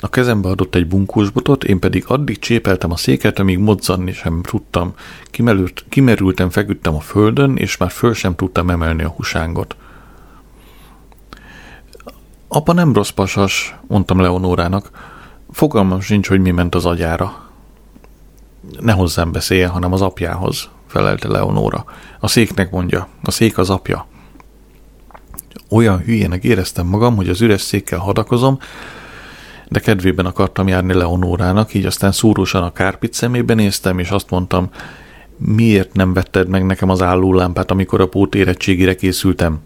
A 0.00 0.08
kezembe 0.08 0.48
adott 0.48 0.74
egy 0.74 0.86
bunkósbotot, 0.86 1.64
én 1.64 1.78
pedig 1.78 2.04
addig 2.06 2.38
csépeltem 2.38 2.90
a 2.90 2.96
széket, 2.96 3.38
amíg 3.38 3.58
mozzanni 3.58 4.12
sem 4.12 4.42
tudtam. 4.42 4.94
Kimerült, 5.24 5.84
kimerültem, 5.88 6.50
feküdtem 6.50 6.94
a 6.94 7.00
földön, 7.00 7.56
és 7.56 7.76
már 7.76 7.90
föl 7.90 8.14
sem 8.14 8.34
tudtam 8.34 8.70
emelni 8.70 9.02
a 9.02 9.08
husángot. 9.08 9.76
Apa 12.48 12.72
nem 12.72 12.92
rossz 12.92 13.10
pasas, 13.10 13.74
mondtam 13.86 14.20
Leonórának. 14.20 15.11
Fogalmam 15.52 16.00
sincs, 16.00 16.28
hogy 16.28 16.40
mi 16.40 16.50
ment 16.50 16.74
az 16.74 16.86
agyára. 16.86 17.50
Ne 18.80 18.92
hozzám 18.92 19.32
beszéljen, 19.32 19.70
hanem 19.70 19.92
az 19.92 20.00
apjához, 20.00 20.68
felelte 20.86 21.28
Leonóra. 21.28 21.84
A 22.20 22.28
széknek 22.28 22.70
mondja, 22.70 23.08
a 23.22 23.30
szék 23.30 23.58
az 23.58 23.70
apja. 23.70 24.06
Olyan 25.70 25.98
hülyének 25.98 26.44
éreztem 26.44 26.86
magam, 26.86 27.16
hogy 27.16 27.28
az 27.28 27.40
üres 27.40 27.60
székkel 27.60 27.98
hadakozom, 27.98 28.58
de 29.68 29.80
kedvében 29.80 30.26
akartam 30.26 30.68
járni 30.68 30.94
Leonórának, 30.94 31.74
így 31.74 31.86
aztán 31.86 32.12
szúrósan 32.12 32.62
a 32.62 32.72
kárpit 32.72 33.12
szemébe 33.12 33.54
néztem, 33.54 33.98
és 33.98 34.10
azt 34.10 34.30
mondtam, 34.30 34.70
miért 35.36 35.94
nem 35.94 36.12
vetted 36.12 36.48
meg 36.48 36.66
nekem 36.66 36.88
az 36.88 37.02
állólámpát, 37.02 37.70
amikor 37.70 38.00
a 38.00 38.08
pót 38.08 38.34
érettségére 38.34 38.94
készültem? 38.94 39.60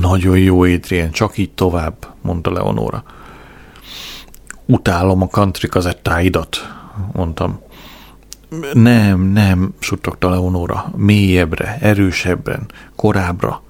Nagyon 0.00 0.38
jó, 0.38 0.62
Adrian, 0.62 1.10
csak 1.10 1.38
így 1.38 1.50
tovább, 1.50 1.94
mondta 2.22 2.52
Leonóra. 2.52 3.04
Utálom 4.66 5.22
a 5.22 5.26
country 5.26 5.68
kazettáidat, 5.68 6.56
mondtam. 7.12 7.60
Nem, 8.72 9.20
nem, 9.20 9.74
suttogta 9.78 10.28
Leonora, 10.28 10.92
mélyebbre, 10.96 11.78
erősebben, 11.80 12.70
korábbra. 12.96 13.62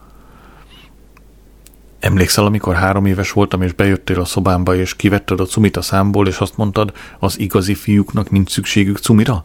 Emlékszel, 2.01 2.45
amikor 2.45 2.74
három 2.74 3.07
éves 3.07 3.32
voltam, 3.32 3.62
és 3.62 3.72
bejöttél 3.72 4.20
a 4.20 4.24
szobámba, 4.24 4.74
és 4.74 4.97
kivetted 4.97 5.40
a 5.40 5.45
cumit 5.45 5.76
a 5.76 5.82
számból, 5.82 6.28
és 6.28 6.38
azt 6.38 6.57
mondtad, 6.57 6.92
az 7.18 7.38
igazi 7.38 7.74
fiúknak 7.74 8.30
nincs 8.30 8.51
szükségük 8.51 8.99
cumira? 8.99 9.45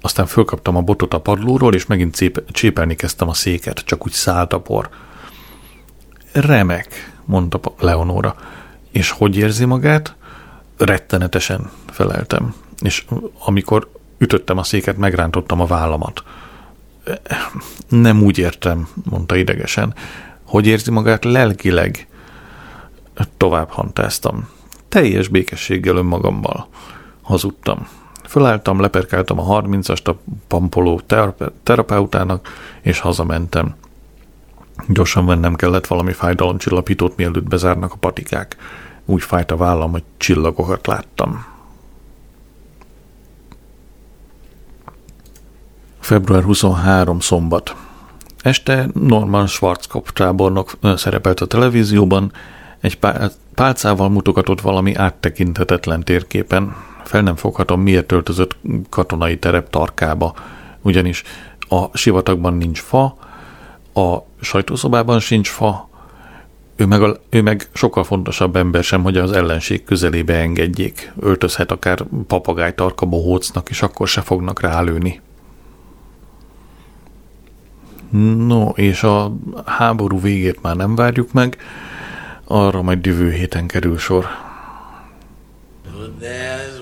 Aztán 0.00 0.26
fölkaptam 0.26 0.76
a 0.76 0.80
botot 0.80 1.14
a 1.14 1.20
padlóról, 1.20 1.74
és 1.74 1.86
megint 1.86 2.14
cép- 2.14 2.42
csépelni 2.50 2.94
kezdtem 2.94 3.28
a 3.28 3.34
széket, 3.34 3.78
csak 3.78 4.06
úgy 4.06 4.12
szállt 4.12 4.52
a 4.52 4.60
por. 4.60 4.88
Remek, 6.32 7.12
mondta 7.24 7.60
Leonora. 7.78 8.36
És 8.92 9.10
hogy 9.10 9.36
érzi 9.36 9.64
magát? 9.64 10.16
Rettenetesen, 10.76 11.70
feleltem. 11.86 12.54
És 12.80 13.04
amikor 13.38 13.90
ütöttem 14.18 14.58
a 14.58 14.62
széket, 14.62 14.96
megrántottam 14.96 15.60
a 15.60 15.66
vállamat. 15.66 16.22
Nem 17.88 18.22
úgy 18.22 18.38
értem, 18.38 18.88
mondta 19.10 19.36
idegesen. 19.36 19.94
Hogy 20.44 20.66
érzi 20.66 20.90
magát 20.90 21.24
lelkileg? 21.24 22.06
Tovább 23.36 23.68
hantáztam. 23.68 24.48
Teljes 24.88 25.28
békességgel 25.28 25.96
önmagammal. 25.96 26.68
Hazudtam. 27.22 27.88
Fölálltam, 28.26 28.80
leperkáltam 28.80 29.38
a 29.38 29.42
harmincast 29.42 30.08
a 30.08 30.18
pampoló 30.48 31.00
terapeutának, 31.62 32.48
és 32.80 32.98
hazamentem. 32.98 33.74
Gyorsan 34.88 35.26
vennem 35.26 35.54
kellett 35.54 35.86
valami 35.86 36.12
fájdalomcsillapítót, 36.12 37.16
mielőtt 37.16 37.48
bezárnak 37.48 37.92
a 37.92 37.96
patikák. 37.96 38.56
Úgy 39.04 39.22
fájt 39.22 39.50
a 39.50 39.56
vállam, 39.56 39.90
hogy 39.90 40.02
csillagokat 40.16 40.86
láttam. 40.86 41.44
Február 46.00 46.42
23. 46.42 47.20
szombat. 47.20 47.76
Este 48.42 48.88
Norman 48.92 49.46
Schwarzkopf 49.46 50.12
tábornok 50.12 50.72
szerepelt 50.96 51.40
a 51.40 51.46
televízióban, 51.46 52.32
egy 52.80 52.98
pálcával 53.54 54.08
mutogatott 54.08 54.60
valami 54.60 54.94
áttekinthetetlen 54.94 56.02
térképen. 56.02 56.76
Fel 57.04 57.22
nem 57.22 57.36
foghatom, 57.36 57.80
miért 57.80 58.06
töltözött 58.06 58.56
katonai 58.88 59.38
terep 59.38 59.70
tarkába, 59.70 60.34
ugyanis 60.82 61.22
a 61.68 61.96
sivatagban 61.96 62.54
nincs 62.54 62.80
fa, 62.80 63.16
a 63.94 64.18
sajtószobában 64.40 65.20
sincs 65.20 65.48
fa, 65.48 65.88
ő 66.76 66.86
meg, 66.86 67.02
a, 67.02 67.16
ő 67.30 67.42
meg 67.42 67.68
sokkal 67.72 68.04
fontosabb 68.04 68.56
ember 68.56 68.82
sem, 68.82 69.02
hogy 69.02 69.16
az 69.16 69.32
ellenség 69.32 69.84
közelébe 69.84 70.34
engedjék. 70.34 71.12
Öltözhet 71.20 71.70
akár 71.70 72.04
papagáj 72.26 72.74
tarka 72.74 73.06
bohócnak, 73.06 73.70
és 73.70 73.82
akkor 73.82 74.08
se 74.08 74.20
fognak 74.20 74.60
rálőni. 74.60 75.20
No, 78.46 78.68
és 78.68 79.02
a 79.02 79.34
háború 79.64 80.20
végét 80.20 80.62
már 80.62 80.76
nem 80.76 80.94
várjuk 80.94 81.32
meg, 81.32 81.56
arra 82.44 82.82
majd 82.82 83.06
jövő 83.06 83.30
héten 83.30 83.66
kerül 83.66 83.98
sor. 83.98 84.26
There's 86.20 86.73